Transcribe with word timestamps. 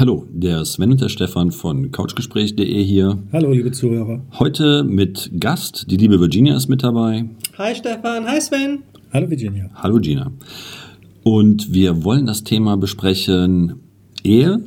Hallo, 0.00 0.26
der 0.30 0.64
Sven 0.64 0.92
und 0.92 1.00
der 1.02 1.10
Stefan 1.10 1.50
von 1.50 1.92
couchgespräch.de 1.92 2.82
hier. 2.82 3.18
Hallo, 3.34 3.52
liebe 3.52 3.70
Zuhörer. 3.70 4.22
Heute 4.38 4.82
mit 4.82 5.30
Gast, 5.38 5.90
die 5.90 5.98
liebe 5.98 6.18
Virginia 6.18 6.56
ist 6.56 6.68
mit 6.68 6.82
dabei. 6.82 7.28
Hi 7.58 7.74
Stefan, 7.74 8.26
hi 8.26 8.40
Sven. 8.40 8.78
Hallo 9.12 9.28
Virginia. 9.28 9.68
Hallo 9.74 9.98
Gina. 9.98 10.32
Und 11.22 11.74
wir 11.74 12.02
wollen 12.02 12.24
das 12.24 12.44
Thema 12.44 12.78
besprechen, 12.78 13.74
Ehe, 14.24 14.62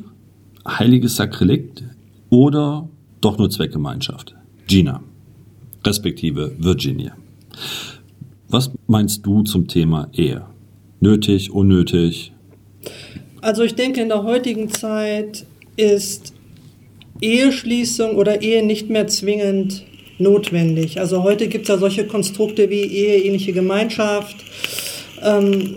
heiliges 0.67 1.15
Sakrileg 1.15 1.83
oder 2.29 2.87
doch 3.19 3.39
nur 3.39 3.49
Zweckgemeinschaft. 3.49 4.35
Gina, 4.67 5.01
respektive 5.83 6.51
Virginia. 6.59 7.17
Was 8.49 8.69
meinst 8.85 9.25
du 9.25 9.41
zum 9.41 9.67
Thema 9.67 10.09
Ehe? 10.13 10.45
Nötig, 10.99 11.49
unnötig? 11.49 12.33
Also 13.43 13.63
ich 13.63 13.75
denke, 13.75 13.99
in 13.99 14.07
der 14.07 14.23
heutigen 14.23 14.69
Zeit 14.69 15.45
ist 15.75 16.33
Eheschließung 17.19 18.15
oder 18.15 18.41
Ehe 18.41 18.65
nicht 18.65 18.89
mehr 18.89 19.07
zwingend 19.07 19.83
notwendig. 20.17 21.01
Also 21.01 21.23
heute 21.23 21.49
gibt 21.49 21.63
es 21.63 21.67
ja 21.67 21.77
solche 21.77 22.07
Konstrukte 22.07 22.69
wie 22.69 22.83
Ehe, 22.83 23.37
Gemeinschaft. 23.51 24.37
Ähm, 25.21 25.75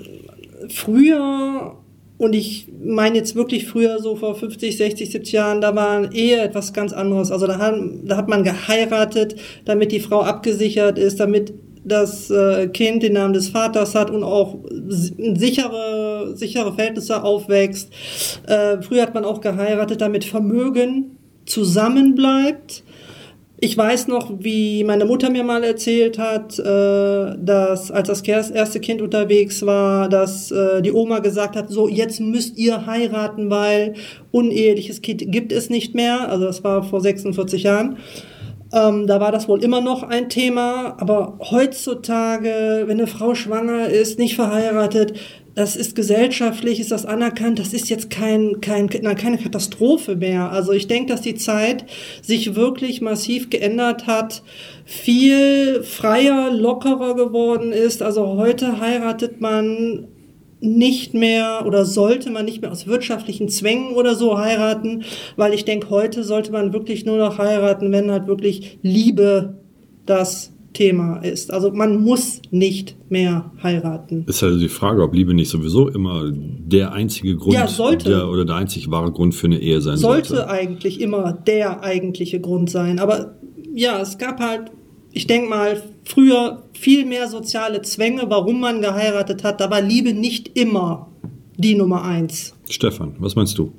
früher, 0.69 1.77
und 2.19 2.37
ich 2.37 2.69
meine 2.85 3.17
jetzt 3.17 3.35
wirklich 3.35 3.67
früher, 3.67 3.99
so 3.99 4.15
vor 4.15 4.37
50, 4.37 4.77
60, 4.77 5.11
70 5.11 5.33
Jahren, 5.33 5.61
da 5.61 5.75
war 5.75 6.13
Ehe 6.13 6.41
etwas 6.41 6.73
ganz 6.73 6.93
anderes. 6.93 7.33
Also 7.33 7.49
da 7.49 7.59
hat, 7.59 7.75
da 8.05 8.17
hat 8.17 8.29
man 8.29 8.45
geheiratet, 8.45 9.35
damit 9.65 9.91
die 9.91 9.99
Frau 9.99 10.21
abgesichert 10.21 10.99
ist, 10.99 11.19
damit 11.19 11.53
das 11.87 12.31
äh, 12.31 12.69
Kind 12.69 13.03
den 13.03 13.15
Namen 13.15 13.33
des 13.33 13.49
Vaters 13.49 13.95
hat 13.95 14.11
und 14.11 14.25
auch 14.25 14.59
sichere, 14.89 16.33
sichere 16.35 16.75
Verhältnisse 16.75 17.23
aufwächst. 17.23 17.91
Äh, 18.47 18.83
früher 18.83 19.03
hat 19.03 19.15
man 19.15 19.25
auch 19.25 19.41
geheiratet, 19.41 20.01
damit 20.01 20.25
Vermögen 20.25 21.17
zusammenbleibt. 21.47 22.83
Ich 23.59 23.79
weiß 23.79 24.09
noch, 24.09 24.33
wie 24.41 24.85
meine 24.85 25.07
Mutter 25.07 25.31
mir 25.31 25.43
mal 25.43 25.65
erzählt 25.65 26.19
hat, 26.19 26.59
äh, 26.59 26.63
dass 27.39 27.91
als 27.91 28.09
das 28.09 28.51
erste 28.51 28.81
Kind 28.81 29.01
unterwegs 29.01 29.65
war, 29.65 30.11
dass 30.11 30.51
äh, 30.51 30.83
die 30.83 30.93
Oma 30.93 31.21
gesagt 31.21 31.57
hat, 31.57 31.71
so 31.71 31.89
jetzt 31.89 32.21
müsst 32.21 32.59
ihr 32.59 32.85
heiraten, 32.85 33.49
weil 33.49 33.95
uneheliches 34.31 35.01
Kind 35.01 35.33
gibt 35.33 35.53
es 35.53 35.71
nicht 35.71 35.95
mehr. 35.95 36.29
Also 36.29 36.45
das 36.45 36.65
war 36.65 36.83
vor 36.83 37.01
46 37.01 37.63
Jahren. 37.63 37.97
Ähm, 38.77 39.07
da 39.07 39.21
war 39.21 39.33
das 39.33 39.49
wohl 39.49 39.65
immer 39.65 39.81
noch 39.81 40.03
ein 40.03 40.29
Thema, 40.29 40.97
aber 40.99 41.39
heutzutage, 41.51 42.83
wenn 42.87 42.99
eine 42.99 43.07
Frau 43.07 43.35
schwanger 43.35 43.89
ist, 43.89 44.19
nicht 44.19 44.35
verheiratet, 44.35 45.15
das 45.55 45.75
ist 45.75 45.97
gesellschaftlich, 45.97 46.81
ist 46.81 46.93
das 46.93 47.07
anerkannt, 47.07 47.59
das 47.59 47.73
ist 47.73 47.89
jetzt 47.89 48.11
kein, 48.11 48.61
kein, 48.61 48.91
keine 48.91 49.39
Katastrophe 49.39 50.15
mehr. 50.15 50.53
Also 50.53 50.73
ich 50.73 50.87
denke, 50.87 51.11
dass 51.13 51.23
die 51.23 51.37
Zeit 51.37 51.87
sich 52.21 52.55
wirklich 52.55 53.01
massiv 53.01 53.49
geändert 53.49 54.07
hat, 54.07 54.43
viel 54.85 55.83
freier, 55.83 56.53
lockerer 56.53 57.15
geworden 57.15 57.73
ist. 57.73 58.03
Also 58.03 58.37
heute 58.37 58.81
heiratet 58.81 59.41
man 59.41 60.09
nicht 60.61 61.15
mehr 61.15 61.65
oder 61.67 61.85
sollte 61.85 62.31
man 62.31 62.45
nicht 62.45 62.63
mehr 62.63 62.73
aus 62.73 62.87
wirtschaftlichen 62.87 63.49
Zwängen 63.49 63.95
oder 63.95 64.15
so 64.15 64.39
heiraten, 64.39 65.05
weil 65.37 65.53
ich 65.53 65.65
denke, 65.65 65.91
heute 65.91 66.25
sollte 66.25 66.53
man 66.53 66.73
wirklich 66.73 67.05
nur 67.05 67.19
noch 67.19 67.39
heiraten, 67.39 67.93
wenn 67.93 68.11
halt 68.11 68.27
wirklich 68.27 68.79
Liebe 68.83 69.59
das 70.07 70.53
Thema 70.73 71.17
ist. 71.19 71.53
Also 71.53 71.71
man 71.71 72.03
muss 72.03 72.43
nicht 72.51 72.97
mehr 73.09 73.51
heiraten. 73.63 74.25
Ist 74.27 74.43
also 74.43 74.59
die 74.59 74.69
Frage, 74.69 75.03
ob 75.03 75.15
Liebe 75.15 75.33
nicht 75.33 75.49
sowieso 75.49 75.89
immer 75.89 76.31
der 76.31 76.93
einzige 76.93 77.37
Grund 77.37 77.55
ja, 77.55 77.67
sollte, 77.67 78.11
der, 78.11 78.29
oder 78.29 78.45
der 78.45 78.57
einzig 78.57 78.91
wahre 78.91 79.11
Grund 79.11 79.35
für 79.35 79.47
eine 79.47 79.59
Ehe 79.59 79.81
sein 79.81 79.97
sollte. 79.97 80.29
Sollte 80.29 80.51
eigentlich 80.51 81.01
immer 81.01 81.33
der 81.33 81.83
eigentliche 81.83 82.41
Grund 82.41 82.69
sein. 82.69 82.99
Aber 82.99 83.37
ja, 83.75 84.01
es 84.01 84.19
gab 84.19 84.39
halt 84.39 84.71
ich 85.17 85.27
denke 85.27 85.49
mal, 85.49 85.83
früher 86.05 86.63
viel 86.75 87.07
mehr 87.07 87.27
soziale 87.29 87.81
Zwänge, 87.81 88.25
warum 88.29 88.61
man 88.61 88.83
geheiratet 88.83 89.45
hat. 89.45 89.63
Da 89.63 89.71
war 89.71 89.81
Liebe 89.81 90.13
nicht 90.13 90.59
immer 90.59 91.11
die 91.57 91.75
Nummer 91.75 92.05
eins. 92.05 92.53
Stefan, 92.69 93.15
was 93.19 93.35
meinst 93.35 93.57
du? 93.57 93.73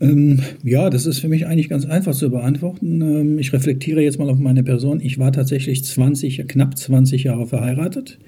Ähm, 0.00 0.40
ja, 0.64 0.90
das 0.90 1.06
ist 1.06 1.20
für 1.20 1.28
mich 1.28 1.46
eigentlich 1.46 1.68
ganz 1.68 1.86
einfach 1.86 2.12
zu 2.12 2.28
beantworten. 2.28 3.00
Ähm, 3.00 3.38
ich 3.38 3.52
reflektiere 3.52 4.02
jetzt 4.02 4.18
mal 4.18 4.28
auf 4.28 4.40
meine 4.40 4.64
Person. 4.64 5.00
Ich 5.00 5.20
war 5.20 5.30
tatsächlich 5.30 5.84
20, 5.84 6.48
knapp 6.48 6.76
20 6.76 7.22
Jahre 7.22 7.46
verheiratet. 7.46 8.18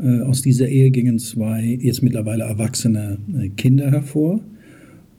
Äh, 0.00 0.22
aus 0.22 0.42
dieser 0.42 0.68
Ehe 0.68 0.90
gingen 0.90 1.20
zwei 1.20 1.78
jetzt 1.80 2.02
mittlerweile 2.02 2.42
erwachsene 2.42 3.18
äh, 3.40 3.50
Kinder 3.50 3.88
hervor. 3.92 4.40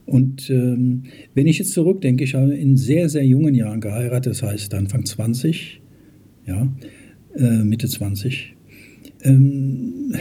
Und 0.06 0.50
ähm, 0.50 1.04
wenn 1.36 1.48
ich 1.48 1.58
jetzt 1.58 1.72
zurückdenke, 1.72 2.26
ich 2.26 2.36
habe 2.36 2.54
in 2.54 2.76
sehr, 2.76 3.08
sehr 3.08 3.26
jungen 3.26 3.56
Jahren 3.56 3.80
geheiratet, 3.80 4.34
das 4.34 4.44
heißt 4.44 4.74
Anfang 4.74 5.06
20, 5.06 5.81
ja, 6.52 6.68
äh, 7.36 7.64
Mitte 7.64 7.88
20. 7.88 8.54
Ähm, 9.24 10.16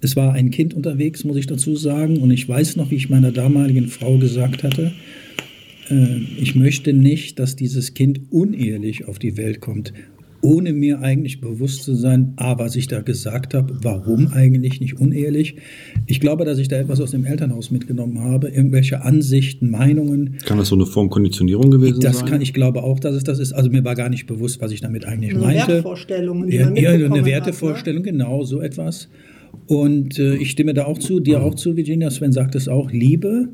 es 0.00 0.16
war 0.16 0.32
ein 0.32 0.50
Kind 0.50 0.74
unterwegs, 0.74 1.24
muss 1.24 1.36
ich 1.36 1.46
dazu 1.46 1.76
sagen, 1.76 2.18
und 2.18 2.30
ich 2.30 2.48
weiß 2.48 2.76
noch, 2.76 2.90
wie 2.90 2.96
ich 2.96 3.10
meiner 3.10 3.32
damaligen 3.32 3.88
Frau 3.88 4.18
gesagt 4.18 4.62
hatte, 4.62 4.92
äh, 5.90 6.18
ich 6.40 6.54
möchte 6.54 6.92
nicht, 6.92 7.38
dass 7.38 7.56
dieses 7.56 7.94
Kind 7.94 8.20
unehelich 8.30 9.06
auf 9.06 9.18
die 9.18 9.36
Welt 9.36 9.60
kommt 9.60 9.92
ohne 10.44 10.74
mir 10.74 11.00
eigentlich 11.00 11.40
bewusst 11.40 11.84
zu 11.84 11.94
sein, 11.94 12.34
A, 12.36 12.58
was 12.58 12.76
ich 12.76 12.86
da 12.86 13.00
gesagt 13.00 13.54
habe, 13.54 13.78
warum 13.82 14.28
eigentlich 14.28 14.78
nicht 14.78 15.00
unehrlich. 15.00 15.56
Ich 16.06 16.20
glaube, 16.20 16.44
dass 16.44 16.58
ich 16.58 16.68
da 16.68 16.76
etwas 16.76 17.00
aus 17.00 17.12
dem 17.12 17.24
Elternhaus 17.24 17.70
mitgenommen 17.70 18.20
habe, 18.20 18.48
irgendwelche 18.48 19.00
Ansichten, 19.00 19.70
Meinungen. 19.70 20.36
Kann 20.44 20.58
das 20.58 20.68
so 20.68 20.74
eine 20.74 20.84
Form 20.84 21.08
Konditionierung 21.08 21.70
gewesen 21.70 22.00
das 22.00 22.18
sein? 22.18 22.28
Kann, 22.28 22.42
ich 22.42 22.52
glaube 22.52 22.82
auch, 22.82 23.00
dass 23.00 23.14
es 23.14 23.24
das 23.24 23.38
ist. 23.38 23.54
Also 23.54 23.70
mir 23.70 23.84
war 23.84 23.94
gar 23.94 24.10
nicht 24.10 24.26
bewusst, 24.26 24.60
was 24.60 24.70
ich 24.70 24.82
damit 24.82 25.06
eigentlich 25.06 25.30
eine 25.30 25.40
meinte. 25.40 25.68
Wertvorstellungen, 25.68 26.50
die 26.50 26.56
ja, 26.56 26.66
man 26.66 26.76
eine 26.76 27.24
Wertevorstellung, 27.24 28.00
hat, 28.00 28.12
ne? 28.12 28.12
genau, 28.12 28.42
so 28.44 28.60
etwas. 28.60 29.08
Und 29.66 30.18
äh, 30.18 30.36
ich 30.36 30.50
stimme 30.50 30.74
da 30.74 30.84
auch 30.84 30.98
zu, 30.98 31.20
dir 31.20 31.42
auch 31.42 31.54
zu, 31.54 31.74
Virginia. 31.74 32.10
Sven 32.10 32.32
sagt 32.32 32.54
es 32.54 32.68
auch, 32.68 32.92
Liebe. 32.92 33.48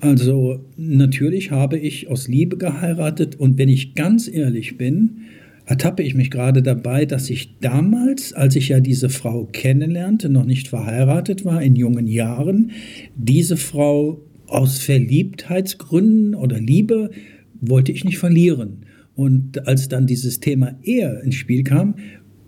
Also 0.00 0.60
natürlich 0.78 1.50
habe 1.50 1.76
ich 1.76 2.08
aus 2.08 2.28
Liebe 2.28 2.56
geheiratet 2.56 3.36
und 3.38 3.58
wenn 3.58 3.68
ich 3.68 3.94
ganz 3.94 4.26
ehrlich 4.26 4.78
bin, 4.78 5.26
ertappe 5.70 6.02
ich 6.02 6.16
mich 6.16 6.32
gerade 6.32 6.62
dabei, 6.62 7.06
dass 7.06 7.30
ich 7.30 7.60
damals, 7.60 8.32
als 8.32 8.56
ich 8.56 8.70
ja 8.70 8.80
diese 8.80 9.08
Frau 9.08 9.44
kennenlernte, 9.44 10.28
noch 10.28 10.44
nicht 10.44 10.66
verheiratet 10.66 11.44
war, 11.44 11.62
in 11.62 11.76
jungen 11.76 12.08
Jahren, 12.08 12.72
diese 13.14 13.56
Frau 13.56 14.20
aus 14.48 14.80
Verliebtheitsgründen 14.80 16.34
oder 16.34 16.58
Liebe 16.58 17.12
wollte 17.60 17.92
ich 17.92 18.04
nicht 18.04 18.18
verlieren. 18.18 18.84
Und 19.14 19.68
als 19.68 19.86
dann 19.86 20.08
dieses 20.08 20.40
Thema 20.40 20.76
Ehe 20.82 21.20
ins 21.22 21.36
Spiel 21.36 21.62
kam, 21.62 21.94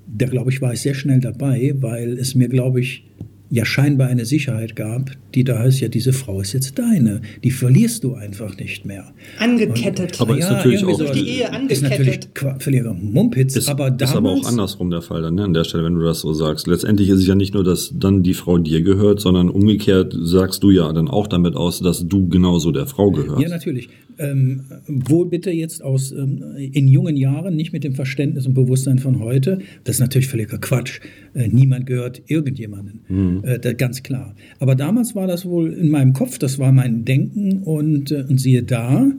da 0.09 0.27
glaube 0.27 0.51
ich, 0.51 0.61
war 0.61 0.73
ich 0.73 0.81
sehr 0.81 0.95
schnell 0.95 1.21
dabei, 1.21 1.75
weil 1.77 2.19
es 2.19 2.35
mir, 2.35 2.49
glaube 2.49 2.81
ich, 2.81 3.07
ja 3.53 3.67
scheinbar 3.67 4.09
eine 4.09 4.25
Sicherheit 4.25 4.77
gab, 4.77 5.11
die 5.35 5.45
da 5.45 5.59
heißt, 5.59 5.81
ja, 5.81 5.89
diese 5.89 6.15
Frau 6.15 6.41
ist 6.41 6.55
jetzt 6.55 6.79
deine. 6.79 7.21
Die 7.45 7.51
verlierst 7.51 8.03
du 8.03 8.15
einfach 8.15 8.57
nicht 8.57 8.87
mehr. 8.87 9.13
Angekettet. 9.39 10.13
Und, 10.13 10.21
aber 10.23 10.39
ja, 10.39 10.47
ist 10.47 10.51
natürlich 10.51 10.85
auch 10.85 10.97
durch 10.97 11.13
die 11.13 11.29
Ehe 11.29 11.53
angekettet. 11.53 11.71
Ist 11.71 11.83
natürlich 11.83 12.21
völliger 12.61 12.95
Mumpitz. 12.95 13.55
Ist, 13.55 13.69
aber 13.69 13.91
damals, 13.91 14.11
ist 14.11 14.17
aber 14.17 14.31
auch 14.33 14.47
andersrum 14.47 14.91
der 14.91 15.03
Fall 15.03 15.21
dann, 15.21 15.35
ne, 15.35 15.45
an 15.45 15.53
der 15.53 15.65
Stelle, 15.65 15.85
wenn 15.85 15.95
du 15.95 16.01
das 16.01 16.21
so 16.21 16.33
sagst. 16.33 16.67
Letztendlich 16.67 17.11
ist 17.11 17.21
es 17.21 17.27
ja 17.27 17.35
nicht 17.35 17.53
nur, 17.53 17.63
dass 17.63 17.93
dann 17.95 18.23
die 18.23 18.33
Frau 18.33 18.57
dir 18.57 18.81
gehört, 18.81 19.21
sondern 19.21 19.51
umgekehrt 19.51 20.17
sagst 20.19 20.63
du 20.63 20.71
ja 20.71 20.91
dann 20.91 21.09
auch 21.09 21.27
damit 21.27 21.55
aus, 21.55 21.81
dass 21.81 22.09
du 22.09 22.31
genauso 22.31 22.73
der 22.73 22.87
Frau 22.87 23.11
gehörst. 23.11 23.43
Ja, 23.43 23.51
natürlich. 23.51 23.91
Ähm, 24.19 24.65
wo 24.87 25.25
bitte 25.25 25.51
jetzt 25.51 25.83
aus 25.83 26.13
ähm, 26.13 26.43
in 26.57 26.87
jungen 26.87 27.17
Jahren, 27.17 27.57
nicht 27.57 27.73
mit 27.73 27.85
dem 27.85 27.95
Verständnis 27.95 28.47
und 28.47 28.55
Bewusstsein 28.55 28.99
von 28.99 29.21
heute, 29.21 29.59
das 29.85 29.97
ist 29.97 30.01
natürlich 30.01 30.29
völliger 30.29 30.59
Quatsch. 30.59 31.01
Äh, 31.35 31.49
niemand 31.49 31.87
gehört 31.87 32.23
irgendjemanden. 32.27 33.01
Mhm. 33.09 33.42
Äh, 33.43 33.75
ganz 33.75 34.03
klar. 34.03 34.35
Aber 34.59 34.75
damals 34.75 35.15
war 35.15 35.27
das 35.27 35.45
wohl 35.45 35.73
in 35.73 35.91
meinem 35.91 36.13
Kopf, 36.13 36.39
das 36.39 36.59
war 36.59 36.73
mein 36.73 37.05
Denken 37.05 37.63
und, 37.63 38.11
äh, 38.11 38.25
und 38.29 38.39
siehe 38.39 38.63
da, 38.63 39.11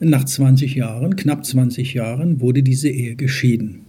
nach 0.00 0.24
20 0.24 0.74
Jahren, 0.74 1.16
knapp 1.16 1.44
20 1.44 1.94
Jahren, 1.94 2.40
wurde 2.40 2.62
diese 2.62 2.88
Ehe 2.88 3.16
geschieden. 3.16 3.80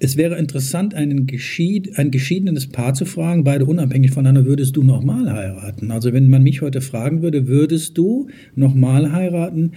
Es 0.00 0.16
wäre 0.16 0.38
interessant, 0.38 0.94
einen 0.94 1.26
geschied, 1.26 1.98
ein 1.98 2.12
geschiedenes 2.12 2.68
Paar 2.68 2.94
zu 2.94 3.04
fragen, 3.04 3.42
beide 3.42 3.66
unabhängig 3.66 4.12
voneinander, 4.12 4.46
würdest 4.46 4.76
du 4.76 4.84
nochmal 4.84 5.32
heiraten? 5.32 5.90
Also 5.90 6.12
wenn 6.12 6.28
man 6.28 6.44
mich 6.44 6.62
heute 6.62 6.80
fragen 6.80 7.20
würde, 7.20 7.48
würdest 7.48 7.98
du 7.98 8.28
nochmal 8.54 9.12
heiraten? 9.12 9.72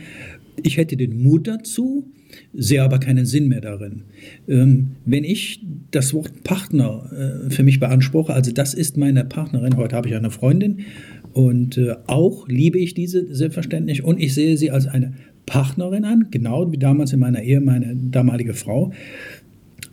Ich 0.62 0.78
hätte 0.78 0.96
den 0.96 1.24
Mut 1.24 1.48
dazu, 1.48 2.06
sehe 2.54 2.84
aber 2.84 3.00
keinen 3.00 3.26
Sinn 3.26 3.48
mehr 3.48 3.62
darin. 3.62 4.04
Ähm, 4.48 4.92
wenn 5.06 5.24
ich 5.24 5.64
das 5.92 6.14
Wort 6.14 6.44
Partner 6.44 7.10
äh, 7.12 7.50
für 7.50 7.64
mich 7.64 7.80
beanspruche, 7.80 8.34
also 8.34 8.52
das 8.52 8.74
ist 8.74 8.98
meine 8.98 9.26
Partnerin, 9.26 9.78
heute 9.78 9.96
habe 9.96 10.08
ich 10.10 10.16
eine 10.16 10.32
Freundin 10.32 10.86
und 11.34 11.78
äh, 11.78 11.96
auch 12.08 12.48
liebe 12.48 12.80
ich 12.80 12.94
diese 12.94 13.34
selbstverständlich 13.34 14.04
und 14.04 14.20
ich 14.20 14.34
sehe 14.34 14.58
sie 14.58 14.72
als 14.72 14.88
eine 14.88 15.14
Partnerin 15.46 16.06
an, 16.06 16.28
genau 16.32 16.72
wie 16.72 16.78
damals 16.78 17.14
in 17.14 17.20
meiner 17.20 17.42
Ehe 17.42 17.62
meine 17.62 17.96
damalige 17.96 18.54
Frau, 18.54 18.92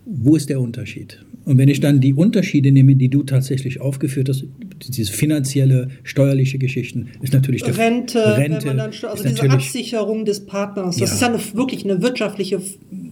wo 0.05 0.35
ist 0.35 0.49
der 0.49 0.61
Unterschied? 0.61 1.23
Und 1.49 1.57
wenn 1.57 1.67
ich 1.67 1.79
dann 1.79 1.99
die 1.99 2.13
Unterschiede 2.13 2.71
nehme, 2.71 2.95
die 2.95 3.09
du 3.09 3.23
tatsächlich 3.23 3.81
aufgeführt 3.81 4.29
hast, 4.29 4.45
diese 4.87 5.11
finanzielle, 5.11 5.87
steuerliche 6.03 6.59
Geschichten, 6.59 7.07
ist 7.23 7.33
natürlich 7.33 7.63
der 7.63 7.75
Rente, 7.75 8.19
Rente 8.37 8.67
wenn 8.67 8.75
man 8.75 8.91
dann, 8.91 9.09
also 9.09 9.23
diese 9.27 9.49
Absicherung 9.49 10.25
des 10.25 10.45
Partners. 10.45 10.97
Das 10.97 11.09
ja. 11.09 11.15
ist 11.15 11.21
dann 11.23 11.57
wirklich 11.57 11.83
eine 11.85 12.03
wirtschaftliche 12.03 12.61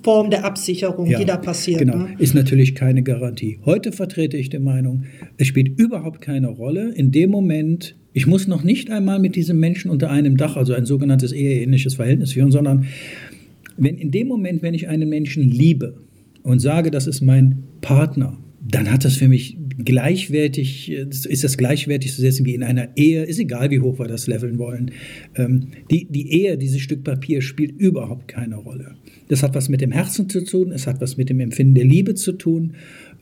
Form 0.04 0.30
der 0.30 0.46
Absicherung, 0.46 1.08
ja, 1.10 1.18
die 1.18 1.26
da 1.26 1.38
passiert. 1.38 1.80
Genau, 1.80 1.98
ne? 1.98 2.10
ist 2.20 2.36
natürlich 2.36 2.76
keine 2.76 3.02
Garantie. 3.02 3.58
Heute 3.66 3.92
vertrete 3.92 4.38
ich 4.38 4.50
die 4.50 4.60
Meinung, 4.60 5.06
es 5.38 5.48
spielt 5.48 5.80
überhaupt 5.80 6.22
keine 6.22 6.50
Rolle 6.50 6.94
in 6.94 7.12
dem 7.12 7.32
Moment, 7.32 7.96
ich 8.14 8.28
muss 8.28 8.46
noch 8.46 8.64
nicht 8.64 8.92
einmal 8.92 9.18
mit 9.18 9.36
diesem 9.36 9.60
Menschen 9.60 9.90
unter 9.90 10.12
einem 10.12 10.38
Dach, 10.38 10.58
also 10.58 10.76
ein 10.76 10.86
sogenanntes 10.86 11.32
eheähnliches 11.32 11.96
Verhältnis 11.96 12.34
führen, 12.34 12.52
sondern 12.52 12.86
wenn 13.78 13.98
in 13.98 14.12
dem 14.12 14.28
Moment, 14.28 14.62
wenn 14.62 14.76
ich 14.76 14.88
einen 14.90 15.10
Menschen 15.10 15.42
liebe 15.42 15.96
und 16.44 16.60
sage, 16.60 16.92
das 16.92 17.08
ist 17.08 17.22
mein 17.22 17.64
Partner, 17.82 18.38
dann 18.70 18.92
hat 18.92 19.06
das 19.06 19.16
für 19.16 19.28
mich 19.28 19.58
gleichwertig, 19.78 20.92
ist 20.92 21.44
das 21.44 21.58
gleichwertig 21.58 22.14
zu 22.14 22.22
setzen 22.22 22.46
wie 22.46 22.56
in 22.56 22.64
einer 22.64 22.90
Ehe, 22.98 23.24
ist 23.24 23.40
egal, 23.40 23.70
wie 23.72 23.80
hoch 23.80 24.00
wir 24.00 24.08
das 24.08 24.28
leveln 24.28 24.58
wollen. 24.58 24.92
Ähm, 25.36 25.68
die, 25.92 26.06
die 26.10 26.32
Ehe, 26.32 26.58
dieses 26.58 26.82
Stück 26.82 27.04
Papier, 27.04 27.42
spielt 27.42 27.80
überhaupt 27.80 28.28
keine 28.28 28.56
Rolle. 28.58 28.96
Das 29.30 29.44
hat 29.44 29.56
was 29.56 29.70
mit 29.70 29.82
dem 29.82 29.92
Herzen 29.92 30.30
zu 30.30 30.44
tun, 30.44 30.72
es 30.72 30.88
hat 30.88 31.00
was 31.00 31.18
mit 31.18 31.30
dem 31.30 31.40
Empfinden 31.40 31.76
der 31.76 31.86
Liebe 31.86 32.16
zu 32.16 32.34
tun. 32.34 32.74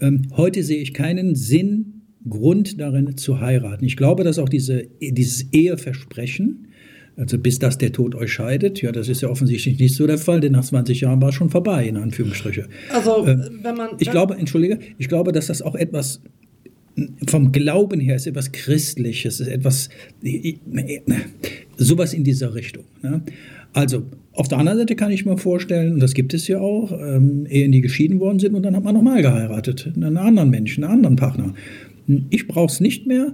Ähm, 0.01 0.23
heute 0.35 0.63
sehe 0.63 0.81
ich 0.81 0.93
keinen 0.93 1.35
Sinn 1.35 1.95
Grund 2.27 2.79
darin 2.79 3.17
zu 3.17 3.39
heiraten. 3.39 3.85
Ich 3.85 3.97
glaube, 3.97 4.23
dass 4.23 4.39
auch 4.39 4.49
diese, 4.49 4.87
dieses 4.99 5.53
Eheversprechen, 5.53 6.69
also 7.17 7.37
bis 7.37 7.59
das 7.59 7.77
der 7.77 7.91
Tod 7.91 8.15
euch 8.15 8.33
scheidet, 8.33 8.81
ja, 8.81 8.91
das 8.91 9.07
ist 9.07 9.21
ja 9.21 9.29
offensichtlich 9.29 9.79
nicht 9.79 9.95
so 9.95 10.05
der 10.05 10.17
Fall, 10.17 10.41
denn 10.41 10.51
nach 10.51 10.65
20 10.65 11.01
Jahren 11.01 11.21
war 11.21 11.29
es 11.29 11.35
schon 11.35 11.49
vorbei, 11.49 11.87
in 11.87 11.97
Anführungsstriche. 11.97 12.67
Also, 12.91 13.25
äh, 13.25 13.37
wenn 13.61 13.75
man. 13.75 13.89
Ich 13.99 14.11
glaube, 14.11 14.35
entschuldige, 14.35 14.79
ich 14.97 15.07
glaube, 15.07 15.31
dass 15.31 15.47
das 15.47 15.61
auch 15.61 15.75
etwas 15.75 16.21
vom 17.27 17.51
Glauben 17.51 17.99
her 17.99 18.15
ist 18.15 18.27
etwas 18.27 18.51
Christliches, 18.51 19.39
ist 19.39 19.47
etwas, 19.47 19.89
sowas 21.77 22.13
in 22.13 22.23
dieser 22.23 22.55
Richtung. 22.55 22.85
Ne? 23.01 23.21
Also, 23.73 24.03
auf 24.31 24.47
der 24.47 24.57
anderen 24.57 24.79
Seite 24.79 24.95
kann 24.95 25.11
ich 25.11 25.25
mir 25.25 25.37
vorstellen, 25.37 25.93
und 25.93 25.99
das 25.99 26.13
gibt 26.13 26.33
es 26.33 26.47
ja 26.47 26.59
auch, 26.59 26.91
ähm, 26.93 27.45
Ehen, 27.49 27.71
die 27.71 27.81
geschieden 27.81 28.19
worden 28.19 28.39
sind 28.39 28.55
und 28.55 28.63
dann 28.63 28.75
hat 28.75 28.83
man 28.83 28.95
nochmal 28.95 29.21
geheiratet, 29.21 29.91
einen 29.95 30.17
anderen 30.17 30.49
Menschen, 30.49 30.83
einen 30.83 30.93
anderen 30.93 31.15
Partner. 31.17 31.53
Ich 32.29 32.47
brauche 32.47 32.71
es 32.71 32.79
nicht 32.79 33.07
mehr. 33.07 33.33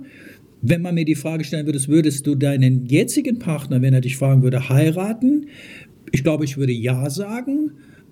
Wenn 0.62 0.82
man 0.82 0.96
mir 0.96 1.06
die 1.06 1.16
Frage 1.16 1.44
stellen 1.44 1.66
würde, 1.66 1.80
würdest 1.88 2.28
du 2.28 2.36
deinen 2.36 2.86
jetzigen 2.86 3.40
Partner, 3.40 3.82
wenn 3.82 3.94
er 3.94 4.02
dich 4.02 4.18
fragen 4.18 4.44
würde, 4.44 4.70
heiraten? 4.70 5.48
Ich 6.12 6.24
glaube, 6.24 6.46
ich 6.46 6.58
würde 6.58 6.74
ja 6.74 7.10
sagen, 7.10 7.72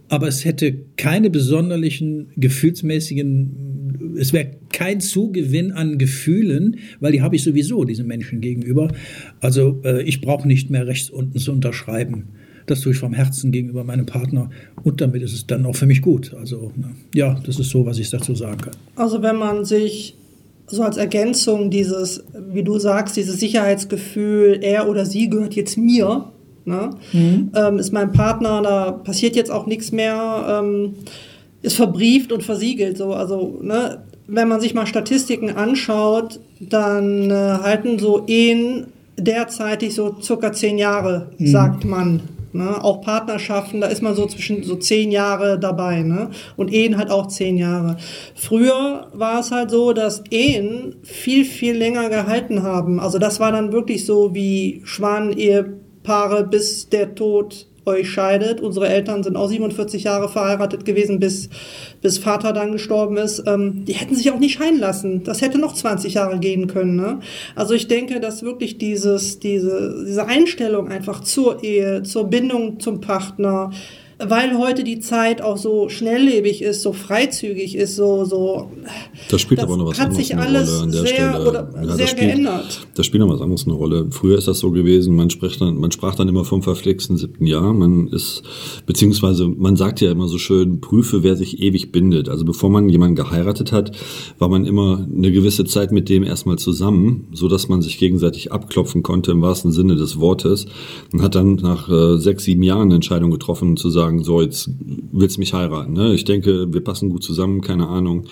aber 0.09 0.27
es 0.27 0.43
hätte 0.43 0.75
keine 0.97 1.29
besonderlichen 1.29 2.29
gefühlsmäßigen, 2.35 4.15
es 4.17 4.33
wäre 4.33 4.51
kein 4.71 4.99
Zugewinn 4.99 5.71
an 5.71 5.99
Gefühlen, 5.99 6.77
weil 6.99 7.11
die 7.11 7.21
habe 7.21 7.35
ich 7.35 7.43
sowieso 7.43 7.83
diesen 7.83 8.07
Menschen 8.07 8.41
gegenüber. 8.41 8.91
Also 9.39 9.81
äh, 9.83 10.01
ich 10.03 10.21
brauche 10.21 10.47
nicht 10.47 10.71
mehr 10.71 10.87
rechts 10.87 11.11
unten 11.11 11.37
zu 11.37 11.51
unterschreiben. 11.51 12.29
Das 12.65 12.81
tue 12.81 12.91
ich 12.91 12.97
vom 12.97 13.13
Herzen 13.13 13.51
gegenüber 13.51 13.83
meinem 13.83 14.05
Partner 14.05 14.49
und 14.83 15.01
damit 15.01 15.21
ist 15.21 15.33
es 15.33 15.47
dann 15.47 15.65
auch 15.65 15.75
für 15.75 15.85
mich 15.85 16.01
gut. 16.01 16.33
Also 16.33 16.71
ne, 16.75 16.95
ja, 17.15 17.39
das 17.45 17.59
ist 17.59 17.69
so, 17.69 17.85
was 17.85 17.99
ich 17.99 18.09
dazu 18.09 18.35
sagen 18.35 18.61
kann. 18.61 18.73
Also 18.95 19.21
wenn 19.21 19.37
man 19.37 19.65
sich 19.65 20.15
so 20.69 20.83
als 20.83 20.97
Ergänzung 20.97 21.69
dieses, 21.69 22.23
wie 22.33 22.63
du 22.63 22.79
sagst, 22.79 23.17
dieses 23.17 23.39
Sicherheitsgefühl, 23.39 24.59
er 24.61 24.87
oder 24.87 25.05
sie 25.05 25.29
gehört 25.29 25.55
jetzt 25.55 25.77
mir, 25.77 26.31
ne? 26.65 26.91
Mhm. 27.11 27.51
Ähm, 27.55 27.79
ist 27.79 27.91
mein 27.91 28.11
Partner, 28.11 28.61
da 28.61 28.91
passiert 28.91 29.35
jetzt 29.35 29.51
auch 29.51 29.65
nichts 29.65 29.91
mehr, 29.91 30.61
ähm, 30.61 30.95
ist 31.61 31.75
verbrieft 31.75 32.31
und 32.31 32.43
versiegelt. 32.43 32.97
So, 32.97 33.13
also, 33.13 33.59
ne? 33.61 34.03
wenn 34.27 34.47
man 34.47 34.61
sich 34.61 34.73
mal 34.73 34.85
Statistiken 34.85 35.49
anschaut, 35.49 36.39
dann 36.59 37.31
äh, 37.31 37.33
halten 37.33 37.97
so 37.97 38.25
Ehen 38.27 38.87
derzeitig 39.17 39.95
so 39.95 40.15
circa 40.21 40.53
zehn 40.53 40.77
Jahre, 40.77 41.31
mhm. 41.37 41.47
sagt 41.47 41.85
man. 41.85 42.21
Ne? 42.53 42.83
Auch 42.83 43.01
Partnerschaften, 43.01 43.81
da 43.81 43.87
ist 43.87 44.01
man 44.01 44.15
so 44.15 44.25
zwischen 44.25 44.63
so 44.63 44.75
zehn 44.75 45.11
Jahre 45.11 45.59
dabei. 45.59 46.01
Ne? 46.01 46.29
Und 46.57 46.73
Ehen 46.73 46.97
halt 46.97 47.11
auch 47.11 47.27
zehn 47.27 47.57
Jahre. 47.57 47.97
Früher 48.35 49.07
war 49.13 49.39
es 49.39 49.51
halt 49.51 49.71
so, 49.71 49.93
dass 49.93 50.23
Ehen 50.29 50.95
viel, 51.03 51.45
viel 51.45 51.75
länger 51.75 52.09
gehalten 52.09 52.63
haben. 52.63 52.99
Also 52.99 53.19
das 53.19 53.39
war 53.39 53.51
dann 53.51 53.71
wirklich 53.71 54.05
so 54.05 54.33
wie 54.33 54.81
Schwanehepaare 54.83 56.45
bis 56.45 56.89
der 56.89 57.15
Tod 57.15 57.68
euch 57.85 58.09
scheidet. 58.09 58.61
Unsere 58.61 58.87
Eltern 58.87 59.23
sind 59.23 59.35
auch 59.35 59.47
47 59.47 60.03
Jahre 60.03 60.29
verheiratet 60.29 60.85
gewesen, 60.85 61.19
bis, 61.19 61.49
bis 62.01 62.17
Vater 62.17 62.53
dann 62.53 62.71
gestorben 62.71 63.17
ist. 63.17 63.43
Ähm, 63.45 63.85
die 63.85 63.93
hätten 63.93 64.15
sich 64.15 64.31
auch 64.31 64.39
nicht 64.39 64.57
scheiden 64.57 64.79
lassen. 64.79 65.23
Das 65.23 65.41
hätte 65.41 65.57
noch 65.57 65.73
20 65.73 66.15
Jahre 66.15 66.39
gehen 66.39 66.67
können. 66.67 66.95
Ne? 66.95 67.19
Also 67.55 67.73
ich 67.73 67.87
denke, 67.87 68.19
dass 68.19 68.43
wirklich 68.43 68.77
dieses, 68.77 69.39
diese, 69.39 70.05
diese 70.07 70.25
Einstellung 70.25 70.87
einfach 70.89 71.21
zur 71.21 71.63
Ehe, 71.63 72.03
zur 72.03 72.25
Bindung 72.25 72.79
zum 72.79 73.01
Partner, 73.01 73.71
weil 74.19 74.57
heute 74.57 74.83
die 74.83 74.99
Zeit 74.99 75.41
auch 75.41 75.57
so 75.57 75.87
schnelllebig 75.87 76.61
ist, 76.61 76.81
so 76.81 76.91
freizügig 76.91 77.75
ist, 77.75 77.95
so 77.95 78.25
so. 78.25 78.69
Das 79.29 79.39
spielt 79.39 79.59
das 79.59 79.65
aber 79.65 79.77
noch 79.77 79.87
was 79.87 79.99
hat 79.99 80.13
sich 80.13 80.35
alles 80.35 80.79
sehr, 80.79 81.05
Stelle. 81.05 81.47
Oder 81.47 81.69
ja, 81.75 81.95
sehr 81.95 82.07
spielt, 82.07 82.33
geändert. 82.33 82.87
Da 82.95 83.03
spielt 83.03 83.21
noch 83.21 83.29
was 83.33 83.41
anderes 83.41 83.65
eine 83.65 83.75
Rolle. 83.75 84.07
Früher 84.11 84.37
ist 84.37 84.47
das 84.47 84.59
so 84.59 84.71
gewesen, 84.71 85.15
man 85.15 85.29
spricht 85.29 85.61
dann, 85.61 85.77
man 85.77 85.91
sprach 85.91 86.15
dann 86.15 86.27
immer 86.27 86.43
vom 86.43 86.61
verflixten 86.61 87.17
siebten 87.17 87.45
Jahr. 87.45 87.73
Man 87.73 88.07
ist, 88.07 88.43
beziehungsweise 88.85 89.47
man 89.47 89.77
sagt 89.77 90.01
ja 90.01 90.11
immer 90.11 90.27
so 90.27 90.37
schön, 90.37 90.81
prüfe, 90.81 91.23
wer 91.23 91.35
sich 91.37 91.61
ewig 91.61 91.91
bindet. 91.91 92.27
Also 92.27 92.43
bevor 92.43 92.69
man 92.69 92.89
jemanden 92.89 93.15
geheiratet 93.15 93.71
hat, 93.71 93.91
war 94.37 94.49
man 94.49 94.65
immer 94.65 95.07
eine 95.13 95.31
gewisse 95.31 95.63
Zeit 95.65 95.91
mit 95.91 96.09
dem 96.09 96.23
erstmal 96.23 96.57
zusammen, 96.57 97.27
so 97.31 97.47
dass 97.47 97.69
man 97.69 97.81
sich 97.81 97.97
gegenseitig 97.97 98.51
abklopfen 98.51 99.01
konnte 99.03 99.31
im 99.31 99.41
wahrsten 99.41 99.71
Sinne 99.71 99.95
des 99.95 100.19
Wortes 100.19 100.65
und 101.13 101.21
hat 101.21 101.35
dann 101.35 101.55
nach 101.55 101.89
äh, 101.89 102.17
sechs, 102.17 102.43
sieben 102.43 102.63
Jahren 102.63 102.83
eine 102.83 102.95
Entscheidung 102.95 103.31
getroffen, 103.31 103.77
zu 103.77 103.89
sagen, 103.89 104.08
sagen, 104.09 104.23
so, 104.23 104.41
jetzt 104.41 104.69
willst 105.11 105.37
du 105.37 105.39
mich 105.39 105.53
heiraten. 105.53 105.93
Ne? 105.93 106.13
Ich 106.13 106.25
denke, 106.25 106.73
wir 106.73 106.81
passen 106.81 107.09
gut 107.09 107.23
zusammen, 107.23 107.61
keine 107.61 107.87
Ahnung. 107.87 108.25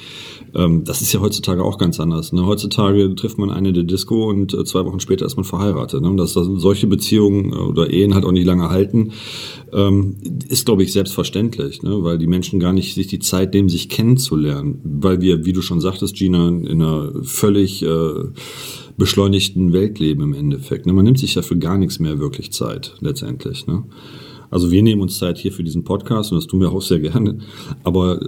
Ähm, 0.55 0.83
das 0.83 1.01
ist 1.01 1.13
ja 1.13 1.19
heutzutage 1.19 1.63
auch 1.63 1.77
ganz 1.77 1.99
anders. 1.99 2.33
Ne? 2.33 2.45
Heutzutage 2.45 3.13
trifft 3.15 3.37
man 3.37 3.51
eine 3.51 3.73
der 3.73 3.83
Disco 3.83 4.29
und 4.29 4.53
äh, 4.53 4.63
zwei 4.65 4.85
Wochen 4.85 4.99
später 4.99 5.25
ist 5.25 5.35
man 5.35 5.45
verheiratet. 5.45 6.01
Ne? 6.01 6.09
Und 6.09 6.17
dass 6.17 6.33
das, 6.33 6.47
solche 6.55 6.87
Beziehungen 6.87 7.53
äh, 7.53 7.55
oder 7.55 7.91
Ehen 7.91 8.15
halt 8.15 8.25
auch 8.25 8.31
nicht 8.31 8.45
lange 8.45 8.69
halten, 8.69 9.11
ähm, 9.71 10.17
ist, 10.49 10.65
glaube 10.65 10.83
ich, 10.83 10.91
selbstverständlich, 10.91 11.83
ne? 11.83 12.03
weil 12.03 12.17
die 12.17 12.27
Menschen 12.27 12.59
gar 12.59 12.73
nicht 12.73 12.95
sich 12.95 13.07
die 13.07 13.19
Zeit 13.19 13.53
nehmen, 13.53 13.69
sich 13.69 13.89
kennenzulernen. 13.89 14.79
Weil 14.83 15.21
wir, 15.21 15.45
wie 15.45 15.53
du 15.53 15.61
schon 15.61 15.81
sagtest, 15.81 16.15
Gina, 16.15 16.47
in 16.47 16.81
einer 16.81 17.11
völlig 17.23 17.83
äh, 17.83 18.13
beschleunigten 18.97 19.73
Welt 19.73 19.99
leben 19.99 20.23
im 20.23 20.33
Endeffekt. 20.33 20.87
Ne? 20.87 20.93
Man 20.93 21.05
nimmt 21.05 21.19
sich 21.19 21.35
ja 21.35 21.43
für 21.43 21.57
gar 21.57 21.77
nichts 21.77 21.99
mehr 21.99 22.17
wirklich 22.17 22.51
Zeit, 22.51 22.95
letztendlich. 22.99 23.67
Ne? 23.67 23.83
Also 24.49 24.71
wir 24.71 24.83
nehmen 24.83 25.01
uns 25.01 25.17
Zeit 25.17 25.37
hier 25.37 25.51
für 25.51 25.63
diesen 25.63 25.83
Podcast 25.83 26.31
und 26.31 26.37
das 26.37 26.47
tun 26.47 26.61
wir 26.61 26.71
auch 26.71 26.81
sehr 26.81 26.99
gerne. 26.99 27.39
Aber 27.83 28.19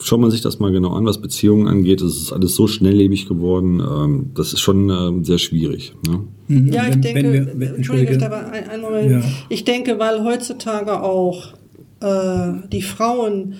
schaut 0.00 0.20
man 0.20 0.30
sich 0.30 0.40
das 0.40 0.58
mal 0.58 0.72
genau 0.72 0.90
an, 0.90 1.04
was 1.04 1.20
Beziehungen 1.20 1.68
angeht, 1.68 2.00
es 2.00 2.16
ist 2.16 2.32
alles 2.32 2.54
so 2.54 2.66
schnelllebig 2.66 3.26
geworden, 3.26 3.80
ähm, 3.80 4.30
das 4.34 4.52
ist 4.52 4.60
schon 4.60 4.90
äh, 4.90 5.24
sehr 5.24 5.38
schwierig. 5.38 5.94
Ne? 6.06 6.20
Mhm. 6.48 6.72
Ja, 6.72 6.88
ich 6.88 6.96
denke, 6.96 7.22
wenn 7.24 7.32
wir, 7.32 7.52
wenn, 7.54 7.74
Entschuldige, 7.76 8.14
ich, 8.14 8.22
ein, 8.22 8.68
ein 8.68 8.80
Moment. 8.80 9.10
Ja. 9.10 9.22
ich 9.48 9.64
denke, 9.64 9.98
weil 9.98 10.24
heutzutage 10.24 11.02
auch 11.02 11.54
äh, 12.00 12.52
die 12.70 12.82
Frauen 12.82 13.54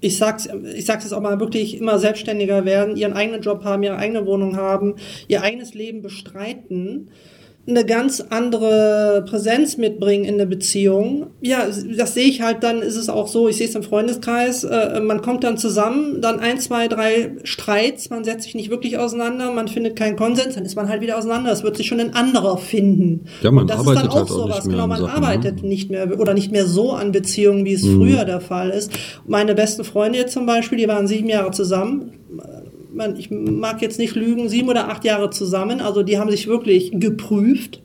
ich 0.00 0.18
sag's, 0.18 0.46
ich 0.76 0.84
sag's 0.84 1.04
jetzt 1.04 1.12
auch 1.14 1.22
mal 1.22 1.40
wirklich 1.40 1.80
immer 1.80 1.98
selbstständiger 1.98 2.64
werden, 2.64 2.96
ihren 2.96 3.14
eigenen 3.14 3.40
Job 3.40 3.64
haben, 3.64 3.82
ihre 3.82 3.96
eigene 3.96 4.26
Wohnung 4.26 4.56
haben, 4.56 4.94
ihr 5.26 5.42
eigenes 5.42 5.74
Leben 5.74 6.02
bestreiten 6.02 7.08
eine 7.68 7.84
ganz 7.84 8.20
andere 8.30 9.24
Präsenz 9.28 9.76
mitbringen 9.76 10.24
in 10.24 10.38
der 10.38 10.46
Beziehung. 10.46 11.26
Ja, 11.40 11.66
das 11.96 12.14
sehe 12.14 12.26
ich 12.26 12.40
halt, 12.40 12.62
dann 12.62 12.80
ist 12.80 12.94
es 12.94 13.08
auch 13.08 13.26
so, 13.26 13.48
ich 13.48 13.56
sehe 13.56 13.66
es 13.66 13.74
im 13.74 13.82
Freundeskreis, 13.82 14.62
äh, 14.62 15.00
man 15.00 15.20
kommt 15.20 15.42
dann 15.42 15.58
zusammen, 15.58 16.20
dann 16.20 16.38
ein, 16.38 16.60
zwei, 16.60 16.86
drei 16.86 17.32
Streits, 17.42 18.08
man 18.08 18.22
setzt 18.22 18.44
sich 18.44 18.54
nicht 18.54 18.70
wirklich 18.70 18.98
auseinander, 18.98 19.50
man 19.50 19.66
findet 19.66 19.96
keinen 19.96 20.14
Konsens, 20.14 20.54
dann 20.54 20.64
ist 20.64 20.76
man 20.76 20.88
halt 20.88 21.00
wieder 21.00 21.18
auseinander, 21.18 21.50
es 21.50 21.64
wird 21.64 21.76
sich 21.76 21.88
schon 21.88 21.98
ein 21.98 22.14
anderer 22.14 22.56
finden. 22.56 23.24
Ja, 23.42 23.50
man 23.50 23.62
Und 23.62 23.70
das 23.70 23.80
arbeitet 23.80 23.96
ist 23.96 24.02
dann 24.02 24.10
auch, 24.12 24.16
halt 24.16 24.30
auch 24.30 24.36
sowas, 24.36 24.64
genau, 24.68 24.86
man 24.86 25.00
Sachen, 25.00 25.20
ne? 25.20 25.26
arbeitet 25.26 25.62
ne? 25.62 25.68
nicht 25.68 25.90
mehr 25.90 26.20
oder 26.20 26.34
nicht 26.34 26.52
mehr 26.52 26.66
so 26.66 26.92
an 26.92 27.10
Beziehungen, 27.10 27.64
wie 27.64 27.72
es 27.72 27.82
mhm. 27.82 27.96
früher 27.96 28.24
der 28.24 28.40
Fall 28.40 28.70
ist. 28.70 28.92
Meine 29.26 29.56
besten 29.56 29.82
Freunde 29.82 30.18
jetzt 30.18 30.32
zum 30.32 30.46
Beispiel, 30.46 30.78
die 30.78 30.86
waren 30.86 31.08
sieben 31.08 31.28
Jahre 31.28 31.50
zusammen, 31.50 32.12
man, 32.92 33.16
ich 33.16 33.30
mag 33.30 33.82
jetzt 33.82 33.98
nicht 33.98 34.14
lügen, 34.14 34.48
sieben 34.48 34.68
oder 34.68 34.88
acht 34.88 35.04
Jahre 35.04 35.30
zusammen. 35.30 35.80
Also 35.80 36.02
die 36.02 36.18
haben 36.18 36.30
sich 36.30 36.46
wirklich 36.46 36.92
geprüft, 36.92 37.80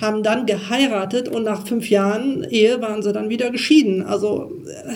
haben 0.00 0.22
dann 0.22 0.46
geheiratet 0.46 1.28
und 1.28 1.44
nach 1.44 1.66
fünf 1.66 1.90
Jahren 1.90 2.44
Ehe 2.44 2.80
waren 2.80 3.02
sie 3.02 3.12
dann 3.12 3.30
wieder 3.30 3.50
geschieden. 3.50 4.02
Also 4.02 4.52
äh, 4.66 4.92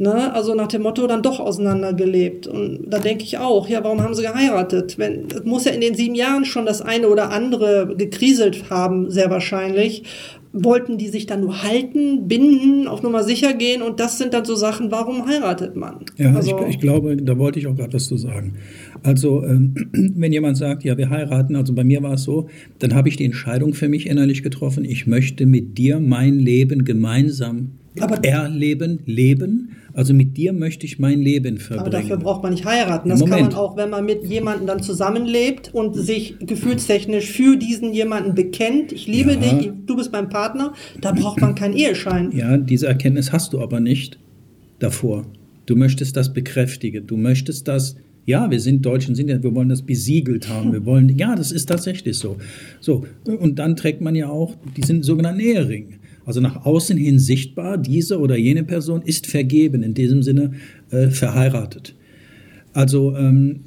Ne? 0.00 0.32
Also 0.32 0.54
nach 0.54 0.68
dem 0.68 0.80
Motto 0.80 1.06
dann 1.06 1.22
doch 1.22 1.40
auseinandergelebt. 1.40 2.46
Und 2.46 2.86
da 2.86 2.98
denke 2.98 3.22
ich 3.22 3.36
auch, 3.36 3.68
ja, 3.68 3.84
warum 3.84 4.02
haben 4.02 4.14
sie 4.14 4.22
geheiratet? 4.22 4.96
Wenn, 4.96 5.28
es 5.30 5.44
muss 5.44 5.66
ja 5.66 5.72
in 5.72 5.82
den 5.82 5.94
sieben 5.94 6.14
Jahren 6.14 6.46
schon 6.46 6.64
das 6.64 6.80
eine 6.80 7.06
oder 7.06 7.30
andere 7.30 7.94
gekriselt 7.94 8.70
haben, 8.70 9.10
sehr 9.10 9.28
wahrscheinlich. 9.28 10.04
Wollten 10.52 10.98
die 10.98 11.08
sich 11.08 11.26
dann 11.26 11.40
nur 11.40 11.62
halten, 11.62 12.26
binden, 12.26 12.88
auf 12.88 13.02
Nummer 13.02 13.22
sicher 13.22 13.54
gehen 13.54 13.82
und 13.82 14.00
das 14.00 14.18
sind 14.18 14.34
dann 14.34 14.44
so 14.44 14.56
Sachen, 14.56 14.90
warum 14.90 15.26
heiratet 15.26 15.76
man? 15.76 16.00
Ja, 16.16 16.34
also, 16.34 16.58
ich, 16.62 16.74
ich, 16.74 16.80
glaube, 16.80 17.16
da 17.16 17.38
wollte 17.38 17.58
ich 17.58 17.66
auch 17.66 17.76
gerade 17.76 17.92
was 17.92 18.06
zu 18.06 18.16
sagen. 18.16 18.54
Also 19.02 19.44
ähm, 19.44 19.74
wenn 19.92 20.32
jemand 20.32 20.56
sagt, 20.56 20.82
ja, 20.82 20.98
wir 20.98 21.10
heiraten, 21.10 21.54
also 21.54 21.74
bei 21.74 21.84
mir 21.84 22.02
war 22.02 22.14
es 22.14 22.24
so, 22.24 22.48
dann 22.78 22.94
habe 22.94 23.08
ich 23.08 23.16
die 23.16 23.24
Entscheidung 23.24 23.74
für 23.74 23.88
mich 23.88 24.08
innerlich 24.08 24.42
getroffen, 24.42 24.84
ich 24.84 25.06
möchte 25.06 25.46
mit 25.46 25.78
dir 25.78 26.00
mein 26.00 26.38
Leben 26.38 26.84
gemeinsam 26.84 27.72
aber 27.98 28.22
erleben, 28.24 29.00
leben. 29.06 29.76
Also 29.92 30.14
mit 30.14 30.36
dir 30.36 30.52
möchte 30.52 30.86
ich 30.86 30.98
mein 30.98 31.20
Leben 31.20 31.58
verbringen. 31.58 31.80
Aber 31.80 31.90
dafür 31.90 32.16
braucht 32.16 32.42
man 32.42 32.52
nicht 32.52 32.64
heiraten. 32.64 33.08
Das 33.08 33.20
Moment. 33.20 33.40
kann 33.40 33.50
man 33.50 33.58
auch, 33.58 33.76
wenn 33.76 33.90
man 33.90 34.04
mit 34.04 34.24
jemandem 34.24 34.66
dann 34.66 34.82
zusammenlebt 34.82 35.74
und 35.74 35.94
sich 35.94 36.36
gefühlstechnisch 36.38 37.30
für 37.30 37.56
diesen 37.56 37.92
jemanden 37.92 38.34
bekennt. 38.34 38.92
Ich 38.92 39.08
liebe 39.08 39.32
ja. 39.32 39.36
dich, 39.38 39.70
du 39.86 39.96
bist 39.96 40.12
mein 40.12 40.28
Partner. 40.28 40.72
Da 41.00 41.12
braucht 41.12 41.40
man 41.40 41.54
keinen 41.54 41.74
Eheschein. 41.74 42.30
Ja, 42.32 42.56
diese 42.56 42.86
Erkenntnis 42.86 43.32
hast 43.32 43.52
du 43.52 43.60
aber 43.60 43.80
nicht 43.80 44.18
davor. 44.78 45.26
Du 45.66 45.74
möchtest 45.74 46.16
das 46.16 46.32
bekräftigen. 46.32 47.06
Du 47.06 47.16
möchtest 47.16 47.66
das 47.66 47.96
ja, 48.26 48.50
wir 48.50 48.60
sind 48.60 48.84
Deutschen, 48.86 49.14
sind 49.14 49.28
ja, 49.28 49.42
wir 49.42 49.54
wollen 49.54 49.70
das 49.70 49.82
besiegelt 49.82 50.48
haben. 50.48 50.72
Wir 50.72 50.84
wollen, 50.84 51.08
ja, 51.18 51.34
das 51.34 51.50
ist 51.50 51.66
tatsächlich 51.66 52.18
so. 52.18 52.36
So, 52.80 53.04
und 53.24 53.58
dann 53.58 53.76
trägt 53.76 54.02
man 54.02 54.14
ja 54.14 54.28
auch 54.28 54.56
diesen 54.76 55.02
sogenannten 55.02 55.40
Ehering. 55.40 55.99
Also 56.24 56.40
nach 56.40 56.64
außen 56.64 56.96
hin 56.96 57.18
sichtbar, 57.18 57.78
diese 57.78 58.18
oder 58.18 58.36
jene 58.36 58.64
Person 58.64 59.02
ist 59.02 59.26
vergeben, 59.26 59.82
in 59.82 59.94
diesem 59.94 60.22
Sinne 60.22 60.52
äh, 60.90 61.08
verheiratet. 61.08 61.94
Also, 62.72 63.16
ähm, 63.16 63.60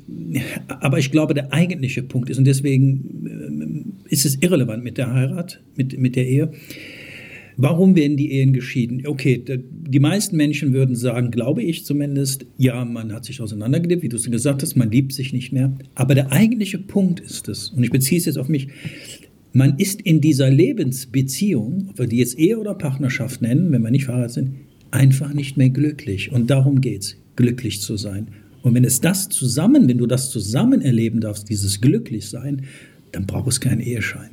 aber 0.68 0.98
ich 0.98 1.12
glaube, 1.12 1.34
der 1.34 1.52
eigentliche 1.52 2.04
Punkt 2.04 2.30
ist, 2.30 2.38
und 2.38 2.46
deswegen 2.46 3.94
äh, 4.08 4.14
ist 4.14 4.26
es 4.26 4.38
irrelevant 4.42 4.84
mit 4.84 4.98
der 4.98 5.14
Heirat, 5.14 5.62
mit, 5.76 6.00
mit 6.00 6.16
der 6.16 6.28
Ehe. 6.28 6.52
Warum 7.56 7.96
werden 7.96 8.18
die 8.18 8.32
Ehen 8.32 8.54
geschieden? 8.54 9.06
Okay, 9.06 9.44
die 9.48 10.00
meisten 10.00 10.38
Menschen 10.38 10.74
würden 10.74 10.96
sagen, 10.96 11.30
glaube 11.30 11.62
ich 11.62 11.86
zumindest, 11.86 12.46
ja, 12.58 12.84
man 12.84 13.14
hat 13.14 13.26
sich 13.26 13.42
auseinandergelebt, 13.42 14.02
wie 14.02 14.10
du 14.10 14.16
es 14.16 14.30
gesagt 14.30 14.64
hast, 14.64 14.76
man 14.76 14.90
liebt 14.90 15.14
sich 15.14 15.34
nicht 15.34 15.52
mehr. 15.52 15.78
Aber 15.94 16.16
der 16.16 16.32
eigentliche 16.32 16.80
Punkt 16.80 17.20
ist 17.20 17.50
es, 17.50 17.70
und 17.70 17.84
ich 17.84 17.92
beziehe 17.92 18.18
es 18.18 18.26
jetzt 18.26 18.38
auf 18.38 18.50
mich, 18.50 18.70
man 19.54 19.78
ist 19.78 20.02
in 20.02 20.20
dieser 20.20 20.50
Lebensbeziehung, 20.50 21.88
ob 21.90 22.00
wir 22.00 22.08
die 22.08 22.18
jetzt 22.18 22.38
Ehe 22.38 22.60
oder 22.60 22.74
Partnerschaft 22.74 23.42
nennen, 23.42 23.72
wenn 23.72 23.84
wir 23.84 23.92
nicht 23.92 24.06
verheiratet 24.06 24.34
sind, 24.34 24.56
einfach 24.90 25.34
nicht 25.34 25.58
mehr 25.58 25.70
glücklich. 25.70 26.32
Und 26.32 26.50
darum 26.50 26.82
geht 26.82 27.04
es, 27.04 27.18
glücklich 27.36 27.80
zu 27.80 27.96
sein. 27.96 28.30
Und 28.64 28.74
wenn 28.74 28.84
es 28.84 29.00
das 29.00 29.30
zusammen, 29.30 29.88
wenn 29.88 30.00
du 30.00 30.08
das 30.08 30.32
zusammen 30.32 30.82
erleben 30.82 31.22
darfst, 31.22 31.50
dieses 31.50 31.82
Glücklichsein, 31.82 32.64
dann 33.12 33.28
braucht 33.28 33.48
es 33.50 33.60
keinen 33.60 33.82
Eheschein. 33.82 34.32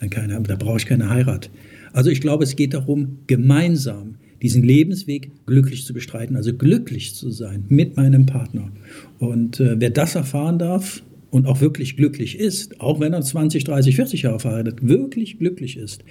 Dann 0.00 0.10
keine, 0.10 0.40
da 0.42 0.56
brauche 0.56 0.76
ich 0.76 0.86
keine 0.86 1.08
Heirat. 1.08 1.50
Also 1.92 2.10
ich 2.10 2.20
glaube, 2.20 2.44
es 2.44 2.54
geht 2.54 2.74
darum, 2.74 3.18
gemeinsam 3.26 4.16
diesen 4.42 4.62
Lebensweg 4.62 5.30
glücklich 5.46 5.84
zu 5.84 5.94
bestreiten, 5.94 6.36
also 6.36 6.52
glücklich 6.54 7.14
zu 7.14 7.30
sein 7.30 7.64
mit 7.68 7.96
meinem 7.96 8.26
Partner. 8.26 8.70
Und 9.18 9.60
äh, 9.60 9.80
wer 9.80 9.90
das 9.90 10.14
erfahren 10.14 10.58
darf, 10.58 11.02
und 11.30 11.46
auch 11.46 11.60
wirklich 11.60 11.96
glücklich 11.96 12.38
ist, 12.38 12.80
auch 12.80 13.00
wenn 13.00 13.12
er 13.12 13.22
20, 13.22 13.64
30, 13.64 13.96
40 13.96 14.22
Jahre 14.22 14.40
verheiratet, 14.40 14.86
wirklich 14.86 15.38
glücklich 15.38 15.76
ist, 15.76 16.02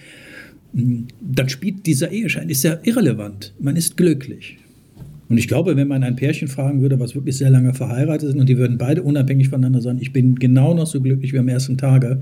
dann 0.74 1.50
spielt 1.50 1.86
dieser 1.86 2.12
Eheschein, 2.12 2.50
ist 2.50 2.64
ja 2.64 2.78
irrelevant. 2.84 3.54
Man 3.60 3.76
ist 3.76 3.98
glücklich. 3.98 4.58
Und 5.30 5.38
ich 5.38 5.48
glaube, 5.48 5.76
wenn 5.76 5.88
man 5.88 6.04
ein 6.04 6.16
Pärchen 6.16 6.48
fragen 6.48 6.82
würde, 6.82 7.00
was 7.00 7.16
wirklich 7.16 7.38
sehr 7.38 7.50
lange 7.50 7.74
verheiratet 7.74 8.30
sind 8.30 8.40
und 8.40 8.48
die 8.48 8.58
würden 8.58 8.78
beide 8.78 9.04
unabhängig 9.04 9.50
voneinander 9.50 9.82
sagen, 9.82 10.00
ich 10.02 10.14
bin 10.14 10.36
genau 10.36 10.74
noch 10.74 10.88
so 10.88 11.02
glücklich 11.02 11.34
wie 11.34 11.40
am 11.40 11.50
ersten 11.50 11.78
Tage, 11.78 12.22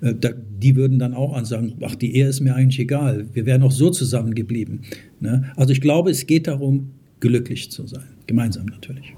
äh, 0.00 0.14
die 0.60 0.74
würden 0.74 0.98
dann 0.98 1.14
auch 1.14 1.34
ansagen, 1.34 1.74
ach, 1.82 1.94
die 1.94 2.16
Ehe 2.16 2.26
ist 2.26 2.40
mir 2.40 2.54
eigentlich 2.54 2.80
egal, 2.80 3.26
wir 3.34 3.46
wären 3.46 3.62
auch 3.62 3.70
so 3.70 3.90
zusammengeblieben. 3.90 4.80
Ne? 5.20 5.52
Also 5.54 5.72
ich 5.72 5.80
glaube, 5.80 6.10
es 6.10 6.26
geht 6.26 6.48
darum, 6.48 6.90
glücklich 7.20 7.70
zu 7.70 7.86
sein, 7.86 8.04
gemeinsam 8.26 8.66
natürlich. 8.66 9.14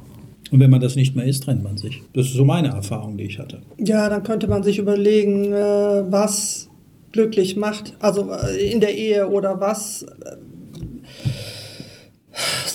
Und 0.50 0.60
wenn 0.60 0.70
man 0.70 0.80
das 0.80 0.96
nicht 0.96 1.16
mehr 1.16 1.26
ist, 1.26 1.44
trennt 1.44 1.62
man 1.62 1.76
sich. 1.76 2.02
Das 2.12 2.26
ist 2.26 2.34
so 2.34 2.44
meine 2.44 2.68
Erfahrung, 2.68 3.16
die 3.16 3.24
ich 3.24 3.38
hatte. 3.38 3.62
Ja, 3.78 4.08
dann 4.08 4.22
könnte 4.22 4.46
man 4.48 4.62
sich 4.62 4.78
überlegen, 4.78 5.52
äh, 5.52 6.04
was 6.10 6.68
glücklich 7.12 7.56
macht, 7.56 7.94
also 7.98 8.30
äh, 8.30 8.70
in 8.70 8.80
der 8.80 8.94
Ehe 8.94 9.28
oder 9.28 9.60
was 9.60 10.02
äh, 10.02 10.36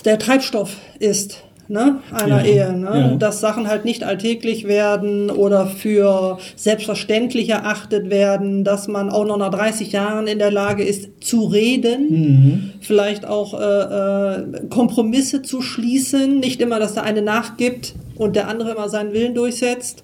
der 0.05 0.17
Treibstoff 0.19 0.77
ist 0.99 1.43
ne, 1.71 1.99
einer 2.11 2.45
ja, 2.45 2.67
Ehe. 2.67 2.73
Ne? 2.73 3.11
Ja. 3.11 3.15
Dass 3.15 3.39
Sachen 3.39 3.67
halt 3.67 3.85
nicht 3.85 4.03
alltäglich 4.03 4.67
werden 4.67 5.29
oder 5.29 5.65
für 5.65 6.37
selbstverständlich 6.55 7.49
erachtet 7.49 8.09
werden, 8.09 8.63
dass 8.63 8.87
man 8.87 9.09
auch 9.09 9.25
noch 9.25 9.37
nach 9.37 9.49
30 9.49 9.91
Jahren 9.91 10.27
in 10.27 10.37
der 10.37 10.51
Lage 10.51 10.83
ist 10.83 11.23
zu 11.23 11.45
reden, 11.45 12.09
mhm. 12.09 12.71
vielleicht 12.81 13.25
auch 13.25 13.53
äh, 13.53 13.63
äh, 13.63 14.67
Kompromisse 14.69 15.41
zu 15.41 15.61
schließen, 15.61 16.39
nicht 16.39 16.61
immer, 16.61 16.79
dass 16.79 16.93
der 16.93 17.03
eine 17.03 17.21
nachgibt 17.21 17.95
und 18.15 18.35
der 18.35 18.49
andere 18.49 18.71
immer 18.71 18.89
seinen 18.89 19.13
Willen 19.13 19.33
durchsetzt. 19.33 20.03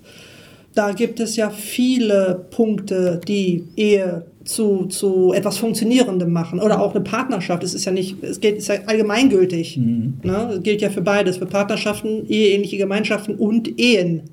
Da 0.73 0.91
gibt 0.91 1.19
es 1.19 1.35
ja 1.35 1.49
viele 1.49 2.45
Punkte, 2.51 3.19
die 3.27 3.65
Ehe 3.75 4.25
zu, 4.47 4.85
zu 4.85 5.33
etwas 5.33 5.57
Funktionierendem 5.57 6.31
machen. 6.31 6.59
Oder 6.59 6.81
auch 6.81 6.95
eine 6.95 7.03
Partnerschaft. 7.03 7.63
Es 7.63 7.73
ist 7.73 7.85
ja 7.85 7.91
nicht, 7.91 8.23
es 8.23 8.39
geht, 8.39 8.57
ist 8.57 8.67
ja 8.67 8.75
allgemeingültig. 8.85 9.77
Mhm. 9.77 10.15
Ne? 10.23 10.53
Es 10.55 10.63
gilt 10.63 10.81
ja 10.81 10.89
für 10.89 11.01
beides, 11.01 11.37
für 11.37 11.45
Partnerschaften, 11.45 12.25
eheähnliche 12.27 12.77
Gemeinschaften 12.77 13.35
und 13.35 13.79
Ehen. 13.79 14.23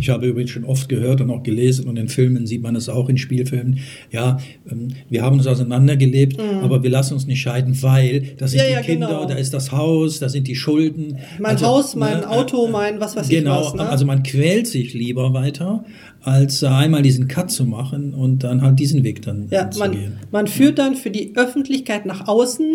Ich 0.00 0.08
habe 0.10 0.26
übrigens 0.26 0.50
schon 0.50 0.64
oft 0.64 0.88
gehört 0.88 1.20
und 1.20 1.30
auch 1.30 1.42
gelesen 1.42 1.88
und 1.88 1.96
in 1.96 2.08
Filmen 2.08 2.46
sieht 2.46 2.62
man 2.62 2.76
es 2.76 2.88
auch 2.88 3.08
in 3.08 3.18
Spielfilmen. 3.18 3.78
Ja, 4.10 4.38
ähm, 4.70 4.88
wir 5.08 5.22
haben 5.22 5.38
uns 5.38 5.46
auseinandergelebt, 5.46 6.38
mhm. 6.38 6.60
aber 6.62 6.82
wir 6.82 6.90
lassen 6.90 7.14
uns 7.14 7.26
nicht 7.26 7.40
scheiden, 7.40 7.80
weil 7.82 8.34
da 8.36 8.48
sind 8.48 8.60
ja, 8.60 8.66
die 8.66 8.72
ja, 8.72 8.80
Kinder, 8.80 9.08
genau. 9.08 9.26
da 9.26 9.34
ist 9.34 9.54
das 9.54 9.72
Haus, 9.72 10.18
da 10.18 10.28
sind 10.28 10.48
die 10.48 10.54
Schulden. 10.54 11.18
Mein 11.38 11.52
also, 11.52 11.66
Haus, 11.66 11.96
mein 11.96 12.20
ne, 12.20 12.30
Auto, 12.30 12.68
mein 12.68 13.00
was 13.00 13.16
weiß 13.16 13.28
genau, 13.28 13.60
ich 13.60 13.64
was. 13.66 13.72
Genau, 13.72 13.84
ne? 13.84 13.90
also 13.90 14.06
man 14.06 14.22
quält 14.22 14.66
sich 14.66 14.94
lieber 14.94 15.32
weiter, 15.32 15.84
als 16.20 16.64
einmal 16.64 17.02
diesen 17.02 17.28
Cut 17.28 17.50
zu 17.50 17.64
machen 17.64 18.14
und 18.14 18.44
dann 18.44 18.62
halt 18.62 18.78
diesen 18.78 19.04
Weg 19.04 19.22
dann 19.22 19.48
ja, 19.50 19.70
zu 19.70 19.78
man, 19.78 19.92
gehen. 19.92 20.12
Man 20.30 20.46
führt 20.46 20.78
dann 20.78 20.96
für 20.96 21.10
die 21.10 21.36
Öffentlichkeit 21.36 22.06
nach 22.06 22.26
außen 22.26 22.66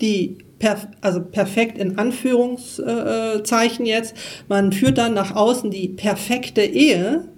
die 0.00 0.38
perf 0.58 0.88
also 1.00 1.20
perfekt 1.20 1.78
in 1.78 1.98
Anführungszeichen 1.98 3.86
jetzt, 3.86 4.14
man 4.48 4.72
führt 4.72 4.98
dann 4.98 5.14
nach 5.14 5.34
außen 5.34 5.70
die 5.70 5.88
perfekte 5.88 6.62
Ehe, 6.62 7.28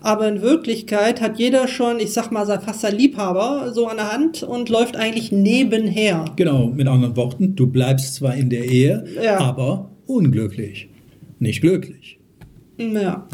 aber 0.00 0.28
in 0.28 0.42
Wirklichkeit 0.42 1.20
hat 1.20 1.38
jeder 1.38 1.68
schon, 1.68 1.98
ich 1.98 2.12
sag 2.12 2.30
mal, 2.30 2.46
fast 2.60 2.80
sein 2.82 2.96
Liebhaber 2.96 3.72
so 3.72 3.86
an 3.86 3.96
der 3.96 4.12
Hand 4.12 4.42
und 4.42 4.68
läuft 4.68 4.96
eigentlich 4.96 5.32
nebenher. 5.32 6.26
Genau, 6.36 6.66
mit 6.66 6.86
anderen 6.86 7.16
Worten, 7.16 7.56
du 7.56 7.66
bleibst 7.66 8.14
zwar 8.14 8.36
in 8.36 8.50
der 8.50 8.64
Ehe, 8.64 9.04
ja. 9.22 9.38
aber 9.38 9.90
unglücklich, 10.06 10.88
nicht 11.38 11.60
glücklich. 11.60 12.18
Ja. 12.78 12.94
ja. 13.00 13.26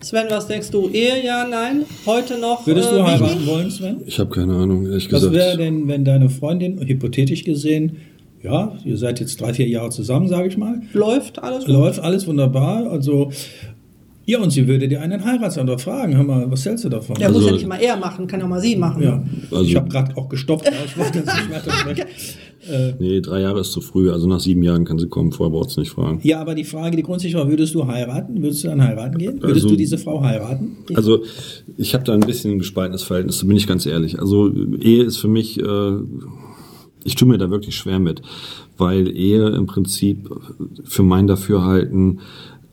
Sven, 0.00 0.26
was 0.28 0.46
denkst 0.46 0.70
du? 0.70 0.90
Ehe, 0.90 1.24
ja, 1.24 1.46
nein? 1.48 1.86
Heute 2.04 2.38
noch? 2.38 2.66
Würdest 2.66 2.90
äh, 2.90 2.96
du 2.96 3.06
heiraten 3.06 3.46
wollen, 3.46 3.70
Sven? 3.70 4.02
Ich 4.04 4.18
habe 4.18 4.28
keine 4.28 4.52
Ahnung, 4.54 4.84
ehrlich 4.84 5.08
gesagt. 5.08 5.32
Was 5.32 5.32
wäre 5.32 5.56
denn, 5.56 5.88
wenn 5.88 6.04
deine 6.04 6.28
Freundin, 6.28 6.78
hypothetisch 6.86 7.44
gesehen, 7.44 7.96
ja, 8.44 8.76
ihr 8.84 8.98
seid 8.98 9.20
jetzt 9.20 9.40
drei, 9.40 9.54
vier 9.54 9.66
Jahre 9.66 9.88
zusammen, 9.88 10.28
sage 10.28 10.48
ich 10.48 10.58
mal. 10.58 10.82
Läuft 10.92 11.42
alles 11.42 11.64
gut? 11.64 11.74
Läuft 11.74 12.00
alles 12.00 12.26
wunderbar. 12.26 12.90
Also, 12.90 13.30
ja, 14.26 14.38
und 14.38 14.50
sie 14.50 14.68
würde 14.68 14.86
dir 14.86 15.00
einen 15.00 15.24
Heiratsantrag 15.24 15.80
fragen. 15.80 16.14
Hör 16.14 16.24
mal, 16.24 16.50
was 16.50 16.66
hältst 16.66 16.84
du 16.84 16.90
davon? 16.90 17.16
Ja, 17.18 17.28
also, 17.28 17.40
muss 17.40 17.48
ja 17.48 17.54
nicht 17.54 17.66
mal 17.66 17.80
er 17.80 17.96
machen, 17.96 18.26
kann 18.26 18.40
ja 18.40 18.46
mal 18.46 18.60
sie 18.60 18.76
machen. 18.76 19.02
Ja, 19.02 19.24
also, 19.50 19.64
ich 19.64 19.74
habe 19.74 19.88
gerade 19.88 20.14
auch 20.18 20.28
gestoppt. 20.28 20.70
ich 20.84 20.98
wollte 20.98 21.20
jetzt 21.20 21.34
nicht 21.34 21.50
weiter 21.50 22.06
Äh, 22.66 22.94
nee, 22.98 23.20
drei 23.20 23.42
Jahre 23.42 23.60
ist 23.60 23.72
zu 23.72 23.82
früh. 23.82 24.10
Also 24.10 24.26
nach 24.26 24.40
sieben 24.40 24.62
Jahren 24.62 24.86
kann 24.86 24.98
sie 24.98 25.06
kommen, 25.06 25.32
vorher 25.32 25.52
braucht 25.52 25.68
sie 25.68 25.80
nicht 25.80 25.90
fragen. 25.90 26.20
Ja, 26.22 26.40
aber 26.40 26.54
die 26.54 26.64
Frage, 26.64 26.96
die 26.96 27.02
grundsätzlich 27.02 27.34
war, 27.34 27.46
würdest 27.46 27.74
du 27.74 27.86
heiraten? 27.86 28.42
Würdest 28.42 28.64
du 28.64 28.68
dann 28.68 28.82
heiraten 28.82 29.18
gehen? 29.18 29.34
Würdest 29.42 29.64
also, 29.64 29.68
du 29.68 29.76
diese 29.76 29.98
Frau 29.98 30.22
heiraten? 30.22 30.78
Also 30.94 31.22
ich 31.76 31.92
habe 31.92 32.04
da 32.04 32.14
ein 32.14 32.20
bisschen 32.20 32.52
ein 32.52 32.58
gespaltenes 32.58 33.02
Verhältnis, 33.02 33.40
da 33.40 33.46
bin 33.46 33.58
ich 33.58 33.66
ganz 33.66 33.84
ehrlich. 33.84 34.18
Also 34.18 34.50
Ehe 34.80 35.02
ist 35.02 35.18
für 35.18 35.28
mich... 35.28 35.60
Äh, 35.60 35.98
ich 37.04 37.14
tue 37.14 37.28
mir 37.28 37.38
da 37.38 37.50
wirklich 37.50 37.76
schwer 37.76 37.98
mit, 37.98 38.22
weil 38.76 39.08
Ehe 39.08 39.48
im 39.50 39.66
Prinzip 39.66 40.30
für 40.84 41.02
mein 41.02 41.26
Dafürhalten 41.26 42.20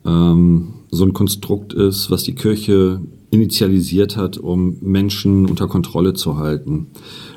ähm, 0.05 0.73
so 0.89 1.05
ein 1.05 1.13
Konstrukt 1.13 1.73
ist, 1.73 2.09
was 2.09 2.23
die 2.23 2.35
Kirche 2.35 3.01
initialisiert 3.29 4.17
hat, 4.17 4.37
um 4.37 4.77
Menschen 4.81 5.49
unter 5.49 5.67
Kontrolle 5.67 6.13
zu 6.13 6.37
halten. 6.37 6.87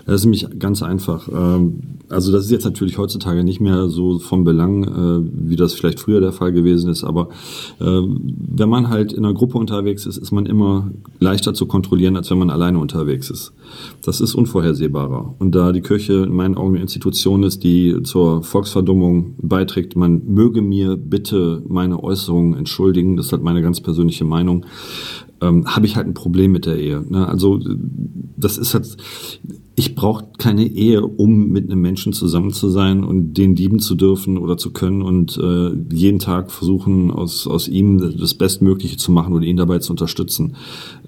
Das 0.06 0.16
ist 0.16 0.25
nämlich 0.25 0.46
ganz 0.58 0.82
einfach. 0.82 1.28
Ähm, 1.28 1.80
also 2.08 2.32
das 2.32 2.44
ist 2.44 2.50
jetzt 2.50 2.64
natürlich 2.64 2.99
heutzutage 2.99 3.44
nicht 3.44 3.61
mehr 3.61 3.88
so 3.88 4.18
vom 4.18 4.44
Belang, 4.44 4.84
äh, 4.84 5.30
wie 5.49 5.56
das 5.56 5.73
vielleicht 5.73 6.00
früher 6.00 6.20
der 6.20 6.32
Fall 6.32 6.52
gewesen 6.52 6.90
ist, 6.90 7.04
aber 7.04 7.28
äh, 7.80 7.84
wenn 7.84 8.68
man 8.68 8.88
halt 8.90 9.12
in 9.12 9.25
einer 9.25 9.34
Gruppe 9.34 9.58
unterwegs 9.58 10.06
ist, 10.06 10.18
ist 10.18 10.30
man 10.30 10.46
immer 10.46 10.90
leichter 11.18 11.54
zu 11.54 11.66
kontrollieren, 11.66 12.16
als 12.16 12.30
wenn 12.30 12.38
man 12.38 12.50
alleine 12.50 12.78
unterwegs 12.78 13.30
ist. 13.30 13.52
Das 14.02 14.20
ist 14.20 14.34
unvorhersehbarer. 14.34 15.34
Und 15.38 15.54
da 15.54 15.73
die 15.73 15.80
Kirche 15.80 16.25
in 16.25 16.34
meinen 16.34 16.56
Augen 16.56 16.75
eine 16.75 16.82
Institution 16.82 17.42
ist, 17.42 17.64
die 17.64 18.02
zur 18.02 18.42
Volksverdummung 18.42 19.34
beiträgt, 19.38 19.96
man 19.96 20.23
möge 20.26 20.61
mir 20.61 20.96
bitte 20.96 21.62
meine 21.66 22.02
Äußerungen 22.02 22.54
entschuldigen, 22.54 23.16
das 23.16 23.26
ist 23.26 23.32
halt 23.32 23.42
meine 23.42 23.62
ganz 23.62 23.80
persönliche 23.80 24.25
Meinung, 24.25 24.66
ähm, 25.40 25.66
habe 25.66 25.87
ich 25.87 25.96
halt 25.96 26.06
ein 26.06 26.14
Problem 26.14 26.52
mit 26.52 26.66
der 26.66 26.78
Ehe. 26.78 27.04
Ne? 27.08 27.26
Also 27.26 27.61
das 28.37 28.58
ist 28.58 28.75
halt 28.75 28.96
ich 29.76 29.96
brauche 29.96 30.26
keine 30.38 30.66
Ehe, 30.66 31.04
um 31.04 31.48
mit 31.48 31.68
einem 31.68 31.80
Menschen 31.80 32.12
zusammen 32.12 32.52
zu 32.52 32.68
sein 32.68 33.02
und 33.02 33.34
den 33.34 33.56
lieben 33.56 33.80
zu 33.80 33.96
dürfen 33.96 34.38
oder 34.38 34.56
zu 34.56 34.72
können 34.72 35.02
und 35.02 35.36
äh, 35.36 35.70
jeden 35.92 36.20
Tag 36.20 36.52
versuchen, 36.52 37.10
aus, 37.10 37.48
aus 37.48 37.66
ihm 37.66 37.98
das 38.18 38.34
Bestmögliche 38.34 38.96
zu 38.96 39.10
machen 39.10 39.34
oder 39.34 39.44
ihn 39.44 39.56
dabei 39.56 39.80
zu 39.80 39.92
unterstützen. 39.92 40.54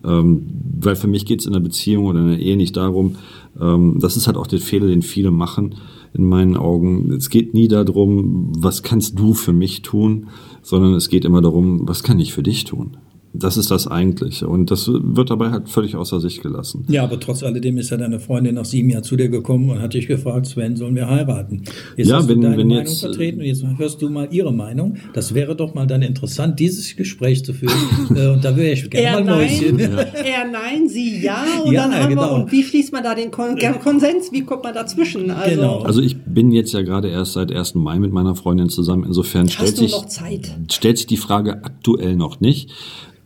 Ähm, 0.04 0.46
weil 0.80 0.96
für 0.96 1.06
mich 1.06 1.26
geht 1.26 1.40
es 1.40 1.46
in 1.46 1.54
einer 1.54 1.62
Beziehung 1.62 2.06
oder 2.06 2.18
in 2.18 2.26
einer 2.26 2.38
Ehe 2.38 2.56
nicht 2.56 2.76
darum, 2.76 3.16
ähm, 3.61 3.99
das 4.00 4.16
ist 4.16 4.26
halt 4.26 4.37
auch 4.37 4.49
der 4.49 4.58
Fehler, 4.58 4.88
den 4.88 5.02
viele 5.02 5.30
machen 5.30 5.76
in 6.12 6.25
meinen 6.25 6.56
Augen. 6.56 7.12
Es 7.12 7.30
geht 7.30 7.54
nie 7.54 7.68
darum, 7.68 8.52
was 8.58 8.82
kannst 8.82 9.18
du 9.18 9.32
für 9.35 9.52
mich 9.52 9.82
tun, 9.82 10.26
sondern 10.62 10.94
es 10.94 11.08
geht 11.08 11.25
immer 11.25 11.40
darum, 11.40 11.87
was 11.87 12.02
kann 12.02 12.18
ich 12.18 12.32
für 12.32 12.42
dich 12.42 12.64
tun. 12.64 12.96
Das 13.38 13.57
ist 13.57 13.71
das 13.71 13.87
Eigentliche. 13.87 14.47
Und 14.49 14.71
das 14.71 14.88
wird 14.88 15.31
dabei 15.31 15.50
halt 15.50 15.69
völlig 15.69 15.97
außer 15.97 16.21
Sicht 16.21 16.43
gelassen. 16.43 16.85
Ja, 16.88 17.05
aber 17.05 17.19
trotz 17.21 17.43
alledem 17.43 17.78
ist 17.78 17.90
ja 17.90 17.97
deine 17.97 18.21
Freundin 18.21 18.55
nach 18.57 18.64
sieben 18.64 18.90
Jahren 18.90 19.05
zu 19.05 19.16
dir 19.16 19.28
gekommen 19.28 19.71
und 19.71 19.81
hat 19.81 19.95
dich 19.95 20.07
gefragt, 20.07 20.47
Sven, 20.47 20.76
sollen 20.76 20.95
wir 20.95 21.09
heiraten? 21.09 21.62
Jetzt 21.97 22.09
ja, 22.09 22.16
hast 22.16 22.28
wenn, 22.28 22.40
du 22.40 22.49
deine 22.49 22.59
wenn 22.59 22.69
Meinung 22.69 22.85
jetzt, 22.87 23.00
vertreten 23.00 23.40
und 23.40 23.47
jetzt 23.47 23.64
hörst 23.76 24.00
du 24.02 24.09
mal 24.11 24.28
ihre 24.31 24.52
Meinung. 24.52 24.97
Das 25.14 25.35
wäre 25.35 25.55
doch 25.57 25.75
mal 25.75 25.87
dann 25.87 26.02
interessant, 26.02 26.59
dieses 26.61 26.95
Gespräch 26.97 27.45
zu 27.45 27.52
führen. 27.52 27.73
Äh, 28.16 28.28
und 28.28 28.45
da 28.45 28.57
wäre 28.57 28.73
ich 28.73 28.88
gerne 28.88 29.07
Er 29.07 29.25
mal 29.25 29.37
Mäuschen. 29.38 29.76
nein, 29.76 29.90
er 30.14 30.50
nein, 30.50 30.88
sie 30.88 31.21
ja. 31.23 31.45
Und 31.64 31.73
Ja, 31.73 31.83
dann 31.88 31.95
haben 31.95 32.09
genau. 32.11 32.23
wir, 32.23 32.33
und 32.45 32.52
wie 32.52 32.62
schließt 32.62 32.93
man 32.93 33.02
da 33.02 33.14
den 33.14 33.31
Kon 33.31 33.57
Konsens? 33.83 34.33
Wie 34.33 34.43
kommt 34.43 34.62
man 34.64 34.73
dazwischen? 34.75 35.31
Also, 35.31 35.57
Genau. 35.57 35.81
Also 35.81 36.00
ich 36.00 36.16
bin 36.16 36.52
jetzt 36.52 36.73
ja 36.73 36.83
gerade 36.83 37.09
erst 37.09 37.35
seit 37.35 37.52
1. 37.52 37.75
Mai 37.75 37.99
mit 37.99 38.12
meiner 38.12 38.35
Freundin 38.37 38.69
zusammen. 38.69 39.05
Insofern 39.05 39.49
stellt 39.49 39.69
Hast 39.71 39.78
du 39.78 39.83
sich, 39.83 39.93
noch 39.93 40.07
Zeit? 40.07 40.57
stellt 40.71 40.99
sich 40.99 41.07
die 41.07 41.16
Frage 41.16 41.64
aktuell 41.64 42.16
noch 42.16 42.40
nicht. 42.40 42.71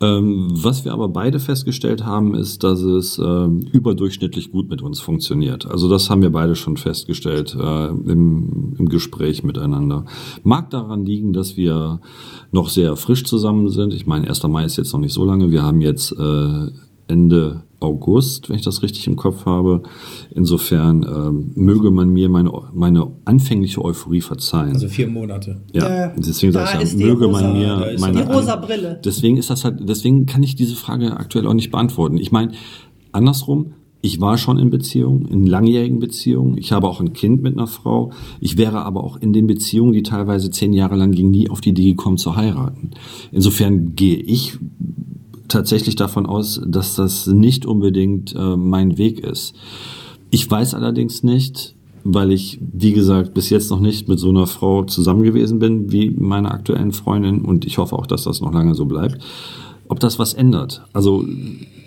Ähm, 0.01 0.47
was 0.51 0.83
wir 0.83 0.93
aber 0.93 1.09
beide 1.09 1.39
festgestellt 1.39 2.03
haben, 2.03 2.33
ist, 2.33 2.63
dass 2.63 2.81
es 2.81 3.19
ähm, 3.19 3.59
überdurchschnittlich 3.71 4.51
gut 4.51 4.67
mit 4.67 4.81
uns 4.81 4.99
funktioniert. 4.99 5.67
Also 5.67 5.89
das 5.89 6.09
haben 6.09 6.23
wir 6.23 6.31
beide 6.31 6.55
schon 6.55 6.75
festgestellt 6.75 7.55
äh, 7.55 7.87
im, 7.87 8.73
im 8.79 8.89
Gespräch 8.89 9.43
miteinander. 9.43 10.05
Mag 10.43 10.71
daran 10.71 11.05
liegen, 11.05 11.33
dass 11.33 11.55
wir 11.55 12.01
noch 12.51 12.69
sehr 12.69 12.95
frisch 12.95 13.25
zusammen 13.25 13.69
sind. 13.69 13.93
Ich 13.93 14.07
meine, 14.07 14.27
1. 14.27 14.41
Mai 14.43 14.65
ist 14.65 14.77
jetzt 14.77 14.91
noch 14.91 14.99
nicht 14.99 15.13
so 15.13 15.23
lange. 15.23 15.51
Wir 15.51 15.61
haben 15.61 15.81
jetzt 15.81 16.11
äh, 16.17 16.67
Ende 17.07 17.63
August, 17.81 18.47
wenn 18.49 18.55
ich 18.55 18.61
das 18.61 18.81
richtig 18.83 19.07
im 19.07 19.15
Kopf 19.17 19.45
habe. 19.45 19.83
Insofern 20.33 21.03
ähm, 21.03 21.51
möge 21.55 21.91
man 21.91 22.09
mir 22.09 22.29
meine, 22.29 22.51
meine 22.73 23.07
anfängliche 23.25 23.83
Euphorie 23.83 24.21
verzeihen. 24.21 24.73
Also 24.73 24.87
vier 24.87 25.07
Monate. 25.09 25.61
Ja, 25.73 25.89
Ja, 25.89 26.13
deswegen 26.15 26.53
sage 26.53 26.83
ich 26.83 26.93
ja, 26.93 27.05
möge 27.05 27.25
rosa- 27.25 27.41
man 27.41 27.53
mir 27.57 27.91
ist 27.91 27.99
meine 28.01 28.23
die 28.25 28.31
rosa 28.31 28.55
Brille. 28.55 28.99
Deswegen 29.03 29.37
ist 29.37 29.49
das 29.49 29.65
halt, 29.65 29.79
deswegen 29.89 30.25
kann 30.27 30.43
ich 30.43 30.55
diese 30.55 30.75
Frage 30.75 31.17
aktuell 31.17 31.45
auch 31.47 31.53
nicht 31.53 31.71
beantworten. 31.71 32.17
Ich 32.17 32.31
meine, 32.31 32.51
andersrum, 33.11 33.73
ich 34.03 34.19
war 34.19 34.37
schon 34.37 34.57
in 34.57 34.69
Beziehungen, 34.71 35.25
in 35.27 35.45
langjährigen 35.45 35.99
Beziehungen. 35.99 36.57
Ich 36.57 36.71
habe 36.71 36.87
auch 36.87 37.01
ein 37.01 37.13
Kind 37.13 37.43
mit 37.43 37.55
einer 37.55 37.67
Frau. 37.67 38.11
Ich 38.39 38.57
wäre 38.57 38.83
aber 38.83 39.03
auch 39.03 39.17
in 39.17 39.31
den 39.33 39.45
Beziehungen, 39.45 39.93
die 39.93 40.01
teilweise 40.01 40.49
zehn 40.49 40.73
Jahre 40.73 40.95
lang 40.95 41.11
gingen, 41.11 41.29
nie 41.31 41.49
auf 41.51 41.61
die 41.61 41.69
Idee 41.69 41.91
gekommen 41.91 42.17
zu 42.17 42.35
heiraten. 42.35 42.91
Insofern 43.31 43.93
gehe 43.95 44.15
ich 44.17 44.57
tatsächlich 45.51 45.95
davon 45.95 46.25
aus, 46.25 46.61
dass 46.65 46.95
das 46.95 47.27
nicht 47.27 47.65
unbedingt 47.65 48.33
äh, 48.35 48.55
mein 48.55 48.97
Weg 48.97 49.19
ist. 49.19 49.53
Ich 50.29 50.49
weiß 50.49 50.73
allerdings 50.73 51.23
nicht, 51.23 51.75
weil 52.03 52.31
ich, 52.31 52.59
wie 52.61 52.93
gesagt, 52.93 53.33
bis 53.33 53.49
jetzt 53.49 53.69
noch 53.69 53.79
nicht 53.79 54.07
mit 54.07 54.17
so 54.17 54.29
einer 54.29 54.47
Frau 54.47 54.83
zusammen 54.83 55.23
gewesen 55.23 55.59
bin 55.59 55.91
wie 55.91 56.09
meine 56.09 56.51
aktuellen 56.51 56.93
Freundin 56.93 57.41
und 57.41 57.65
ich 57.65 57.77
hoffe 57.77 57.95
auch, 57.95 58.07
dass 58.07 58.23
das 58.23 58.41
noch 58.41 58.53
lange 58.53 58.73
so 58.75 58.85
bleibt, 58.85 59.21
ob 59.87 59.99
das 59.99 60.17
was 60.17 60.33
ändert. 60.33 60.83
Also 60.93 61.25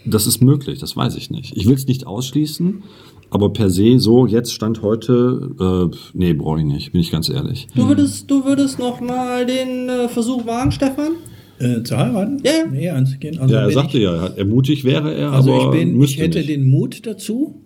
das 0.04 0.26
ist 0.26 0.42
möglich, 0.42 0.78
das 0.78 0.96
weiß 0.96 1.16
ich 1.16 1.30
nicht. 1.30 1.56
Ich 1.56 1.66
will 1.66 1.74
es 1.74 1.86
nicht 1.86 2.06
ausschließen, 2.06 2.82
aber 3.30 3.52
per 3.52 3.70
se 3.70 3.98
so, 3.98 4.26
jetzt 4.26 4.52
Stand 4.52 4.82
heute, 4.82 5.90
äh, 5.92 5.96
nee, 6.12 6.34
brauche 6.34 6.60
ich 6.60 6.66
nicht, 6.66 6.92
bin 6.92 7.00
ich 7.00 7.10
ganz 7.10 7.28
ehrlich. 7.28 7.66
Du 7.74 7.88
würdest, 7.88 8.30
du 8.30 8.44
würdest 8.44 8.78
noch 8.78 9.00
den 9.00 9.88
äh, 9.88 10.08
Versuch 10.08 10.46
wagen, 10.46 10.70
Stefan? 10.70 11.12
Äh, 11.58 11.82
zu 11.82 11.96
heiraten? 11.96 12.42
Ja. 12.44 12.66
Nee, 12.70 12.88
anzugehen. 12.90 13.38
Also 13.38 13.54
Ja, 13.54 13.62
er 13.62 13.70
sagte 13.70 13.96
ich, 13.98 14.04
ja, 14.04 14.26
ermutigt 14.36 14.84
wäre 14.84 15.14
er, 15.14 15.32
Also 15.32 15.52
aber 15.54 15.76
ich 15.76 15.80
bin, 15.84 16.02
ich 16.02 16.18
hätte 16.18 16.38
nicht. 16.38 16.50
den 16.50 16.66
Mut 16.66 17.06
dazu. 17.06 17.60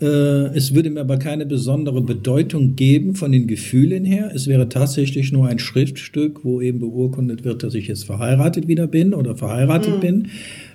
Äh, 0.00 0.56
es 0.56 0.74
würde 0.74 0.90
mir 0.90 1.00
aber 1.00 1.18
keine 1.18 1.46
besondere 1.46 2.02
Bedeutung 2.02 2.74
geben 2.74 3.14
von 3.14 3.30
den 3.30 3.46
Gefühlen 3.46 4.04
her. 4.04 4.32
Es 4.34 4.48
wäre 4.48 4.68
tatsächlich 4.68 5.30
nur 5.30 5.46
ein 5.46 5.58
Schriftstück, 5.60 6.44
wo 6.44 6.60
eben 6.60 6.80
beurkundet 6.80 7.44
wird, 7.44 7.62
dass 7.62 7.74
ich 7.74 7.86
jetzt 7.86 8.04
verheiratet 8.04 8.66
wieder 8.66 8.86
bin 8.88 9.14
oder 9.14 9.36
verheiratet 9.36 10.00
bin. 10.00 10.28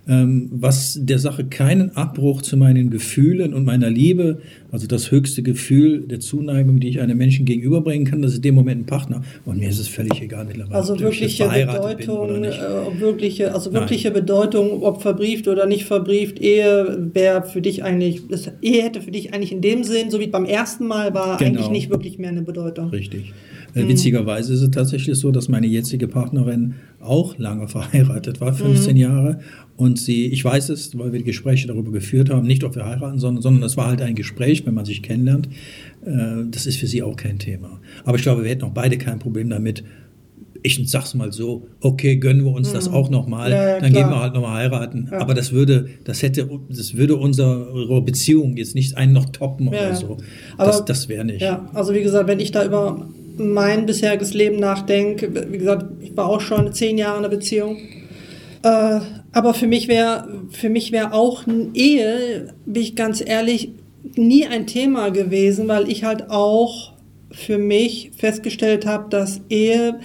Ähm, 0.10 0.50
was 0.52 0.98
der 1.02 1.20
Sache 1.20 1.46
keinen 1.46 1.96
Abbruch 1.98 2.42
zu 2.42 2.56
meinen 2.56 2.90
Gefühlen 2.90 3.54
und 3.54 3.66
meiner 3.66 3.90
Liebe, 3.90 4.40
also 4.72 4.88
das 4.88 5.12
höchste 5.12 5.44
Gefühl 5.44 6.02
der 6.08 6.20
Zuneigung, 6.20 6.80
die 6.80 6.88
ich 6.88 7.02
einem 7.02 7.18
Menschen 7.18 7.46
gegenüberbringen 7.46 8.06
kann, 8.08 8.22
das 8.22 8.32
ist 8.32 8.38
in 8.38 8.44
dem 8.44 8.56
Moment 8.56 8.82
ein 8.82 8.86
Partner. 8.86 9.22
Und 9.46 9.60
mir 9.60 9.70
ist 9.70 9.80
es 9.80 9.88
völlig 9.88 10.22
egal 10.22 10.46
mittlerweile. 10.46 10.76
Also 10.76 10.98
wirkliche 11.00 11.48
Bedeutung, 11.50 12.44
äh, 12.44 12.52
ob 12.88 13.00
wirkliche, 13.00 13.54
also 13.54 13.74
wirkliche 13.74 14.12
Bedeutung, 14.12 14.84
ob 14.84 15.02
verbrieft 15.02 15.48
oder 15.48 15.66
nicht 15.66 15.86
verbrieft, 15.86 16.40
Ehe 16.40 17.10
wäre 17.14 17.44
für 17.44 17.62
dich 17.62 17.84
eigentlich, 17.84 18.28
das, 18.30 18.50
Ehe 18.62 18.84
hätte 18.84 19.02
für 19.02 19.12
dich 19.12 19.34
eigentlich 19.34 19.52
in 19.52 19.62
dem 19.62 19.84
Sinn, 19.84 20.10
so 20.10 20.20
wie 20.20 20.28
beim 20.28 20.46
ersten 20.46 20.88
Mal 20.88 21.14
war, 21.14 21.38
Genau. 21.38 21.50
eigentlich 21.50 21.70
nicht 21.70 21.90
wirklich 21.90 22.18
mehr 22.18 22.30
eine 22.30 22.44
Bedeutung. 22.44 22.90
Richtig. 22.90 23.34
Äh, 23.74 23.88
Witzigerweise 23.88 24.54
ist 24.54 24.62
es 24.62 24.72
tatsächlich 24.72 25.18
so, 25.18 25.32
dass 25.32 25.50
meine 25.50 25.68
jetzige 25.68 26.08
Partnerin 26.08 26.76
auch 27.00 27.38
lange 27.38 27.68
verheiratet 27.68 28.42
war, 28.42 28.54
15 28.54 28.98
Jahre. 28.98 29.40
Und 29.76 30.00
sie, 30.00 30.26
ich 30.26 30.44
weiß 30.44 30.70
es, 30.70 30.98
weil 30.98 31.12
wir 31.12 31.20
die 31.20 31.26
Gespräche 31.26 31.68
darüber 31.68 31.92
geführt 31.92 32.30
haben, 32.32 32.48
nicht 32.48 32.64
ob 32.64 32.76
wir 32.76 32.86
heiraten, 32.86 33.20
sondern, 33.20 33.42
sondern 33.44 33.64
es 33.64 33.78
war 33.78 33.88
halt 33.88 34.02
ein 34.02 34.16
Gespräch, 34.16 34.66
wenn 34.66 34.74
man 34.74 34.86
sich 34.86 35.04
kennenlernt. 35.04 35.48
Äh, 36.06 36.46
Das 36.50 36.66
ist 36.66 36.78
für 36.78 36.88
sie 36.88 37.04
auch 37.04 37.16
kein 37.16 37.38
Thema. 37.40 37.80
Aber 38.04 38.18
ich 38.18 38.24
glaube, 38.24 38.44
wir 38.44 38.50
hätten 38.50 38.64
auch 38.64 38.72
beide 38.74 38.98
kein 38.98 39.20
Problem 39.20 39.50
damit. 39.50 39.84
Ich 40.64 40.82
sag's 40.90 41.14
mal 41.14 41.32
so, 41.32 41.68
okay, 41.82 42.18
gönnen 42.18 42.44
wir 42.44 42.52
uns 42.52 42.74
das 42.74 42.88
auch 42.90 43.10
nochmal, 43.12 43.52
Ja, 43.52 43.68
ja, 43.76 43.80
dann 43.80 43.92
klar. 43.92 44.04
gehen 44.04 44.12
wir 44.12 44.20
halt 44.22 44.34
nochmal 44.34 44.56
heiraten. 44.56 45.08
Aber 45.12 45.36
das 45.36 45.52
würde, 45.52 45.88
das 46.04 46.24
hätte, 46.24 46.50
das 46.68 46.98
würde 46.98 47.16
unsere 47.16 48.02
Beziehung 48.02 48.58
jetzt 48.58 48.74
nicht 48.74 48.98
einen 48.98 49.14
noch 49.14 49.26
toppen 49.30 49.68
Ja, 49.68 49.72
oder 49.74 49.90
ja. 49.90 49.96
so. 49.96 50.18
Aber- 50.58 50.68
Das, 50.72 50.84
das 50.86 51.08
wäre 51.10 51.24
nicht. 51.24 51.42
Ja, 51.42 51.70
also 51.74 51.94
wie 51.94 52.02
gesagt, 52.02 52.28
wenn 52.28 52.40
ich 52.40 52.52
da 52.52 52.66
über 52.66 53.08
mein 53.38 53.86
bisheriges 53.86 54.34
Leben 54.34 54.58
nachdenke, 54.58 55.52
wie 55.52 55.58
gesagt, 55.58 55.86
ich 56.02 56.16
war 56.16 56.28
auch 56.28 56.42
schon 56.42 56.74
zehn 56.74 56.98
Jahre 56.98 57.20
in 57.20 57.26
einer 57.26 57.36
Beziehung. 57.36 57.78
Äh, 58.64 59.00
aber 59.32 59.54
für 59.54 59.68
mich 59.68 59.88
wäre 59.88 60.28
für 60.50 60.70
mich 60.70 60.92
wäre 60.92 61.14
auch 61.14 61.46
eine 61.48 61.70
Ehe, 61.74 62.54
bin 62.66 62.82
ich 62.82 62.96
ganz 62.96 63.24
ehrlich, 63.26 63.72
nie 64.16 64.46
ein 64.46 64.68
Thema 64.68 65.10
gewesen, 65.10 65.68
weil 65.68 65.90
ich 65.90 66.04
halt 66.04 66.30
auch 66.30 66.94
für 67.32 67.58
mich 67.58 68.12
festgestellt 68.18 68.86
habe, 68.86 69.10
dass 69.10 69.42
Ehe, 69.50 70.00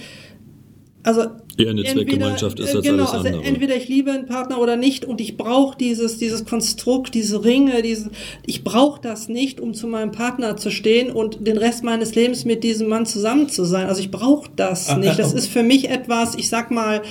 also 1.03 1.25
Eher 1.55 1.69
eine 1.69 1.83
Zweckgemeinschaft 1.83 2.59
ist 2.59 2.73
äh, 2.73 2.77
als 2.77 2.85
genau, 2.85 3.03
alles 3.03 3.13
also 3.13 3.27
andere. 3.27 3.43
entweder 3.43 3.75
ich 3.75 3.87
liebe 3.87 4.11
einen 4.11 4.25
Partner 4.25 4.59
oder 4.59 4.75
nicht 4.75 5.05
und 5.05 5.21
ich 5.21 5.37
brauche 5.37 5.77
dieses, 5.77 6.17
dieses 6.17 6.45
Konstrukt, 6.45 7.13
diese 7.13 7.43
Ringe, 7.43 7.83
diese, 7.83 8.09
ich 8.45 8.63
brauche 8.63 8.99
das 9.01 9.27
nicht, 9.29 9.59
um 9.59 9.73
zu 9.73 9.85
meinem 9.87 10.11
Partner 10.11 10.57
zu 10.57 10.71
stehen 10.71 11.11
und 11.11 11.45
den 11.45 11.57
Rest 11.57 11.83
meines 11.83 12.15
Lebens 12.15 12.45
mit 12.45 12.63
diesem 12.63 12.87
Mann 12.87 13.05
zusammen 13.05 13.49
zu 13.49 13.65
sein. 13.65 13.87
Also 13.87 14.01
ich 14.01 14.09
brauche 14.09 14.49
das 14.55 14.89
Ah, 14.89 14.97
nicht. 14.97 15.19
Das 15.19 15.33
ah, 15.33 15.37
ist 15.37 15.47
für 15.47 15.63
mich 15.63 15.89
etwas, 15.89 16.35
ich 16.35 16.49
sag 16.49 16.71
mal, 16.71 17.01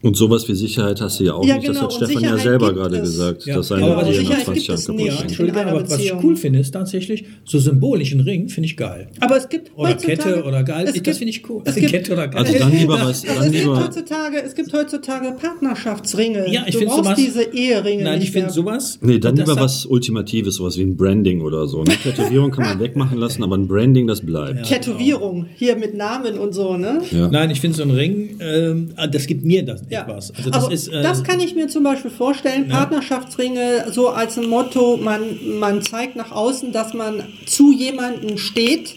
Und 0.00 0.16
sowas 0.16 0.46
wie 0.48 0.54
Sicherheit 0.54 1.00
hast 1.00 1.18
du 1.20 1.24
ja 1.24 1.32
auch 1.34 1.44
Ja, 1.44 1.56
nicht. 1.56 1.68
Das 1.68 1.76
genau, 1.76 1.88
hat 1.92 2.00
und 2.00 2.06
Stefan 2.06 2.22
ja 2.22 2.38
selber 2.38 2.72
gerade 2.72 2.96
es. 2.96 3.02
gesagt, 3.02 3.46
Ja, 3.46 3.56
dass 3.56 3.68
seine 3.68 3.84
aber 3.84 4.02
Ehe 4.06 4.08
nach 4.08 4.14
Sicherheit 4.20 4.44
20 4.44 4.54
gibt 4.54 4.68
Jahren 4.68 4.78
es 4.78 4.88
nicht. 4.88 5.06
Ja. 5.16 5.22
Entschuldigung, 5.22 5.62
aber 5.64 5.90
was 5.90 5.98
ich 5.98 6.12
cool 6.22 6.36
finde, 6.36 6.58
ist 6.60 6.70
tatsächlich 6.72 7.24
so 7.44 7.58
symbolischen 7.58 8.20
Ring, 8.20 8.48
finde 8.48 8.66
ich 8.66 8.76
geil. 8.76 9.08
aber 9.20 9.36
es 9.36 9.48
gibt 9.48 9.70
Oder 9.76 9.94
Kette 9.94 10.44
oder 10.44 10.62
geil, 10.62 10.86
es 10.88 11.02
das 11.02 11.18
finde 11.18 11.30
ich 11.30 11.48
cool. 11.50 11.62
Es 11.64 11.74
gibt, 11.76 11.90
Kette 11.90 12.12
oder 12.12 12.28
geil. 12.28 12.44
Also 12.44 12.58
dann 12.58 12.72
lieber 12.72 12.94
was, 12.94 13.24
also 13.26 13.34
dann 13.40 13.44
es 13.46 13.52
gibt 13.52 13.66
heutzutage, 13.66 14.42
es 14.44 14.54
gibt 14.54 14.72
heutzutage 14.72 15.32
Partnerschaftsringe. 15.72 16.52
Ja, 16.52 16.64
ich 16.66 16.76
finde 16.76 16.94
sowas. 16.94 17.16
diese 17.16 17.42
Eheringe 17.42 18.04
Nein, 18.04 18.22
ich 18.22 18.30
finde 18.30 18.50
sowas. 18.50 18.98
Nee, 19.02 19.18
dann 19.18 19.36
das 19.36 19.46
lieber 19.48 19.56
hat- 19.60 19.64
was 19.64 19.86
Ultimatives, 19.86 20.56
sowas 20.56 20.76
wie 20.78 20.82
ein 20.82 20.96
Branding 20.96 21.40
oder 21.42 21.66
so. 21.66 21.80
Eine 21.80 21.96
Tätowierung 21.96 22.50
kann 22.50 22.64
man 22.64 22.78
wegmachen 22.80 23.18
lassen, 23.18 23.42
aber 23.42 23.56
ein 23.56 23.66
Branding, 23.68 24.06
das 24.06 24.20
bleibt. 24.24 24.66
Tätowierung 24.66 25.46
hier 25.56 25.76
mit 25.76 25.94
Namen 25.96 26.38
und 26.38 26.54
so, 26.54 26.76
ne? 26.76 27.02
Nein, 27.30 27.50
ich 27.50 27.60
finde 27.60 27.76
so 27.76 27.82
ein 27.82 27.90
Ring, 27.90 28.38
ähm, 28.40 28.90
das 29.10 29.26
gibt 29.26 29.44
mir 29.44 29.64
das 29.64 29.82
Ja. 29.90 30.02
etwas. 30.02 30.32
Also 30.36 30.50
das 30.50 30.64
Aber 30.64 30.72
ist. 30.72 30.88
äh, 30.88 31.02
das 31.02 31.22
kann 31.24 31.40
ich 31.40 31.54
mir 31.54 31.68
zum 31.68 31.82
Beispiel 31.84 32.10
vorstellen, 32.10 32.68
Partnerschaftsringe 32.68 33.86
so 33.90 34.08
als 34.08 34.38
ein 34.38 34.46
Motto, 34.48 34.96
man, 34.96 35.20
man 35.58 35.82
zeigt 35.82 36.16
nach 36.16 36.32
außen, 36.32 36.72
dass 36.72 36.94
man 36.94 37.22
zu 37.46 37.72
jemandem 37.72 38.38
steht. 38.38 38.96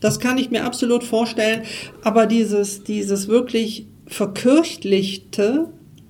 Das 0.00 0.20
kann 0.20 0.38
ich 0.38 0.50
mir 0.50 0.64
absolut 0.64 1.02
vorstellen. 1.04 1.62
Aber 2.02 2.26
dieses, 2.26 2.84
dieses 2.84 3.28
wirklich 3.28 3.86
verkirchlichte, 4.06 5.66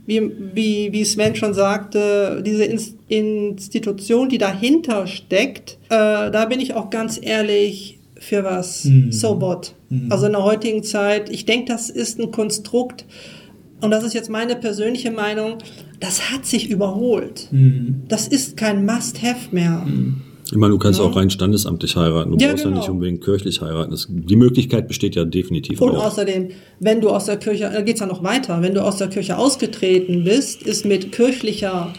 wie, 0.06 0.22
wie, 0.54 0.92
wie 0.92 1.04
Sven 1.04 1.34
schon 1.36 1.54
sagte, 1.54 2.42
diese 2.44 2.64
Ins- 2.64 2.94
Institution, 3.08 4.28
die 4.28 4.38
dahinter 4.38 5.06
steckt, 5.06 5.78
äh, 5.90 6.30
da 6.30 6.46
bin 6.46 6.60
ich 6.60 6.74
auch 6.74 6.90
ganz 6.90 7.18
ehrlich 7.20 7.98
für 8.18 8.42
was 8.42 8.88
so 9.10 9.40
what. 9.40 9.74
Also 10.10 10.26
in 10.26 10.32
der 10.32 10.42
heutigen 10.42 10.82
Zeit, 10.82 11.30
ich 11.30 11.46
denke, 11.46 11.72
das 11.72 11.88
ist 11.88 12.18
ein 12.18 12.30
Konstrukt, 12.30 13.04
und 13.80 13.90
das 13.90 14.04
ist 14.04 14.14
jetzt 14.14 14.30
meine 14.30 14.56
persönliche 14.56 15.10
Meinung, 15.10 15.58
das 16.00 16.30
hat 16.32 16.46
sich 16.46 16.70
überholt. 16.70 17.48
Das 18.08 18.28
ist 18.28 18.56
kein 18.56 18.84
Must-Have 18.86 19.48
mehr. 19.54 19.86
Ich 20.50 20.56
meine, 20.56 20.72
du 20.72 20.78
kannst 20.78 20.98
ja. 20.98 21.04
auch 21.04 21.14
rein 21.14 21.28
standesamtlich 21.28 21.94
heiraten. 21.96 22.30
Du 22.30 22.38
Ja, 22.38 22.48
brauchst 22.50 22.64
ja 22.64 22.70
genau. 22.70 22.80
nicht 22.80 22.88
unbedingt 22.88 23.22
kirchlich 23.22 23.60
heiraten. 23.60 23.90
Das, 23.90 24.06
die 24.08 24.36
Möglichkeit 24.36 24.88
besteht 24.88 25.14
ja 25.14 25.24
definitiv 25.24 25.80
Und 25.82 25.90
auch. 25.90 26.06
außerdem, 26.06 26.48
wenn 26.80 27.00
du 27.02 27.10
aus 27.10 27.26
der 27.26 27.36
Kirche, 27.36 27.70
da 27.72 27.82
geht's 27.82 28.00
ja 28.00 28.06
noch 28.06 28.22
weiter, 28.22 28.62
wenn 28.62 28.72
du 28.74 28.82
aus 28.82 28.96
der 28.96 29.08
Kirche 29.08 29.36
ausgetreten 29.36 30.24
bist, 30.24 30.62
ist 30.62 30.86
mit 30.86 31.12
kirchlicher 31.12 31.92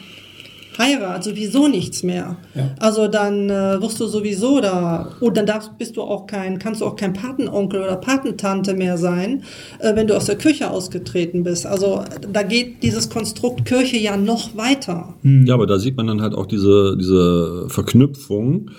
Heirat 0.79 1.23
sowieso 1.23 1.67
nichts 1.67 2.03
mehr. 2.03 2.37
Also 2.79 3.07
dann 3.07 3.49
äh, 3.49 3.81
wirst 3.81 3.99
du 3.99 4.07
sowieso 4.07 4.61
da, 4.61 5.11
und 5.19 5.35
dann 5.35 5.45
darfst, 5.45 5.77
bist 5.77 5.97
du 5.97 6.01
auch 6.01 6.25
kein, 6.25 6.57
kannst 6.57 6.79
du 6.81 6.85
auch 6.85 6.95
kein 6.95 7.13
Patenonkel 7.13 7.81
oder 7.81 7.97
Patentante 7.97 8.73
mehr 8.73 8.97
sein, 8.97 9.43
äh, 9.79 9.95
wenn 9.95 10.07
du 10.07 10.15
aus 10.15 10.25
der 10.25 10.37
Kirche 10.37 10.71
ausgetreten 10.71 11.43
bist. 11.43 11.65
Also 11.65 12.03
da 12.31 12.43
geht 12.43 12.81
dieses 12.81 13.09
Konstrukt 13.09 13.65
Kirche 13.65 13.97
ja 13.97 14.15
noch 14.15 14.55
weiter. 14.55 15.13
Ja, 15.23 15.53
aber 15.53 15.67
da 15.67 15.77
sieht 15.77 15.97
man 15.97 16.07
dann 16.07 16.21
halt 16.21 16.33
auch 16.33 16.45
diese, 16.45 16.95
diese 16.97 17.65
Verknüpfung. 17.67 18.71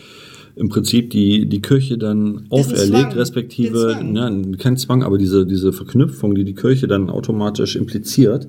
Im 0.57 0.69
Prinzip 0.69 1.11
die, 1.11 1.47
die 1.49 1.61
Kirche 1.61 1.99
dann 1.99 2.47
auferlegt, 2.51 3.17
respektive, 3.17 3.93
Zwang. 3.93 4.13
ne, 4.13 4.57
kein 4.59 4.77
Zwang, 4.77 5.03
aber 5.03 5.19
diese, 5.19 5.47
diese 5.47 5.73
Verknüpfung, 5.73 6.35
die 6.35 6.45
die 6.45 6.55
Kirche 6.55 6.87
dann 6.89 7.11
automatisch 7.11 7.77
impliziert, 7.77 8.49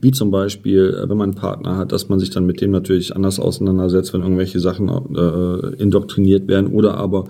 wie 0.00 0.10
zum 0.10 0.30
Beispiel, 0.30 0.94
äh, 1.02 1.08
wenn 1.08 1.16
man 1.16 1.30
einen 1.30 1.38
Partner 1.38 1.76
hat, 1.76 1.92
dass 1.92 2.08
man 2.08 2.18
sich 2.18 2.30
dann 2.30 2.46
mit 2.46 2.60
dem 2.60 2.70
natürlich 2.70 3.14
anders 3.14 3.38
auseinandersetzt, 3.38 4.12
wenn 4.14 4.22
irgendwelche 4.22 4.60
Sachen 4.60 4.88
äh, 4.88 5.82
indoktriniert 5.82 6.48
werden 6.48 6.68
oder 6.68 6.94
aber 6.94 7.24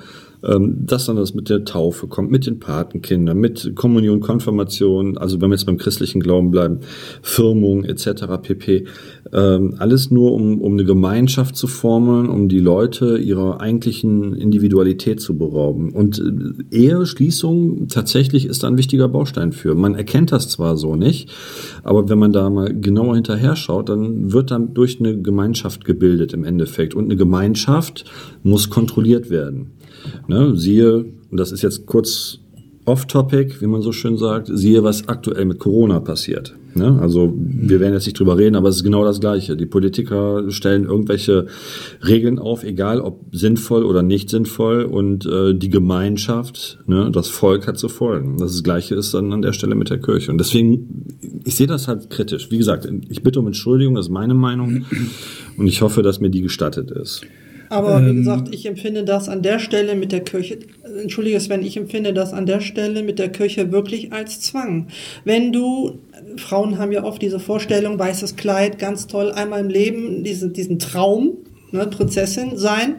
ähm, 0.44 0.86
dass 0.86 1.06
dann 1.06 1.16
das 1.16 1.34
mit 1.34 1.48
der 1.48 1.64
Taufe 1.64 2.06
kommt, 2.08 2.30
mit 2.30 2.46
den 2.46 2.58
Patenkindern, 2.58 3.38
mit 3.38 3.74
Kommunion, 3.74 4.20
Konfirmation, 4.20 5.16
also 5.18 5.40
wenn 5.40 5.50
wir 5.50 5.54
jetzt 5.54 5.66
beim 5.66 5.78
christlichen 5.78 6.20
Glauben 6.20 6.50
bleiben, 6.50 6.80
Firmung 7.22 7.84
etc. 7.84 8.24
pp. 8.42 8.86
Ähm, 9.32 9.74
alles 9.78 10.10
nur, 10.10 10.32
um, 10.32 10.60
um 10.60 10.72
eine 10.72 10.84
Gemeinschaft 10.84 11.56
zu 11.56 11.66
formen, 11.66 12.28
um 12.28 12.48
die 12.48 12.58
Leute 12.58 13.18
ihrer 13.18 13.60
eigentlichen 13.60 14.34
Individualität 14.34 15.20
zu 15.20 15.38
berauben. 15.38 15.90
Und 15.90 16.18
äh, 16.18 16.76
Eheschließung 16.76 17.88
tatsächlich 17.88 18.46
ist 18.46 18.62
da 18.62 18.68
ein 18.68 18.78
wichtiger 18.78 19.08
Baustein 19.08 19.52
für. 19.52 19.74
Man 19.74 19.94
erkennt 19.94 20.32
das 20.32 20.48
zwar 20.48 20.76
so 20.76 20.96
nicht, 20.96 21.30
aber 21.82 22.08
wenn 22.08 22.18
man 22.18 22.32
da 22.32 22.50
mal 22.50 22.74
genauer 22.78 23.14
hinterher 23.14 23.56
schaut, 23.56 23.88
dann 23.88 24.32
wird 24.32 24.50
dann 24.50 24.74
durch 24.74 24.98
eine 25.00 25.20
Gemeinschaft 25.20 25.84
gebildet 25.84 26.32
im 26.32 26.44
Endeffekt. 26.44 26.94
Und 26.94 27.04
eine 27.04 27.16
Gemeinschaft 27.16 28.04
muss 28.42 28.70
kontrolliert 28.70 29.30
werden. 29.30 29.72
Ne, 30.28 30.56
siehe, 30.56 31.04
und 31.30 31.38
das 31.38 31.52
ist 31.52 31.62
jetzt 31.62 31.86
kurz 31.86 32.38
off-topic, 32.84 33.60
wie 33.60 33.66
man 33.66 33.82
so 33.82 33.92
schön 33.92 34.16
sagt, 34.16 34.48
siehe, 34.52 34.82
was 34.82 35.08
aktuell 35.08 35.44
mit 35.44 35.58
Corona 35.58 36.00
passiert. 36.00 36.54
Ne? 36.74 36.98
Also 37.00 37.32
wir 37.36 37.80
werden 37.80 37.92
jetzt 37.92 38.06
nicht 38.06 38.18
drüber 38.18 38.38
reden, 38.38 38.56
aber 38.56 38.68
es 38.68 38.76
ist 38.76 38.82
genau 38.82 39.04
das 39.04 39.20
Gleiche. 39.20 39.56
Die 39.56 39.66
Politiker 39.66 40.50
stellen 40.50 40.84
irgendwelche 40.84 41.46
Regeln 42.06 42.38
auf, 42.38 42.64
egal 42.64 43.00
ob 43.00 43.20
sinnvoll 43.30 43.84
oder 43.84 44.02
nicht 44.02 44.30
sinnvoll, 44.30 44.84
und 44.84 45.26
äh, 45.26 45.54
die 45.54 45.68
Gemeinschaft, 45.68 46.78
ne, 46.86 47.10
das 47.12 47.28
Volk 47.28 47.66
hat 47.66 47.78
zu 47.78 47.88
folgen. 47.88 48.38
Das 48.38 48.62
Gleiche 48.62 48.94
ist 48.94 49.14
dann 49.14 49.32
an 49.32 49.42
der 49.42 49.52
Stelle 49.52 49.74
mit 49.74 49.90
der 49.90 49.98
Kirche. 49.98 50.32
Und 50.32 50.38
deswegen, 50.38 51.06
ich 51.44 51.54
sehe 51.54 51.66
das 51.66 51.88
halt 51.88 52.10
kritisch. 52.10 52.50
Wie 52.50 52.58
gesagt, 52.58 52.88
ich 53.08 53.22
bitte 53.22 53.40
um 53.40 53.46
Entschuldigung, 53.46 53.94
das 53.94 54.06
ist 54.06 54.12
meine 54.12 54.34
Meinung, 54.34 54.86
und 55.56 55.66
ich 55.66 55.82
hoffe, 55.82 56.02
dass 56.02 56.20
mir 56.20 56.30
die 56.30 56.40
gestattet 56.40 56.90
ist. 56.90 57.22
Aber 57.72 58.04
wie 58.04 58.14
gesagt, 58.14 58.54
ich 58.54 58.66
empfinde 58.66 59.02
das 59.02 59.30
an 59.30 59.40
der 59.40 59.58
Stelle 59.58 59.94
mit 59.94 60.12
der 60.12 60.20
Kirche, 60.20 60.58
entschuldige 61.00 61.40
Sven, 61.40 61.62
ich 61.62 61.78
empfinde 61.78 62.12
das 62.12 62.34
an 62.34 62.44
der 62.44 62.60
Stelle 62.60 63.02
mit 63.02 63.18
der 63.18 63.30
Kirche 63.30 63.72
wirklich 63.72 64.12
als 64.12 64.40
Zwang. 64.40 64.88
Wenn 65.24 65.52
du, 65.52 65.98
Frauen 66.36 66.78
haben 66.78 66.92
ja 66.92 67.02
oft 67.02 67.22
diese 67.22 67.40
Vorstellung, 67.40 67.98
weißes 67.98 68.36
Kleid, 68.36 68.78
ganz 68.78 69.06
toll, 69.06 69.32
einmal 69.32 69.60
im 69.60 69.70
Leben, 69.70 70.22
diesen, 70.22 70.52
diesen 70.52 70.78
Traum, 70.78 71.38
ne, 71.70 71.86
Prinzessin 71.86 72.58
sein. 72.58 72.96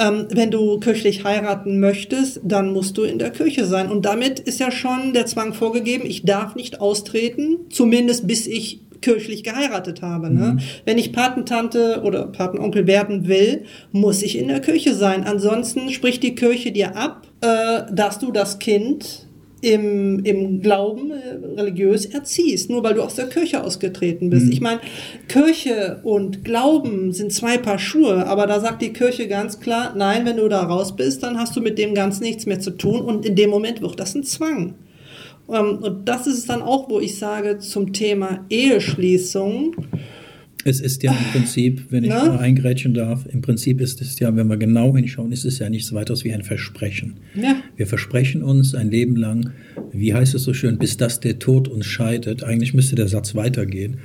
Ähm, 0.00 0.26
wenn 0.30 0.50
du 0.50 0.80
kirchlich 0.80 1.22
heiraten 1.22 1.78
möchtest, 1.78 2.40
dann 2.42 2.72
musst 2.72 2.98
du 2.98 3.04
in 3.04 3.20
der 3.20 3.30
Kirche 3.30 3.64
sein. 3.64 3.90
Und 3.90 4.04
damit 4.06 4.40
ist 4.40 4.58
ja 4.58 4.72
schon 4.72 5.12
der 5.12 5.26
Zwang 5.26 5.54
vorgegeben, 5.54 6.04
ich 6.04 6.24
darf 6.24 6.56
nicht 6.56 6.80
austreten, 6.80 7.58
zumindest 7.70 8.26
bis 8.26 8.48
ich 8.48 8.80
kirchlich 9.00 9.42
geheiratet 9.42 10.02
habe. 10.02 10.30
Ne? 10.32 10.58
Wenn 10.84 10.98
ich 10.98 11.12
Patentante 11.12 12.02
oder 12.04 12.26
Patenonkel 12.26 12.86
werden 12.86 13.28
will, 13.28 13.64
muss 13.92 14.22
ich 14.22 14.38
in 14.38 14.48
der 14.48 14.60
Kirche 14.60 14.94
sein. 14.94 15.24
Ansonsten 15.24 15.90
spricht 15.90 16.22
die 16.22 16.34
Kirche 16.34 16.72
dir 16.72 16.96
ab, 16.96 17.26
äh, 17.40 17.82
dass 17.92 18.18
du 18.18 18.32
das 18.32 18.58
Kind 18.58 19.26
im, 19.62 20.24
im 20.24 20.62
Glauben 20.62 21.10
äh, 21.10 21.60
religiös 21.60 22.06
erziehst, 22.06 22.70
nur 22.70 22.82
weil 22.82 22.94
du 22.94 23.02
aus 23.02 23.14
der 23.14 23.28
Kirche 23.28 23.62
ausgetreten 23.62 24.30
bist. 24.30 24.50
Ich 24.50 24.60
meine, 24.60 24.80
Kirche 25.28 26.00
und 26.02 26.44
Glauben 26.44 27.12
sind 27.12 27.32
zwei 27.32 27.58
Paar 27.58 27.78
Schuhe, 27.78 28.26
aber 28.26 28.46
da 28.46 28.60
sagt 28.60 28.82
die 28.82 28.92
Kirche 28.92 29.28
ganz 29.28 29.60
klar, 29.60 29.94
nein, 29.96 30.24
wenn 30.24 30.38
du 30.38 30.48
da 30.48 30.62
raus 30.62 30.96
bist, 30.96 31.22
dann 31.22 31.38
hast 31.38 31.56
du 31.56 31.60
mit 31.60 31.78
dem 31.78 31.94
Ganzen 31.94 32.24
nichts 32.24 32.46
mehr 32.46 32.60
zu 32.60 32.70
tun 32.70 33.02
und 33.02 33.26
in 33.26 33.36
dem 33.36 33.50
Moment 33.50 33.82
wird 33.82 34.00
das 34.00 34.14
ein 34.14 34.24
Zwang. 34.24 34.74
Ähm, 35.52 35.78
Und 35.78 36.08
das 36.08 36.26
ist 36.26 36.38
es 36.38 36.46
dann 36.46 36.62
auch, 36.62 36.88
wo 36.88 37.00
ich 37.00 37.18
sage, 37.18 37.58
zum 37.58 37.92
Thema 37.92 38.44
Eheschließung. 38.50 39.74
Es 40.62 40.80
ist 40.80 41.02
ja 41.02 41.12
im 41.12 41.32
Prinzip, 41.32 41.86
wenn 41.90 42.04
ich 42.04 42.10
Ne? 42.10 42.16
mal 42.16 42.38
eingrätschen 42.38 42.92
darf, 42.92 43.24
im 43.26 43.40
Prinzip 43.40 43.80
ist 43.80 44.02
es 44.02 44.18
ja, 44.18 44.34
wenn 44.36 44.46
wir 44.48 44.58
genau 44.58 44.94
hinschauen, 44.94 45.32
ist 45.32 45.46
es 45.46 45.58
ja 45.58 45.70
nichts 45.70 45.94
weiteres 45.94 46.22
wie 46.24 46.34
ein 46.34 46.42
Versprechen. 46.42 47.14
Ja. 47.34 47.56
Wir 47.76 47.86
versprechen 47.86 48.42
uns 48.42 48.74
ein 48.74 48.90
Leben 48.90 49.16
lang, 49.16 49.52
wie 49.90 50.12
heißt 50.12 50.34
es 50.34 50.42
so 50.44 50.52
schön, 50.52 50.76
bis 50.78 50.98
dass 50.98 51.18
der 51.20 51.38
Tod 51.38 51.66
uns 51.68 51.86
scheidet. 51.86 52.42
Eigentlich 52.44 52.74
müsste 52.74 52.94
der 52.94 53.08
Satz 53.08 53.34
weitergehen. 53.34 53.98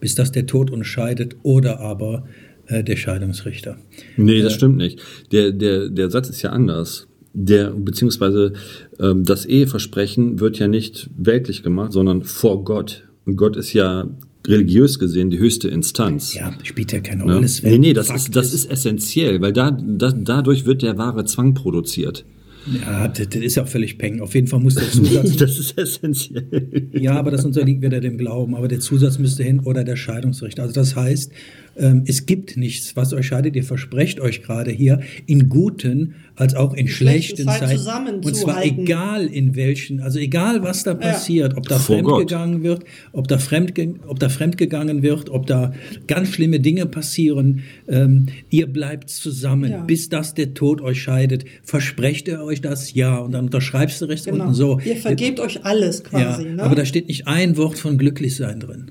Bis 0.00 0.16
dass 0.16 0.32
der 0.32 0.46
Tod 0.46 0.72
uns 0.72 0.88
scheidet 0.88 1.36
oder 1.44 1.78
aber 1.78 2.26
äh, 2.66 2.82
der 2.82 2.96
Scheidungsrichter. 2.96 3.76
Nee, 4.16 4.42
das 4.42 4.54
stimmt 4.54 4.78
nicht. 4.78 5.00
Der, 5.30 5.52
der, 5.52 5.88
der 5.88 6.10
Satz 6.10 6.28
ist 6.28 6.42
ja 6.42 6.50
anders. 6.50 7.06
Der, 7.34 7.70
beziehungsweise 7.70 8.52
ähm, 9.00 9.24
das 9.24 9.46
Eheversprechen 9.46 10.40
wird 10.40 10.58
ja 10.58 10.68
nicht 10.68 11.08
weltlich 11.16 11.62
gemacht, 11.62 11.92
sondern 11.92 12.22
vor 12.22 12.64
Gott. 12.64 13.08
Und 13.24 13.36
Gott 13.36 13.56
ist 13.56 13.72
ja 13.72 14.08
religiös 14.46 14.98
gesehen 14.98 15.30
die 15.30 15.38
höchste 15.38 15.68
Instanz. 15.68 16.34
Ja, 16.34 16.52
spielt 16.62 16.92
ja 16.92 17.00
keine 17.00 17.24
Ne? 17.24 17.34
Rolle. 17.34 17.46
Es 17.46 17.62
Nee, 17.62 17.78
nee, 17.78 17.92
das 17.92 18.08
Fakt 18.08 18.20
ist, 18.20 18.36
das 18.36 18.52
ist 18.52 18.70
essentiell, 18.70 19.40
weil 19.40 19.52
da, 19.52 19.70
da, 19.70 20.12
dadurch 20.12 20.66
wird 20.66 20.82
der 20.82 20.98
wahre 20.98 21.24
Zwang 21.24 21.54
produziert. 21.54 22.24
Ja, 22.70 23.08
das, 23.08 23.28
das 23.28 23.42
ist 23.42 23.56
ja 23.56 23.64
auch 23.64 23.68
völlig 23.68 23.98
peng. 23.98 24.20
Auf 24.20 24.34
jeden 24.34 24.46
Fall 24.46 24.60
muss 24.60 24.74
der 24.74 24.88
Zusatz 24.90 25.36
Das 25.36 25.58
ist 25.58 25.76
essentiell. 25.76 26.90
Ja, 26.92 27.18
aber 27.18 27.30
das 27.30 27.44
unterliegt 27.44 27.82
wieder 27.82 28.00
dem 28.00 28.18
Glauben. 28.18 28.54
Aber 28.54 28.68
der 28.68 28.78
Zusatz 28.78 29.18
müsste 29.18 29.42
hin 29.42 29.60
oder 29.60 29.82
der 29.84 29.96
Scheidungsrichter. 29.96 30.62
Also 30.62 30.74
das 30.74 30.94
heißt, 30.94 31.32
ähm, 31.76 32.04
es 32.06 32.26
gibt 32.26 32.56
nichts, 32.56 32.96
was 32.96 33.12
euch 33.12 33.26
scheidet. 33.26 33.56
Ihr 33.56 33.64
versprecht 33.64 34.20
euch 34.20 34.42
gerade 34.42 34.70
hier 34.70 35.00
in 35.26 35.48
guten 35.48 36.14
als 36.34 36.54
auch 36.54 36.72
in 36.74 36.88
schlechten 36.88 37.36
schlechten 37.36 37.44
Zeit 37.44 37.60
Zeiten. 37.60 37.76
zusammenzuhalten. 37.78 38.26
Und 38.28 38.34
zwar 38.36 38.64
egal 38.64 39.26
in 39.26 39.54
welchen, 39.54 40.00
also 40.00 40.18
egal 40.18 40.62
was 40.62 40.82
da 40.82 40.94
passiert, 40.94 41.56
ob 41.56 41.68
da 41.68 41.78
Vor 41.78 42.02
Gott. 42.02 42.14
fremdgegangen 42.16 42.62
wird, 42.62 42.84
ob 43.12 43.28
da, 43.28 43.38
fremd, 43.38 43.72
ob 44.06 44.18
da 44.18 44.28
fremdgegangen 44.28 45.02
wird, 45.02 45.28
ob 45.30 45.46
da 45.46 45.72
ganz 46.06 46.28
schlimme 46.28 46.60
Dinge 46.60 46.86
passieren. 46.86 47.62
Ähm, 47.88 48.26
ihr 48.50 48.66
bleibt 48.66 49.10
zusammen, 49.10 49.70
Ja. 49.70 49.82
bis 49.82 50.08
dass 50.08 50.34
der 50.34 50.54
Tod 50.54 50.80
euch 50.80 51.02
scheidet. 51.02 51.44
Versprecht 51.62 52.28
ihr 52.28 52.42
euch 52.42 52.60
das? 52.60 52.94
Ja. 52.94 53.18
Und 53.18 53.32
dann 53.32 53.44
unterschreibst 53.46 54.00
du 54.00 54.06
rechts 54.06 54.26
Genau. 54.26 54.44
unten 54.44 54.54
so. 54.54 54.80
Ihr 54.84 54.96
vergebt 54.96 55.38
euch 55.40 55.64
alles 55.64 56.02
quasi. 56.04 56.44
Ja, 56.46 56.52
ne? 56.54 56.62
aber 56.62 56.74
da 56.74 56.84
steht 56.84 57.08
nicht 57.08 57.26
ein 57.28 57.56
Wort 57.56 57.78
von 57.78 57.98
glücklich 57.98 58.36
sein 58.36 58.60
drin. 58.60 58.90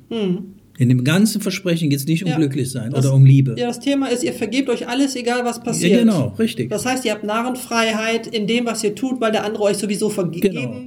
In 0.82 0.90
dem 0.90 1.04
ganzen 1.04 1.42
Versprechen 1.42 1.92
geht 1.92 2.00
es 2.00 2.08
nicht 2.08 2.24
um 2.24 2.30
Ja. 2.32 2.38
glücklich 2.38 2.72
sein 2.72 2.90
Das- 2.90 3.06
oder 3.06 3.14
um 3.14 3.24
Liebe. 3.24 3.54
Ja, 3.56 3.68
das 3.68 3.80
Thema 3.80 4.08
ist, 4.08 4.24
ihr 4.24 4.34
vergebt 4.34 4.68
euch 4.68 4.88
alles, 4.88 5.16
egal 5.16 5.46
was 5.46 5.62
passiert. 5.62 5.92
Ja, 5.92 6.00
genau, 6.00 6.34
richtig. 6.40 6.72
Das 6.72 6.88
heißt, 6.88 7.06
ihr 7.06 7.12
habt 7.12 7.24
Narrenfreiheit 7.24 8.26
in 8.26 8.48
dem, 8.48 8.66
was 8.66 8.84
ihr 8.84 8.96
tut, 8.96 9.22
weil 9.22 9.32
der 9.32 9.46
andere 9.46 9.62
euch 9.62 9.78
sowieso 9.78 10.10
vergeben 10.10 10.42
Genau. 10.42 10.82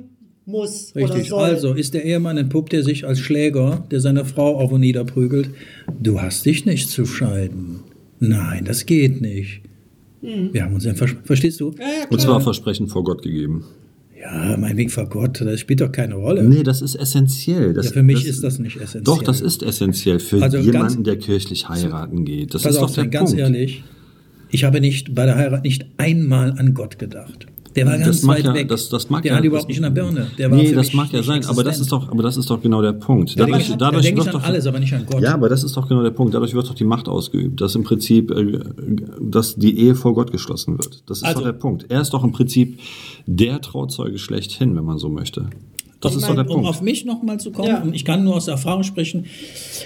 muss 0.47 0.93
Richtig. 0.97 1.15
oder 1.15 1.25
soll. 1.25 1.43
Also 1.45 1.75
ist 1.75 1.95
der 1.95 2.05
Ehemann 2.05 2.37
entpuppt 2.39 2.75
er 2.75 2.83
sich 2.83 3.07
als 3.07 3.21
Schläger, 3.21 3.85
der 3.93 4.01
seine 4.01 4.25
Frau 4.25 4.57
auf 4.59 4.73
und 4.73 4.81
nieder 4.81 5.05
prügelt. 5.05 5.51
Du 6.03 6.21
hast 6.21 6.45
dich 6.45 6.67
nicht 6.67 6.91
zu 6.91 7.07
scheiden. 7.07 7.81
Nein, 8.19 8.65
das 8.65 8.87
geht 8.87 9.21
nicht. 9.21 9.61
Wir 10.23 10.65
haben 10.65 10.75
uns 10.75 10.87
ein 10.89 10.97
Vers 10.97 11.15
Verstehst 11.23 11.61
du? 11.61 11.71
Ja, 11.79 11.85
ja, 11.85 11.89
klar. 12.01 12.07
Und 12.11 12.21
zwar 12.21 12.41
Versprechen 12.41 12.89
vor 12.89 13.05
Gott 13.05 13.23
gegeben. 13.23 13.65
Ja, 14.25 14.57
mein 14.57 14.77
Weg 14.79 14.91
vor 14.91 15.07
Gott, 15.07 15.41
das 15.43 15.61
spielt 15.61 15.83
doch 15.83 15.93
keine 15.93 16.15
Rolle. 16.15 16.43
Nee, 16.45 16.63
das 16.63 16.81
ist 16.81 16.95
essentiell. 16.95 17.75
Das, 17.75 17.87
Ja, 17.87 17.93
für 17.93 18.03
mich 18.03 18.25
ist 18.27 18.43
das 18.43 18.59
nicht 18.59 18.77
essentiell. 18.77 19.03
Doch, 19.05 19.23
das 19.23 19.43
ist 19.43 19.63
essentiell 19.63 20.19
für 20.19 20.43
Also 20.43 20.57
ganz- 20.57 20.67
jemanden, 20.67 21.05
der 21.05 21.19
kirchlich 21.19 21.69
heiraten 21.69 22.25
geht. 22.25 22.55
Das 22.55 22.63
Pass 22.63 22.73
ist 22.77 22.79
auf, 22.79 22.89
doch 22.91 22.95
der 22.95 23.07
ganz 23.09 23.31
Punkt. 23.31 23.41
ehrlich, 23.43 23.85
ich 24.51 24.65
habe 24.65 24.81
nicht 24.81 25.15
bei 25.15 25.27
der 25.27 25.37
Heirat 25.37 25.65
nicht 25.65 25.85
einmal 25.99 26.53
an 26.59 26.73
Gott 26.73 26.99
gedacht. 26.99 27.47
Der 27.77 27.87
war 27.87 27.95
ganz 27.99 28.07
das 28.07 28.23
mag 28.23 28.37
weit 28.39 28.45
ja, 28.45 28.55
weg. 28.55 28.69
Das, 28.69 28.89
das 28.89 29.11
mag 29.11 29.23
der 29.23 29.33
ja, 29.33 29.39
hat 29.39 29.45
überhaupt 29.45 29.65
das, 29.65 29.69
nicht 29.69 29.77
in 29.79 29.83
der 29.83 29.91
Birne. 29.91 30.27
Der 30.39 30.51
war 30.51 30.59
nee, 30.59 30.73
das 30.73 30.93
mag 30.93 31.13
ja 31.13 31.23
sein, 31.23 31.45
aber 31.47 31.65
das 31.65 31.81
ist 31.81 31.91
doch, 31.91 32.09
aber 32.09 32.23
das 32.23 32.37
ist 32.37 32.49
doch 32.49 32.61
genau 32.63 32.81
der 32.83 32.93
Punkt. 32.93 33.31
Da 33.39 33.45
denke 33.47 33.51
Dadurch, 33.61 33.69
da 33.71 33.77
dadurch 33.77 34.03
denke 34.05 34.21
ich 34.21 34.27
wird 34.27 34.35
an 34.37 34.41
doch, 34.43 34.49
alles, 34.49 34.67
aber 34.67 34.79
nicht 34.81 34.93
an 34.95 35.07
Gott. 35.07 35.23
ja, 35.23 35.35
aber 35.35 35.49
das 35.49 35.65
ist 35.65 35.77
doch 35.77 35.89
genau 35.89 36.03
der 36.03 36.11
Punkt. 36.13 36.35
Dadurch 36.35 36.55
wird 36.55 36.69
doch 36.69 36.75
die 36.75 36.85
Macht 36.85 37.09
ausgeübt, 37.09 37.61
dass 37.61 37.75
im 37.75 37.83
Prinzip, 37.83 38.31
äh, 38.31 38.61
dass 39.21 39.57
die 39.57 39.79
Ehe 39.79 39.95
vor 39.95 40.15
Gott 40.15 40.31
geschlossen 40.31 40.79
wird. 40.79 41.03
Das 41.07 41.19
ist 41.19 41.25
Also- 41.25 41.41
doch 41.41 41.47
der 41.47 41.53
Punkt. 41.55 41.87
Er 41.89 42.01
ist 42.01 42.11
doch 42.15 42.23
im 42.23 42.33
Prinzip 42.33 42.79
der 43.27 43.61
Trauzeuge 43.61 44.19
schlechthin, 44.19 44.77
wenn 44.77 44.85
man 44.85 44.99
so 44.99 45.09
möchte. 45.09 45.49
Das 46.01 46.13
Ich 46.13 46.19
ist 46.19 46.23
meine, 46.25 46.37
doch 46.37 46.43
der 46.45 46.51
um 46.51 46.63
Punkt. 46.63 46.69
auf 46.69 46.83
mich 46.83 47.05
nochmal 47.07 47.41
zu 47.41 47.51
kommen, 47.51 47.69
Ja. 47.69 47.83
und 47.83 47.95
ich 47.95 48.05
kann 48.05 48.25
nur 48.25 48.37
aus 48.37 48.47
Erfahrung 48.47 48.83
sprechen, 48.83 49.25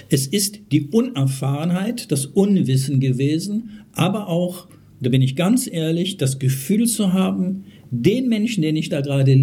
es 0.09 0.27
ist 0.27 0.59
die 0.71 0.87
Unerfahrenheit, 0.89 2.11
das 2.11 2.25
Unwissen 2.25 2.99
gewesen, 2.99 3.69
aber 3.93 4.27
auch 4.27 4.67
da 5.01 5.09
bin 5.09 5.21
ich 5.21 5.37
ganz 5.37 5.65
ehrlich, 5.71 6.17
das 6.17 6.39
Gefühl 6.39 6.85
zu 6.87 7.13
haben, 7.13 7.63
den 7.91 8.29
Menschen, 8.29 8.61
den 8.61 8.75
ich 8.75 8.89
da 8.89 9.01
gerade 9.01 9.37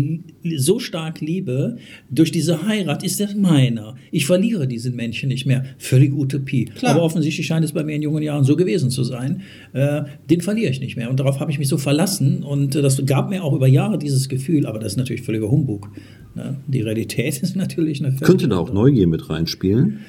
so 0.56 0.78
stark 0.78 1.20
liebe, 1.20 1.76
durch 2.10 2.30
diese 2.30 2.66
Heirat 2.66 3.02
ist 3.02 3.20
er 3.20 3.34
meiner. 3.34 3.96
Ich 4.12 4.26
verliere 4.26 4.68
diesen 4.68 4.94
Menschen 4.94 5.28
nicht 5.28 5.46
mehr. 5.46 5.64
Völlig 5.78 6.12
Utopie. 6.12 6.66
Klar. 6.66 6.94
Aber 6.94 7.02
offensichtlich 7.02 7.46
scheint 7.46 7.64
es 7.64 7.72
bei 7.72 7.82
mir 7.82 7.96
in 7.96 8.02
jungen 8.02 8.22
Jahren 8.22 8.44
so 8.44 8.56
gewesen 8.56 8.90
zu 8.90 9.04
sein. 9.04 9.42
Äh, 9.72 10.02
den 10.30 10.40
verliere 10.40 10.70
ich 10.70 10.80
nicht 10.80 10.96
mehr. 10.96 11.10
Und 11.10 11.18
darauf 11.18 11.40
habe 11.40 11.50
ich 11.50 11.58
mich 11.58 11.68
so 11.68 11.78
verlassen. 11.78 12.42
Und 12.42 12.74
äh, 12.76 12.82
das 12.82 13.04
gab 13.04 13.30
mir 13.30 13.42
auch 13.42 13.52
über 13.52 13.66
Jahre 13.66 13.98
dieses 13.98 14.28
Gefühl. 14.28 14.66
Aber 14.66 14.78
das 14.78 14.92
ist 14.92 14.98
natürlich 14.98 15.22
völliger 15.22 15.50
Humbug. 15.50 15.90
Ne? 16.34 16.56
Die 16.68 16.82
Realität 16.82 17.42
ist 17.42 17.56
natürlich 17.56 18.04
eine 18.04 18.14
Könnte 18.16 18.48
da 18.48 18.58
auch 18.58 18.72
Neugier 18.72 19.06
mit 19.06 19.28
reinspielen? 19.28 20.00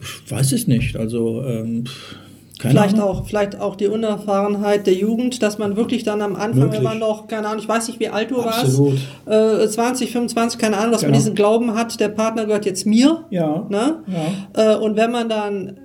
Ich 0.00 0.30
weiß 0.30 0.52
es 0.52 0.66
nicht. 0.66 0.96
Also. 0.96 1.42
Ähm, 1.44 1.84
keine 2.58 2.72
vielleicht 2.72 2.98
auch, 2.98 3.26
vielleicht 3.26 3.60
auch 3.60 3.76
die 3.76 3.86
Unerfahrenheit 3.86 4.86
der 4.86 4.94
Jugend, 4.94 5.42
dass 5.42 5.58
man 5.58 5.76
wirklich 5.76 6.04
dann 6.04 6.22
am 6.22 6.36
Anfang, 6.36 6.60
Möglich. 6.60 6.78
wenn 6.78 6.84
man 6.84 6.98
noch, 6.98 7.26
keine 7.26 7.48
Ahnung, 7.48 7.60
ich 7.60 7.68
weiß 7.68 7.88
nicht, 7.88 8.00
wie 8.00 8.08
alt 8.08 8.30
du 8.30 8.40
Absolut. 8.40 8.98
warst, 9.26 9.62
äh, 9.62 9.68
20, 9.68 10.10
25, 10.10 10.58
keine 10.58 10.78
Ahnung, 10.78 10.92
dass 10.92 11.02
genau. 11.02 11.12
man 11.12 11.18
diesen 11.20 11.34
Glauben 11.34 11.74
hat, 11.74 12.00
der 12.00 12.08
Partner 12.08 12.46
gehört 12.46 12.64
jetzt 12.64 12.86
mir. 12.86 13.24
Ja. 13.28 13.66
Ne? 13.68 14.02
ja. 14.54 14.74
Äh, 14.74 14.76
und 14.76 14.96
wenn 14.96 15.10
man 15.10 15.28
dann 15.28 15.76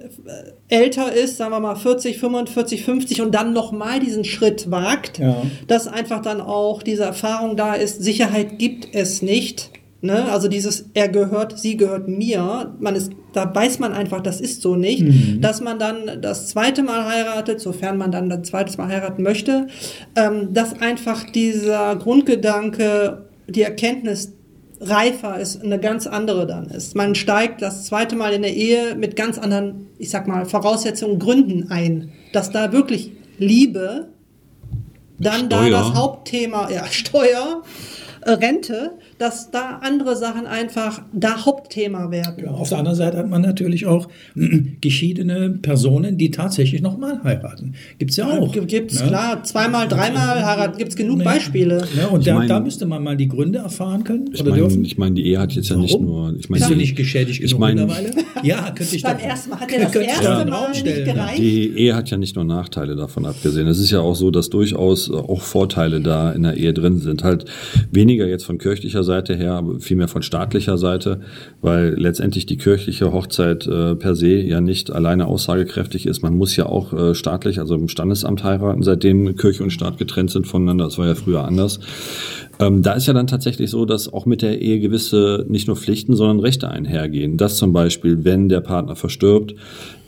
äh, 0.69 0.75
älter 0.75 1.11
ist, 1.11 1.35
sagen 1.35 1.51
wir 1.51 1.59
mal 1.59 1.75
40, 1.75 2.17
45, 2.17 2.85
50 2.85 3.21
und 3.21 3.35
dann 3.35 3.51
nochmal 3.51 3.99
diesen 3.99 4.23
Schritt 4.23 4.71
wagt, 4.71 5.19
ja. 5.19 5.41
dass 5.67 5.87
einfach 5.87 6.21
dann 6.21 6.39
auch 6.39 6.83
diese 6.83 7.03
Erfahrung 7.03 7.57
da 7.57 7.73
ist, 7.73 8.01
Sicherheit 8.01 8.59
gibt 8.59 8.95
es 8.95 9.21
nicht. 9.21 9.70
Ne? 10.03 10.31
Also 10.31 10.47
dieses, 10.47 10.89
er 10.95 11.09
gehört, 11.09 11.59
sie 11.59 11.77
gehört 11.77 12.07
mir, 12.07 12.75
man 12.79 12.95
ist, 12.95 13.11
da 13.33 13.53
weiß 13.53 13.77
man 13.77 13.93
einfach, 13.93 14.21
das 14.21 14.41
ist 14.41 14.63
so 14.63 14.75
nicht, 14.75 15.03
mhm. 15.03 15.41
dass 15.41 15.61
man 15.61 15.77
dann 15.77 16.21
das 16.21 16.47
zweite 16.47 16.81
Mal 16.81 17.05
heiratet, 17.05 17.61
sofern 17.61 17.97
man 17.97 18.11
dann 18.11 18.27
das 18.27 18.41
zweite 18.43 18.75
Mal 18.77 18.87
heiraten 18.87 19.21
möchte, 19.21 19.67
ähm, 20.15 20.53
dass 20.53 20.81
einfach 20.81 21.23
dieser 21.29 21.95
Grundgedanke, 21.97 23.25
die 23.47 23.61
Erkenntnis 23.61 24.33
reifer 24.79 25.39
ist, 25.39 25.63
eine 25.63 25.79
ganz 25.79 26.07
andere 26.07 26.47
dann 26.47 26.65
ist. 26.65 26.95
Man 26.95 27.13
steigt 27.13 27.61
das 27.61 27.85
zweite 27.85 28.15
Mal 28.15 28.33
in 28.33 28.41
der 28.41 28.55
Ehe 28.55 28.95
mit 28.95 29.15
ganz 29.15 29.37
anderen, 29.37 29.87
ich 29.99 30.09
sag 30.09 30.27
mal, 30.27 30.45
Voraussetzungen, 30.45 31.19
Gründen 31.19 31.69
ein, 31.69 32.11
dass 32.33 32.49
da 32.51 32.71
wirklich 32.71 33.11
Liebe 33.37 34.07
dann 35.19 35.45
Steuer. 35.45 35.69
da 35.69 35.69
das 35.69 35.93
Hauptthema, 35.93 36.71
ja, 36.71 36.85
Steuer, 36.89 37.61
äh, 38.21 38.31
Rente, 38.31 38.93
dass 39.21 39.51
da 39.51 39.81
andere 39.83 40.15
Sachen 40.15 40.47
einfach 40.47 41.03
da 41.13 41.45
Hauptthema 41.45 42.09
werden. 42.09 42.43
Ja, 42.43 42.49
auf 42.49 42.69
der 42.69 42.79
anderen 42.79 42.97
Seite 42.97 43.17
hat 43.17 43.29
man 43.29 43.43
natürlich 43.43 43.85
auch 43.85 44.09
äh, 44.35 44.63
geschiedene 44.81 45.59
Personen, 45.61 46.17
die 46.17 46.31
tatsächlich 46.31 46.81
nochmal 46.81 47.23
heiraten. 47.23 47.75
Gibt 47.99 48.09
es 48.09 48.17
ja 48.17 48.27
auch. 48.27 48.51
Gibt 48.51 48.91
es, 48.91 48.99
ne? 48.99 49.09
klar. 49.09 49.43
Zweimal, 49.43 49.87
dreimal 49.87 50.43
heiraten, 50.43 50.75
gibt 50.79 50.89
es 50.89 50.95
genug 50.95 51.19
ne, 51.19 51.23
Beispiele. 51.23 51.83
Ne, 51.95 52.09
und 52.09 52.25
da, 52.25 52.33
mein, 52.33 52.47
da, 52.47 52.59
müsste 52.59 52.87
man 52.87 53.03
mal 53.03 53.15
die 53.15 53.27
Gründe 53.27 53.59
erfahren 53.59 54.03
können. 54.03 54.31
Ich 54.33 54.43
meine, 54.43 54.65
ich 54.81 54.97
mein, 54.97 55.13
die 55.13 55.27
Ehe 55.27 55.39
hat 55.39 55.51
jetzt 55.51 55.69
ja 55.69 55.75
Warum? 55.75 55.85
nicht 55.85 56.01
nur. 56.01 56.35
Ich 56.39 56.49
mein, 56.49 56.59
Bist 56.59 56.71
du 56.71 56.75
nicht 56.75 56.95
geschädigt 56.95 57.41
genug 57.41 57.59
mein, 57.59 57.75
mittlerweile? 57.75 58.11
Ja, 58.41 58.71
könnte 58.71 58.95
ich 58.95 59.03
Beim 59.03 59.17
doch. 59.17 59.23
Ersten 59.23 59.51
Mal 59.51 59.59
hat 59.59 59.71
er 59.71 59.83
das 59.83 59.95
erste 59.95 60.23
ja, 60.23 60.45
Mal 60.45 60.71
nicht 60.71 60.83
gereicht. 60.83 61.37
Die 61.37 61.77
Ehe 61.77 61.95
hat 61.95 62.09
ja 62.09 62.17
nicht 62.17 62.35
nur 62.35 62.45
Nachteile 62.45 62.95
davon 62.95 63.27
abgesehen. 63.27 63.67
Es 63.67 63.77
ist 63.77 63.91
ja 63.91 63.99
auch 63.99 64.15
so, 64.15 64.31
dass 64.31 64.49
durchaus 64.49 65.11
auch 65.11 65.41
Vorteile 65.41 66.01
da 66.01 66.31
in 66.31 66.41
der 66.41 66.57
Ehe 66.57 66.73
drin 66.73 66.97
sind. 66.97 67.23
Halt 67.23 67.45
weniger 67.91 68.25
jetzt 68.25 68.45
von 68.45 68.57
kirchlicher 68.57 69.03
Seite 69.03 69.10
her, 69.11 69.53
aber 69.53 69.79
vielmehr 69.79 70.07
von 70.07 70.21
staatlicher 70.21 70.77
Seite, 70.77 71.21
weil 71.61 71.95
letztendlich 71.97 72.45
die 72.45 72.57
kirchliche 72.57 73.11
Hochzeit 73.11 73.67
äh, 73.67 73.95
per 73.95 74.15
se 74.15 74.35
ja 74.35 74.61
nicht 74.61 74.91
alleine 74.91 75.27
aussagekräftig 75.27 76.05
ist. 76.05 76.21
Man 76.21 76.37
muss 76.37 76.55
ja 76.55 76.65
auch 76.65 76.93
äh, 76.93 77.13
staatlich, 77.13 77.59
also 77.59 77.75
im 77.75 77.87
Standesamt 77.87 78.43
heiraten, 78.43 78.83
seitdem 78.83 79.35
Kirche 79.35 79.63
und 79.63 79.71
Staat 79.71 79.97
getrennt 79.97 80.31
sind 80.31 80.47
voneinander. 80.47 80.85
Das 80.85 80.97
war 80.97 81.07
ja 81.07 81.15
früher 81.15 81.43
anders. 81.43 81.79
Ähm, 82.61 82.83
da 82.83 82.93
ist 82.93 83.07
ja 83.07 83.13
dann 83.13 83.27
tatsächlich 83.27 83.71
so, 83.71 83.85
dass 83.85 84.11
auch 84.13 84.25
mit 84.27 84.43
der 84.43 84.61
Ehe 84.61 84.79
gewisse 84.79 85.45
nicht 85.49 85.67
nur 85.67 85.75
Pflichten, 85.75 86.15
sondern 86.15 86.39
Rechte 86.39 86.69
einhergehen. 86.69 87.37
Dass 87.37 87.57
zum 87.57 87.73
Beispiel, 87.73 88.23
wenn 88.23 88.49
der 88.49 88.61
Partner 88.61 88.95
verstirbt, 88.95 89.55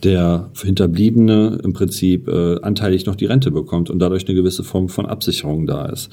der 0.04 0.52
Hinterbliebene 0.62 1.60
im 1.64 1.74
Prinzip 1.74 2.28
äh, 2.28 2.60
anteilig 2.62 3.06
noch 3.06 3.16
die 3.16 3.26
Rente 3.26 3.52
bekommt 3.52 3.90
und 3.90 4.00
dadurch 4.00 4.28
eine 4.28 4.36
gewisse 4.36 4.64
Form 4.64 4.90
von 4.90 5.06
Absicherung 5.06 5.66
da 5.66 5.86
ist. 5.86 6.10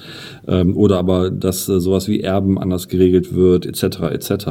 Ähm, 0.46 0.76
oder 0.76 0.98
aber, 0.98 1.31
dass 1.31 1.68
äh, 1.68 1.79
sowas 1.79 2.09
wie 2.09 2.20
Erben 2.20 2.59
anders 2.59 2.88
geregelt 2.88 3.35
wird, 3.35 3.66
etc. 3.66 4.00
etc. 4.12 4.46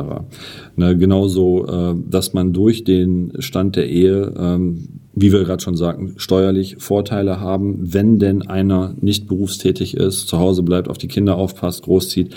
Ne, 0.76 0.98
genauso, 0.98 1.66
äh, 1.66 1.96
dass 2.10 2.34
man 2.34 2.54
durch 2.54 2.84
den 2.84 3.34
Stand 3.40 3.78
der 3.78 3.90
Ehe 3.90 4.34
ähm, 4.38 5.00
wie 5.16 5.32
wir 5.32 5.44
gerade 5.44 5.62
schon 5.62 5.76
sagten, 5.76 6.14
steuerlich 6.18 6.76
Vorteile 6.80 7.40
haben, 7.40 7.94
wenn 7.94 8.20
denn 8.20 8.44
einer 8.44 8.96
nicht 9.02 9.28
berufstätig 9.28 9.98
ist, 9.98 10.28
zu 10.28 10.38
Hause 10.38 10.64
bleibt, 10.64 10.88
auf 10.88 10.98
die 10.98 11.08
Kinder 11.08 11.36
aufpasst, 11.36 11.84
großzieht. 11.84 12.34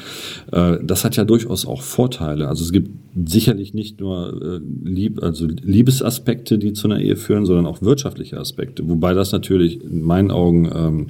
Äh, 0.51 0.79
das 0.83 1.05
hat 1.05 1.17
ja 1.17 1.25
durchaus 1.25 1.67
auch 1.67 1.83
Vorteile. 1.83 2.49
Also 2.49 2.65
es 2.65 2.73
gibt 2.73 2.91
sicherlich 3.27 3.75
nicht 3.75 4.01
nur 4.01 4.41
äh, 4.43 4.89
Lieb, 4.89 5.23
also 5.23 5.47
Liebesaspekte, 5.47 6.59
die 6.59 6.73
zu 6.73 6.89
einer 6.89 7.01
Ehe 7.01 7.17
führen, 7.17 7.45
sondern 7.45 7.67
auch 7.67 7.83
wirtschaftliche 7.83 8.39
Aspekte. 8.39 8.89
Wobei 8.89 9.13
das 9.13 9.33
natürlich 9.33 9.85
in 9.85 10.03
meinen 10.03 10.31
Augen 10.31 10.71
ähm, 10.75 11.07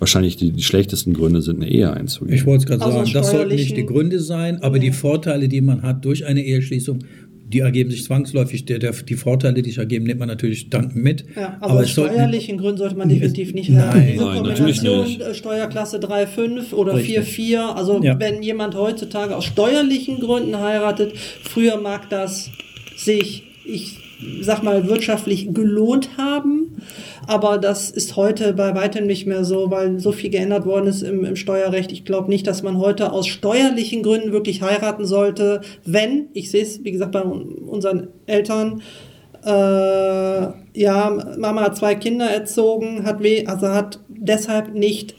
wahrscheinlich 0.00 0.36
die, 0.36 0.50
die 0.50 0.62
schlechtesten 0.62 1.14
Gründe 1.14 1.40
sind, 1.40 1.62
eine 1.62 1.70
Ehe 1.70 1.92
einzugehen. 1.92 2.34
Ich 2.34 2.46
wollte 2.46 2.64
es 2.64 2.66
gerade 2.66 2.84
also 2.84 2.98
sagen, 2.98 3.10
das 3.12 3.30
sollten 3.30 3.54
nicht 3.54 3.76
die 3.76 3.86
Gründe 3.86 4.18
sein, 4.18 4.60
aber 4.62 4.80
die 4.80 4.90
Vorteile, 4.90 5.48
die 5.48 5.60
man 5.60 5.82
hat 5.82 6.04
durch 6.04 6.26
eine 6.26 6.44
Eheschließung, 6.44 7.04
die 7.52 7.60
ergeben 7.60 7.90
sich 7.90 8.04
zwangsläufig, 8.04 8.64
der, 8.64 8.78
der, 8.78 8.92
die 8.92 9.14
Vorteile, 9.14 9.62
die 9.62 9.70
sich 9.70 9.78
ergeben, 9.78 10.06
nimmt 10.06 10.20
man 10.20 10.28
natürlich 10.28 10.70
dann 10.70 10.92
mit. 10.94 11.24
Ja, 11.36 11.56
aber, 11.60 11.72
aber 11.72 11.80
aus 11.80 11.90
steuerlichen 11.90 12.58
Gründen 12.58 12.78
sollte 12.78 12.96
man 12.96 13.08
definitiv 13.08 13.52
nicht 13.52 13.70
nein, 13.70 13.82
haben. 13.82 14.06
Diese 14.06 14.24
nein, 14.24 14.34
Kombination 14.36 15.04
nicht. 15.04 15.20
Äh, 15.20 15.34
Steuerklasse 15.34 15.98
3,5 15.98 16.72
oder 16.72 16.94
4,4, 16.94 17.74
also 17.74 18.02
ja. 18.02 18.18
wenn 18.18 18.42
jemand 18.42 18.74
heutzutage 18.74 19.36
aus 19.36 19.44
steuerlichen 19.44 20.20
Gründen 20.20 20.58
heiratet, 20.58 21.12
früher 21.42 21.80
mag 21.80 22.08
das 22.08 22.50
sich, 22.96 23.42
ich 23.64 23.96
sag 24.42 24.62
mal, 24.62 24.88
wirtschaftlich 24.88 25.52
gelohnt 25.54 26.16
haben. 26.18 26.76
Aber 27.26 27.58
das 27.58 27.90
ist 27.90 28.16
heute 28.16 28.52
bei 28.54 28.74
weitem 28.74 29.06
nicht 29.06 29.26
mehr 29.26 29.44
so, 29.44 29.70
weil 29.70 30.00
so 30.00 30.12
viel 30.12 30.30
geändert 30.30 30.66
worden 30.66 30.86
ist 30.86 31.02
im, 31.02 31.24
im 31.24 31.36
Steuerrecht. 31.36 31.92
Ich 31.92 32.04
glaube 32.04 32.28
nicht, 32.28 32.46
dass 32.46 32.62
man 32.62 32.78
heute 32.78 33.12
aus 33.12 33.26
steuerlichen 33.26 34.02
Gründen 34.02 34.32
wirklich 34.32 34.62
heiraten 34.62 35.06
sollte, 35.06 35.60
wenn, 35.84 36.28
ich 36.32 36.50
sehe 36.50 36.62
es, 36.62 36.82
wie 36.84 36.92
gesagt, 36.92 37.12
bei 37.12 37.22
unseren 37.22 38.08
Eltern, 38.26 38.82
äh, 39.44 39.50
ja, 40.74 41.36
Mama 41.38 41.62
hat 41.62 41.76
zwei 41.76 41.94
Kinder 41.94 42.26
erzogen, 42.26 43.04
hat 43.04 43.22
weh, 43.22 43.46
also 43.46 43.68
hat 43.68 44.00
deshalb 44.08 44.74
nicht 44.74 45.14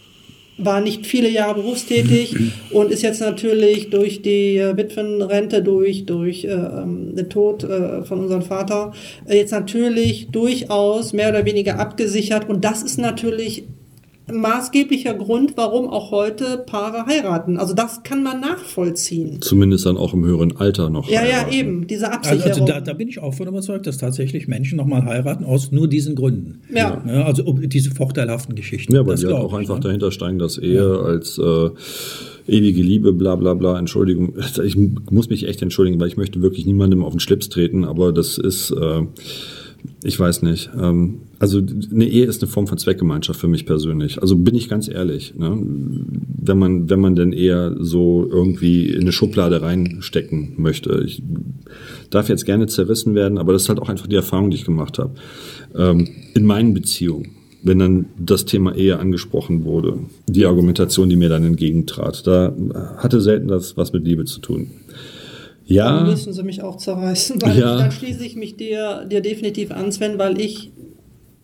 war 0.66 0.82
nicht 0.82 1.06
viele 1.06 1.30
Jahre 1.30 1.56
berufstätig 1.56 2.36
und 2.72 2.92
ist 2.92 3.02
jetzt 3.02 3.22
natürlich 3.22 3.90
durch 3.90 4.22
die 4.22 4.58
äh, 4.58 4.76
Witwenrente, 4.78 5.62
durch, 5.62 6.06
durch 6.06 6.46
äh, 6.46 6.50
ähm, 6.50 7.16
den 7.16 7.30
Tod 7.30 7.64
äh, 7.64 8.04
von 8.04 8.20
unserem 8.20 8.42
Vater, 8.42 8.94
äh, 9.28 9.38
jetzt 9.38 9.52
natürlich 9.52 10.30
durchaus 10.32 11.14
mehr 11.14 11.30
oder 11.30 11.46
weniger 11.46 11.80
abgesichert. 11.80 12.50
Und 12.50 12.64
das 12.64 12.84
ist 12.84 12.98
natürlich 12.98 13.64
maßgeblicher 14.32 15.14
Grund, 15.14 15.54
warum 15.56 15.88
auch 15.88 16.12
heute 16.12 16.64
Paare 16.66 17.06
heiraten. 17.06 17.58
Also 17.58 17.74
das 17.74 18.04
kann 18.04 18.24
man 18.24 18.40
nachvollziehen. 18.40 19.42
Zumindest 19.42 19.86
dann 19.86 19.98
auch 19.98 20.14
im 20.14 20.24
höheren 20.26 20.58
Alter 20.58 20.90
noch. 20.90 21.10
Ja, 21.10 21.22
heiraten. 21.22 21.52
ja, 21.52 21.60
eben, 21.60 21.88
diese 21.88 22.12
Absicherung. 22.12 22.44
Also, 22.44 22.62
also 22.64 22.74
da, 22.74 22.82
da, 22.82 22.94
bin 22.94 23.08
ich 23.08 23.20
auch 23.20 23.34
von 23.34 23.48
überzeugt, 23.48 23.88
dass 23.88 23.98
tatsächlich 23.98 24.48
Menschen 24.48 24.78
nochmal 24.78 25.06
heiraten 25.06 25.44
aus 25.44 25.72
nur 25.72 25.88
diesen 25.88 26.16
Gründen. 26.16 26.62
Ja. 26.74 27.04
ja 27.06 27.24
also 27.24 27.44
diese 27.54 27.92
vorteilhaften 27.92 28.56
Geschichten. 28.56 28.94
Ja, 28.94 29.06
weil 29.06 29.16
die 29.16 29.26
halt 29.26 29.36
auch 29.36 29.54
einfach 29.54 29.76
ne? 29.76 29.82
dahinter 29.82 30.12
steigen, 30.12 30.40
dass 30.40 30.58
Ehe 30.58 30.76
ja. 30.76 31.02
als 31.02 31.38
äh, 31.38 31.70
ewige 32.48 32.82
Liebe, 32.82 33.14
bla 33.14 33.36
bla 33.36 33.54
bla, 33.54 33.78
Entschuldigung, 33.78 34.36
ich 34.64 34.76
muss 34.76 35.30
mich 35.30 35.48
echt 35.48 35.62
entschuldigen, 35.62 36.00
weil 36.00 36.08
ich 36.08 36.18
möchte 36.18 36.42
wirklich 36.42 36.66
niemandem 36.66 37.04
auf 37.04 37.14
den 37.14 37.20
Schlips 37.20 37.50
treten, 37.50 37.86
aber 37.86 38.12
das 38.12 38.38
ist... 38.38 38.72
Äh, 38.72 39.06
ich 40.04 40.20
weiß 40.20 40.42
nicht. 40.44 40.70
Ähm, 40.80 41.22
also 41.40 41.60
eine 41.60 42.06
Ehe 42.06 42.26
ist 42.26 42.42
eine 42.42 42.52
Form 42.52 42.68
von 42.68 42.78
Zweckgemeinschaft 42.78 43.40
für 43.40 43.48
mich 43.48 43.66
persönlich. 43.66 44.22
Also 44.22 44.36
bin 44.36 44.56
ich 44.56 44.70
ganz 44.70 44.88
ehrlich. 44.88 45.34
Ne? 45.36 45.58
Wenn 45.58 46.58
man, 46.58 46.90
wenn 46.90 47.00
man 47.00 47.16
denn 47.16 47.34
eher 47.34 47.76
so 47.80 48.28
irgendwie 48.30 48.90
in 48.90 49.02
eine 49.02 49.12
Schublade 49.12 49.62
reinstecken 49.62 50.54
möchte. 50.58 51.04
Ich 51.06 51.22
darf 52.10 52.30
jetzt 52.30 52.46
gerne 52.46 52.68
zerrissen 52.68 53.16
werden, 53.16 53.38
aber 53.38 53.54
das 53.54 53.64
ist 53.64 53.70
halt 53.70 53.80
auch 53.80 53.90
einfach 53.90 54.08
die 54.08 54.16
Erfahrung, 54.16 54.52
die 54.52 54.58
ich 54.58 54.66
gemacht 54.66 55.00
habe. 55.00 55.14
Ähm, 55.76 56.08
in 56.34 56.46
meinen 56.46 56.74
Beziehungen 56.74 57.42
wenn 57.64 57.80
dann 57.80 58.06
das 58.18 58.46
Thema 58.46 58.76
Ehe 58.76 58.98
angesprochen 59.00 59.64
wurde, 59.64 60.00
die 60.28 60.46
Argumentation, 60.46 61.10
die 61.10 61.16
mir 61.16 61.30
dann 61.30 61.46
entgegentrat, 61.46 62.26
da 62.26 62.54
hatte 62.98 63.22
selten 63.22 63.48
das 63.48 63.78
was 63.78 63.94
mit 63.94 64.04
Liebe 64.04 64.26
zu 64.26 64.40
tun. 64.40 64.72
Ja. 65.72 65.98
Dann 65.98 66.08
müssen 66.08 66.34
sie 66.34 66.44
mich 66.44 66.62
auch 66.62 66.78
zerreißen, 66.78 67.42
weil 67.42 67.58
ja. 67.58 67.76
ich, 67.76 67.82
dann 67.82 67.92
schließe 67.92 68.26
ich 68.26 68.36
mich 68.36 68.58
dir, 68.58 69.06
dir 69.06 69.22
definitiv 69.22 69.72
an, 69.72 69.92
Sven, 69.92 70.18
weil 70.20 70.40
ich, 70.40 70.72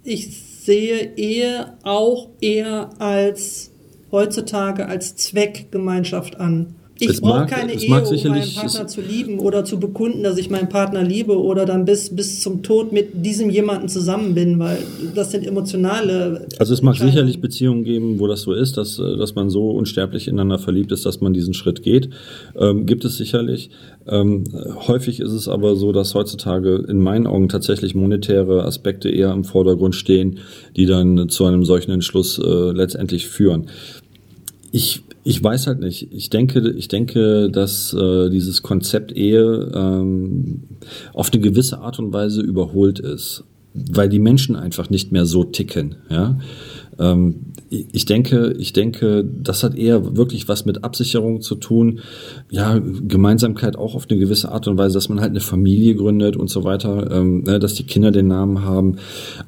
ich 0.03 0.37
sehe 0.37 1.15
Ehe 1.15 1.73
auch 1.83 2.29
eher 2.41 2.89
als 2.99 3.71
heutzutage 4.11 4.87
als 4.87 5.15
Zweckgemeinschaft 5.15 6.39
an. 6.39 6.75
Ich 6.99 7.21
brauche 7.21 7.39
mag- 7.39 7.49
keine 7.49 7.73
Ehe, 7.73 7.87
um 7.87 8.29
meinen 8.29 8.53
Partner 8.53 8.87
zu 8.87 9.01
lieben 9.01 9.39
oder 9.39 9.65
zu 9.65 9.79
bekunden, 9.79 10.23
dass 10.23 10.37
ich 10.37 10.49
meinen 10.49 10.69
Partner 10.69 11.03
liebe 11.03 11.37
oder 11.39 11.65
dann 11.65 11.85
bis, 11.85 12.15
bis 12.15 12.41
zum 12.41 12.63
Tod 12.63 12.91
mit 12.91 13.25
diesem 13.25 13.49
jemanden 13.49 13.87
zusammen 13.89 14.33
bin, 14.33 14.59
weil 14.59 14.79
das 15.15 15.31
sind 15.31 15.45
emotionale. 15.45 16.47
Also 16.59 16.73
es 16.73 16.81
mag 16.81 16.95
sicherlich 16.97 17.41
Beziehungen 17.41 17.83
geben, 17.83 18.19
wo 18.19 18.27
das 18.27 18.41
so 18.41 18.53
ist, 18.53 18.77
dass, 18.77 18.99
äh, 18.99 19.17
dass 19.17 19.35
man 19.35 19.49
so 19.49 19.71
unsterblich 19.71 20.27
ineinander 20.27 20.59
verliebt 20.59 20.91
ist, 20.91 21.05
dass 21.05 21.21
man 21.21 21.33
diesen 21.33 21.53
Schritt 21.53 21.83
geht. 21.83 22.09
Ähm, 22.57 22.85
gibt 22.85 23.05
es 23.05 23.17
sicherlich. 23.17 23.69
Ähm, 24.07 24.45
häufig 24.87 25.19
ist 25.19 25.33
es 25.33 25.47
aber 25.47 25.75
so, 25.75 25.91
dass 25.91 26.15
heutzutage 26.15 26.85
in 26.87 26.99
meinen 26.99 27.27
Augen 27.27 27.49
tatsächlich 27.49 27.93
monetäre 27.93 28.63
Aspekte 28.63 29.09
eher 29.09 29.33
im 29.33 29.43
Vordergrund 29.43 29.95
stehen, 29.95 30.39
die 30.75 30.85
dann 30.85 31.29
zu 31.29 31.45
einem 31.45 31.65
solchen 31.65 31.91
Entschluss 31.91 32.39
äh, 32.39 32.71
letztendlich 32.71 33.27
führen. 33.27 33.67
Ich, 34.71 35.01
ich 35.27 35.43
weiß 35.43 35.67
halt 35.67 35.81
nicht. 35.81 36.07
Ich 36.13 36.29
denke, 36.29 36.71
ich 36.77 36.87
denke, 36.87 37.51
dass 37.51 37.93
äh, 37.93 38.29
dieses 38.29 38.63
Konzept 38.63 39.11
Ehe 39.11 39.71
ähm, 39.75 40.63
auf 41.13 41.33
eine 41.33 41.41
gewisse 41.41 41.79
Art 41.79 41.99
und 41.99 42.13
Weise 42.13 42.41
überholt 42.41 42.99
ist, 42.99 43.43
weil 43.73 44.07
die 44.07 44.19
Menschen 44.19 44.55
einfach 44.55 44.89
nicht 44.89 45.11
mehr 45.11 45.25
so 45.25 45.43
ticken. 45.43 45.95
Ja? 46.09 46.39
Ähm, 46.97 47.51
ich 47.69 48.05
denke, 48.05 48.55
ich 48.57 48.71
denke, 48.71 49.25
das 49.25 49.65
hat 49.65 49.75
eher 49.75 50.15
wirklich 50.15 50.47
was 50.47 50.63
mit 50.63 50.85
Absicherung 50.85 51.41
zu 51.41 51.55
tun. 51.55 51.99
Ja, 52.49 52.79
Gemeinsamkeit 52.79 53.75
auch 53.75 53.95
auf 53.95 54.07
eine 54.09 54.17
gewisse 54.17 54.53
Art 54.53 54.69
und 54.69 54.77
Weise, 54.77 54.93
dass 54.93 55.09
man 55.09 55.19
halt 55.19 55.31
eine 55.31 55.41
Familie 55.41 55.95
gründet 55.95 56.37
und 56.37 56.49
so 56.49 56.63
weiter, 56.63 57.11
ähm, 57.11 57.41
ne, 57.41 57.59
dass 57.59 57.73
die 57.73 57.85
Kinder 57.85 58.11
den 58.11 58.27
Namen 58.27 58.63
haben. 58.63 58.95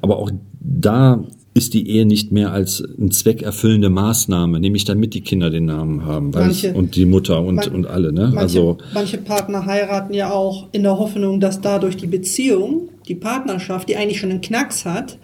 Aber 0.02 0.18
auch 0.18 0.30
da 0.60 1.24
ist 1.52 1.74
die 1.74 1.88
Ehe 1.90 2.06
nicht 2.06 2.30
mehr 2.30 2.52
als 2.52 2.80
ein 2.98 3.10
zweckerfüllende 3.10 3.90
Maßnahme, 3.90 4.60
nämlich 4.60 4.84
damit 4.84 5.14
die 5.14 5.20
Kinder 5.20 5.50
den 5.50 5.64
Namen 5.66 6.04
haben 6.04 6.32
weil 6.32 6.50
es, 6.50 6.62
Manche- 6.62 6.78
und 6.78 6.94
die 6.96 7.06
Mutter 7.06 7.42
und, 7.42 7.56
Man- 7.56 7.68
und 7.74 7.86
alle. 7.86 8.12
Ne? 8.12 8.22
Manche, 8.28 8.38
Also 8.38 8.78
manche 8.94 9.18
Partner 9.18 9.66
heiraten 9.66 10.14
ja 10.14 10.30
auch 10.30 10.68
in 10.72 10.84
der 10.84 10.96
Hoffnung, 10.98 11.40
dass 11.40 11.60
dadurch 11.60 11.96
die 11.96 12.06
Beziehung, 12.06 12.88
die 13.08 13.16
Partnerschaft, 13.16 13.88
die 13.88 13.96
eigentlich 13.96 14.20
schon 14.20 14.30
einen 14.30 14.40
Knacks 14.40 14.84
hat, 14.84 15.18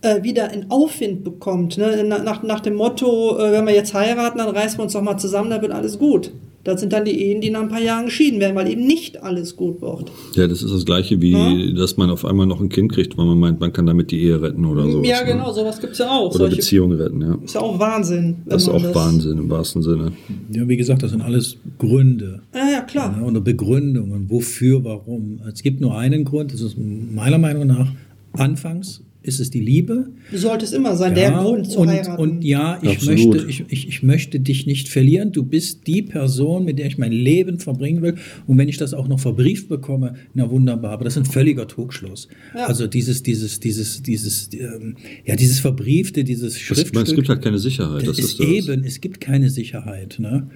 äh, 0.00 0.22
wieder 0.22 0.50
in 0.52 0.70
Aufwind 0.70 1.24
bekommt. 1.24 1.76
Ne? 1.76 2.02
Na- 2.06 2.22
Nach, 2.22 2.42
nach 2.42 2.60
dem 2.60 2.74
Motto, 2.74 3.38
äh, 3.38 3.52
wenn 3.52 3.66
wir 3.66 3.74
jetzt 3.74 3.92
heiraten, 3.92 4.38
dann 4.38 4.48
reißen 4.48 4.78
wir 4.78 4.84
uns 4.84 4.94
doch 4.94 5.02
mal 5.02 5.18
zusammen, 5.18 5.50
dann 5.50 5.60
wird 5.62 5.72
alles 5.72 5.98
gut. 5.98 6.32
Das 6.66 6.80
sind 6.80 6.92
dann 6.92 7.04
die 7.04 7.12
Ehen, 7.22 7.40
die 7.40 7.50
nach 7.50 7.60
ein 7.60 7.68
paar 7.68 7.80
Jahren 7.80 8.06
geschieden 8.06 8.40
werden, 8.40 8.56
weil 8.56 8.68
eben 8.68 8.84
nicht 8.84 9.22
alles 9.22 9.54
gut 9.54 9.80
wird. 9.80 10.10
ja, 10.34 10.48
das 10.48 10.64
ist 10.64 10.72
das 10.74 10.84
Gleiche 10.84 11.20
wie, 11.22 11.72
dass 11.74 11.96
man 11.96 12.10
auf 12.10 12.24
einmal 12.24 12.44
noch 12.46 12.60
ein 12.60 12.68
Kind 12.68 12.90
kriegt, 12.90 13.16
weil 13.16 13.24
man 13.24 13.38
meint, 13.38 13.60
man 13.60 13.72
kann 13.72 13.86
damit 13.86 14.10
die 14.10 14.20
Ehe 14.20 14.42
retten 14.42 14.64
oder 14.64 14.90
so. 14.90 15.00
ja, 15.04 15.22
genau, 15.22 15.52
sowas 15.52 15.80
gibt 15.80 15.92
es 15.92 16.00
ja 16.00 16.10
auch. 16.10 16.30
Oder 16.30 16.38
Solche- 16.38 16.56
Beziehungen 16.56 17.00
retten, 17.00 17.22
ja. 17.22 17.38
ist 17.44 17.54
ja 17.54 17.60
auch 17.60 17.78
Wahnsinn. 17.78 18.38
Das 18.46 18.62
ist 18.62 18.68
auch 18.68 18.94
Wahnsinn 18.96 19.38
im 19.38 19.48
wahrsten 19.48 19.82
Sinne. 19.84 20.10
Ja, 20.52 20.66
wie 20.66 20.76
gesagt, 20.76 21.04
das 21.04 21.12
sind 21.12 21.22
alles 21.22 21.56
Gründe. 21.78 22.40
Ja, 22.52 22.68
ja, 22.68 22.80
klar. 22.80 23.14
Ja, 23.16 23.22
und 23.22 23.28
eine 23.30 23.40
Begründung 23.42 24.10
und 24.10 24.28
wofür, 24.28 24.82
warum. 24.82 25.38
Es 25.48 25.62
gibt 25.62 25.80
nur 25.80 25.96
einen 25.96 26.24
Grund, 26.24 26.52
das 26.52 26.62
ist 26.62 26.76
meiner 26.76 27.38
Meinung 27.38 27.68
nach, 27.68 27.92
anfangs 28.32 29.02
ist 29.26 29.40
es 29.40 29.50
die 29.50 29.60
Liebe. 29.60 30.08
Sollte 30.32 30.64
es 30.64 30.72
immer 30.72 30.96
sein, 30.96 31.14
der 31.14 31.32
Grund 31.32 31.70
zu 31.70 31.80
und, 31.80 31.88
heiraten. 31.88 32.20
und 32.20 32.42
ja, 32.44 32.78
ich 32.82 32.90
Absolut. 32.90 33.34
möchte, 33.34 33.48
ich, 33.50 33.64
ich, 33.68 33.88
ich 33.88 34.02
möchte 34.02 34.40
dich 34.40 34.66
nicht 34.66 34.88
verlieren. 34.88 35.32
Du 35.32 35.42
bist 35.42 35.86
die 35.86 36.02
Person, 36.02 36.64
mit 36.64 36.78
der 36.78 36.86
ich 36.86 36.98
mein 36.98 37.12
Leben 37.12 37.58
verbringen 37.58 38.02
will. 38.02 38.14
Und 38.46 38.58
wenn 38.58 38.68
ich 38.68 38.76
das 38.76 38.94
auch 38.94 39.08
noch 39.08 39.20
verbrieft 39.20 39.68
bekomme, 39.68 40.14
na 40.34 40.50
wunderbar. 40.50 40.92
Aber 40.92 41.04
das 41.04 41.16
ist 41.16 41.24
ein 41.26 41.32
völliger 41.32 41.66
Trugschluss. 41.68 42.28
Ja. 42.54 42.66
Also 42.66 42.86
dieses, 42.86 43.22
dieses, 43.22 43.60
dieses, 43.60 44.02
dieses, 44.02 44.50
ähm, 44.52 44.96
ja, 45.24 45.36
dieses 45.36 45.60
verbriefte, 45.60 46.24
dieses 46.24 46.54
Es, 46.54 46.60
Schriftstück. 46.60 47.02
es 47.06 47.14
gibt 47.14 47.28
halt 47.28 47.42
keine 47.42 47.58
Sicherheit. 47.58 48.06
Das 48.06 48.18
Es 48.18 48.24
ist 48.24 48.40
das. 48.40 48.46
eben, 48.46 48.84
es 48.84 49.00
gibt 49.00 49.20
keine 49.20 49.50
Sicherheit. 49.50 50.16
Ne? 50.18 50.48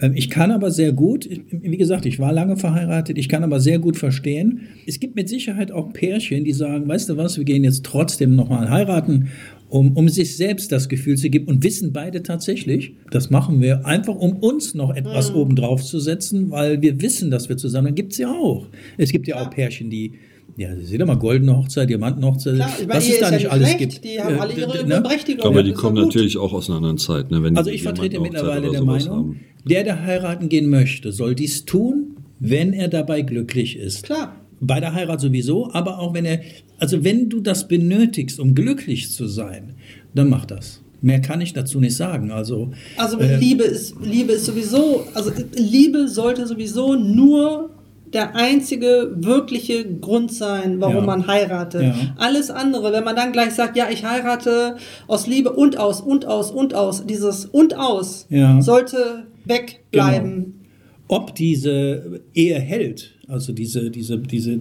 Ähm, 0.00 0.12
Ich 0.14 0.30
kann 0.30 0.50
aber 0.50 0.70
sehr 0.70 0.92
gut, 0.92 1.28
wie 1.50 1.76
gesagt, 1.76 2.06
ich 2.06 2.18
war 2.18 2.32
lange 2.32 2.56
verheiratet, 2.56 3.18
ich 3.18 3.28
kann 3.28 3.44
aber 3.44 3.60
sehr 3.60 3.78
gut 3.78 3.96
verstehen, 3.96 4.62
es 4.86 5.00
gibt 5.00 5.16
mit 5.16 5.28
Sicherheit 5.28 5.72
auch 5.72 5.92
Pärchen, 5.92 6.44
die 6.44 6.52
sagen, 6.52 6.88
weißt 6.88 7.08
du 7.08 7.16
was, 7.16 7.38
wir 7.38 7.44
gehen 7.44 7.64
jetzt 7.64 7.84
trotzdem 7.84 8.34
nochmal 8.36 8.70
heiraten, 8.70 9.28
um, 9.68 9.96
um 9.96 10.08
sich 10.08 10.36
selbst 10.36 10.70
das 10.70 10.88
Gefühl 10.88 11.16
zu 11.16 11.28
geben 11.28 11.48
und 11.48 11.64
wissen 11.64 11.92
beide 11.92 12.22
tatsächlich, 12.22 12.94
das 13.10 13.30
machen 13.30 13.60
wir 13.60 13.84
einfach, 13.84 14.14
um 14.14 14.36
uns 14.36 14.74
noch 14.74 14.94
etwas 14.94 15.34
obendrauf 15.34 15.82
zu 15.82 15.98
setzen, 15.98 16.50
weil 16.50 16.82
wir 16.82 17.00
wissen, 17.00 17.30
dass 17.30 17.48
wir 17.48 17.56
zusammen, 17.56 17.94
gibt 17.94 18.12
es 18.12 18.18
ja 18.18 18.30
auch. 18.30 18.68
Es 18.96 19.10
gibt 19.10 19.26
ja 19.26 19.36
auch 19.36 19.50
Pärchen, 19.50 19.90
die 19.90 20.12
ja, 20.56 20.74
seht 20.80 21.00
ihr 21.00 21.06
mal, 21.06 21.16
goldene 21.18 21.56
Hochzeit, 21.56 21.90
Diamantenhochzeit, 21.90 22.54
Klar, 22.54 22.70
was 22.86 23.08
es 23.08 23.20
da 23.20 23.30
nicht 23.30 23.50
alles 23.50 23.68
schlecht, 23.68 23.78
gibt. 23.78 24.04
Die 24.04 24.20
haben 24.20 24.38
alle 24.38 24.54
ihre 24.54 24.86
ne? 24.86 25.00
Berechtigung. 25.02 25.44
Aber 25.44 25.62
die 25.62 25.72
kommen 25.72 25.96
natürlich 25.96 26.38
auch 26.38 26.52
aus 26.52 26.70
einer 26.70 26.78
anderen 26.78 26.98
Zeit. 26.98 27.30
Ne? 27.30 27.52
Also 27.54 27.70
ich 27.70 27.82
vertrete 27.82 28.20
mittlerweile 28.20 28.70
der 28.70 28.82
Meinung, 28.82 29.16
haben. 29.16 29.40
der, 29.64 29.84
der 29.84 30.02
heiraten 30.02 30.48
gehen 30.48 30.70
möchte, 30.70 31.12
soll 31.12 31.34
dies 31.34 31.66
tun, 31.66 32.16
wenn 32.38 32.72
er 32.72 32.88
dabei 32.88 33.22
glücklich 33.22 33.76
ist. 33.76 34.04
Klar. 34.04 34.36
Bei 34.58 34.80
der 34.80 34.94
Heirat 34.94 35.20
sowieso, 35.20 35.70
aber 35.72 35.98
auch 35.98 36.14
wenn 36.14 36.24
er, 36.24 36.40
also 36.78 37.04
wenn 37.04 37.28
du 37.28 37.40
das 37.40 37.68
benötigst, 37.68 38.40
um 38.40 38.54
glücklich 38.54 39.10
zu 39.12 39.26
sein, 39.26 39.74
dann 40.14 40.30
mach 40.30 40.46
das. 40.46 40.80
Mehr 41.02 41.20
kann 41.20 41.42
ich 41.42 41.52
dazu 41.52 41.78
nicht 41.78 41.94
sagen. 41.94 42.30
Also, 42.30 42.72
Also 42.96 43.18
äh, 43.18 43.36
Liebe 43.36 43.64
ist 43.64 43.94
Liebe 44.02 44.32
ist 44.32 44.46
sowieso, 44.46 45.04
also 45.12 45.30
Liebe 45.54 46.08
sollte 46.08 46.46
sowieso 46.46 46.94
nur 46.94 47.75
der 48.16 48.34
einzige 48.34 49.12
wirkliche 49.14 49.84
Grund 50.00 50.32
sein, 50.32 50.80
warum 50.80 50.96
Ja. 50.96 51.00
man 51.02 51.26
heiratet. 51.28 51.82
Ja. 51.82 51.94
Alles 52.16 52.50
andere, 52.50 52.92
wenn 52.92 53.04
man 53.04 53.14
dann 53.14 53.30
gleich 53.32 53.52
sagt, 53.52 53.76
ja, 53.76 53.86
ich 53.90 54.04
heirate 54.04 54.76
aus 55.06 55.26
Liebe 55.28 55.52
und 55.52 55.76
aus 55.78 56.00
und 56.00 56.26
aus 56.26 56.50
und 56.50 56.74
aus, 56.74 57.06
dieses 57.06 57.44
und 57.46 57.76
aus 57.76 58.26
Ja. 58.30 58.60
sollte 58.60 59.26
wegbleiben. 59.44 60.54
ob 61.08 61.34
diese 61.36 62.20
Ehe 62.34 62.58
hält, 62.58 63.12
also 63.28 63.52
diese, 63.52 63.90
diese, 63.92 64.18
diese 64.18 64.58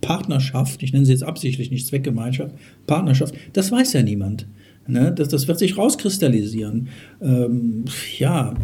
Partnerschaft, 0.00 0.82
ich 0.82 0.92
nenne 0.92 1.06
sie 1.06 1.12
jetzt 1.12 1.22
absichtlich 1.22 1.70
nicht 1.70 1.86
Zweckgemeinschaft, 1.86 2.52
Partnerschaft, 2.88 3.34
das 3.52 3.70
weiß 3.70 3.92
ja 3.92 4.02
niemand. 4.02 4.46
Ne? 4.88 5.12
Das, 5.12 5.28
das 5.28 5.46
wird 5.48 5.58
sich 5.58 5.76
rauskristallisieren. 5.76 6.88
Ähm, 7.20 7.84
ja, 8.18 8.54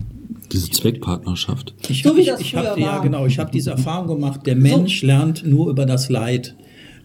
Diese 0.52 0.70
Zweckpartnerschaft. 0.70 1.74
ich 1.88 2.02
So 2.02 2.16
wie 2.16 2.20
ich, 2.20 2.26
das 2.26 2.40
ich 2.40 2.54
hab, 2.54 2.74
früher 2.74 2.84
ja 2.84 2.92
war. 2.92 3.02
genau, 3.02 3.26
ich 3.26 3.38
habe 3.38 3.50
diese 3.50 3.70
Erfahrung 3.70 4.08
gemacht. 4.08 4.46
Der 4.46 4.56
Mensch 4.56 5.02
lernt 5.02 5.46
nur 5.46 5.70
über 5.70 5.86
das 5.86 6.08
Leid, 6.08 6.54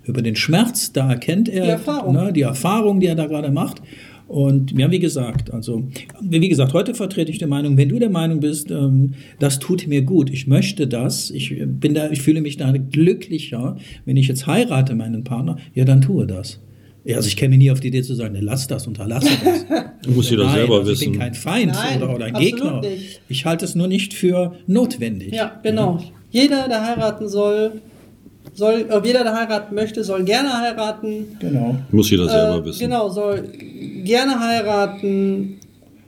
über 0.04 0.22
den 0.22 0.36
Schmerz. 0.36 0.92
Da 0.92 1.10
erkennt 1.10 1.50
er 1.50 1.64
Die 1.64 1.70
Erfahrung. 1.70 2.14
Ne, 2.14 2.34
die 2.34 2.42
Erfahrung, 2.42 3.00
die 3.00 3.08
er 3.08 3.16
da 3.16 3.26
gerade 3.26 3.52
macht. 3.52 3.82
Und 4.28 4.78
ja, 4.78 4.92
wie 4.92 5.00
gesagt, 5.00 5.54
also 5.54 5.88
wie 6.20 6.50
gesagt, 6.50 6.74
heute 6.74 6.94
vertrete 6.94 7.32
ich 7.32 7.38
die 7.38 7.46
Meinung, 7.46 7.78
wenn 7.78 7.88
du 7.88 7.98
der 7.98 8.10
Meinung 8.10 8.42
bist, 8.42 8.72
ähm, 8.72 9.14
das 9.40 9.60
tut 9.60 9.88
mir 9.88 10.02
gut, 10.02 10.30
ich 10.30 10.48
möchte 10.48 10.86
das, 10.86 11.32
ich 11.32 11.56
bin 11.66 11.94
da, 11.94 12.12
ich 12.12 12.22
fühle 12.22 12.42
mich 12.42 12.58
da 12.58 12.74
glücklicher, 12.74 13.78
wenn 14.04 14.18
ich 14.18 14.28
jetzt 14.28 14.46
heirate 14.46 14.96
meinen 14.96 15.24
Partner, 15.24 15.56
ja, 15.74 15.86
dann 15.86 16.02
tue 16.02 16.28
das. 16.28 16.60
Ja, 17.08 17.16
also 17.18 17.28
ich 17.30 17.38
käme 17.38 17.58
nie 17.58 17.72
auf 17.72 17.80
die 17.80 17.88
Idee 17.88 18.02
zu 18.04 18.16
sagen, 18.16 18.34
ne, 18.34 18.42
lass 18.42 18.68
das, 18.68 18.86
unterlasse 18.86 19.30
das. 19.44 19.66
Muss 20.14 20.30
jeder 20.30 20.44
Nein, 20.46 20.56
selber 20.56 20.80
also 20.80 20.92
Ich 20.92 21.00
bin 21.00 21.10
wissen. 21.12 21.20
kein 21.20 21.34
Feind 21.34 21.72
Nein, 21.74 22.04
oder, 22.04 22.16
oder 22.16 22.26
ein 22.26 22.34
Gegner. 22.34 22.82
nicht. 22.82 23.22
Ich 23.30 23.46
halte 23.46 23.64
es 23.64 23.76
nur 23.76 23.88
nicht 23.88 24.14
für 24.14 24.56
notwendig. 24.68 25.34
Ja, 25.34 25.58
genau. 25.64 26.00
Jeder, 26.32 26.68
der 26.68 26.86
heiraten 26.86 27.30
soll, 27.30 27.82
soll, 28.54 28.86
äh, 28.90 29.02
jeder, 29.08 29.24
der 29.24 29.34
heiraten 29.36 29.74
möchte, 29.74 30.04
soll 30.04 30.24
gerne 30.26 30.52
heiraten. 30.60 31.38
Genau. 31.40 31.78
Muss 31.92 32.10
jeder 32.12 32.28
selber 32.28 32.58
Äh, 32.58 32.66
wissen. 32.66 32.80
Genau, 32.82 33.08
soll 33.10 33.44
gerne 34.04 34.40
heiraten, 34.40 35.60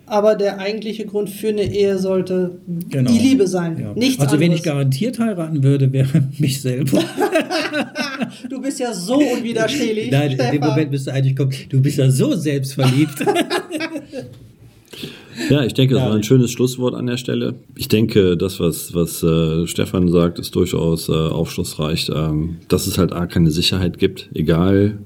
aber 0.10 0.36
der 0.36 0.60
eigentliche 0.60 1.06
Grund 1.06 1.30
für 1.30 1.50
eine 1.50 1.64
Ehe 1.64 1.98
sollte 2.00 2.60
Genau. 2.90 3.12
die 3.12 3.18
Liebe 3.20 3.48
sein. 3.48 3.80
Ja. 3.80 3.94
Nichts 3.94 4.20
also 4.22 4.34
wenn 4.40 4.52
ich 4.52 4.60
anderes. 4.60 4.64
garantiert 4.64 5.20
heiraten 5.20 5.64
würde, 5.64 5.92
wäre 5.94 6.28
mich 6.38 6.62
selber. 6.62 7.04
Du 8.50 8.62
bist 8.62 8.80
ja 8.80 8.94
so 8.94 9.16
unwiderstehlich. 9.18 10.12
Nein, 10.12 10.32
in 10.32 10.38
dem 10.38 10.48
Stefan. 10.48 10.70
Moment 10.70 10.92
bist 10.92 11.08
du 11.08 11.12
eigentlich 11.14 11.36
kommen, 11.36 11.52
du 11.70 11.82
bist 11.82 11.98
ja 11.98 12.10
so 12.10 12.36
selbstverliebt. 12.36 13.16
Ja, 15.50 15.64
ich 15.64 15.74
denke, 15.74 15.94
das 15.96 16.04
war 16.04 16.14
ein 16.14 16.24
schönes 16.24 16.52
Schlusswort 16.52 16.94
an 16.96 17.06
der 17.08 17.16
Stelle. 17.16 17.56
Ich 17.76 17.88
denke, 17.88 18.36
das, 18.36 18.60
was, 18.60 18.94
was 18.94 19.24
äh, 19.24 19.66
Stefan 19.68 20.10
sagt, 20.10 20.38
ist 20.38 20.54
durchaus 20.54 21.08
äh, 21.08 21.14
aufschlussreich, 21.14 22.12
ähm, 22.14 22.58
dass 22.68 22.88
es 22.88 22.98
halt 22.98 23.14
A, 23.14 23.26
keine 23.26 23.50
Sicherheit 23.50 23.98
gibt, 24.00 24.30
egal. 24.34 24.98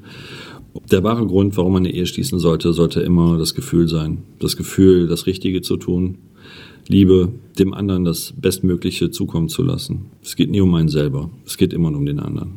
Der 0.92 1.04
wahre 1.04 1.26
Grund, 1.28 1.56
warum 1.58 1.74
man 1.74 1.86
eine 1.86 1.94
Ehe 1.94 2.06
schließen 2.06 2.40
sollte, 2.40 2.74
sollte 2.74 3.02
immer 3.02 3.38
das 3.38 3.54
Gefühl 3.54 3.88
sein. 3.88 4.20
Das 4.40 4.58
Gefühl, 4.58 5.08
das 5.08 5.28
Richtige 5.28 5.62
zu 5.62 5.78
tun. 5.78 6.18
Liebe, 6.88 7.30
dem 7.58 7.74
anderen 7.74 8.04
das 8.04 8.34
Bestmögliche 8.36 9.12
zukommen 9.12 9.50
zu 9.50 9.64
lassen. 9.64 10.08
Es 10.22 10.36
geht 10.36 10.50
nie 10.50 10.62
um 10.62 10.74
einen 10.76 10.90
selber. 10.90 11.30
Es 11.46 11.58
geht 11.58 11.74
immer 11.74 11.92
nur 11.92 12.00
um 12.00 12.06
den 12.06 12.20
anderen. 12.20 12.54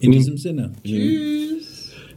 In 0.00 0.12
diesem 0.12 0.36
Sinne. 0.36 0.72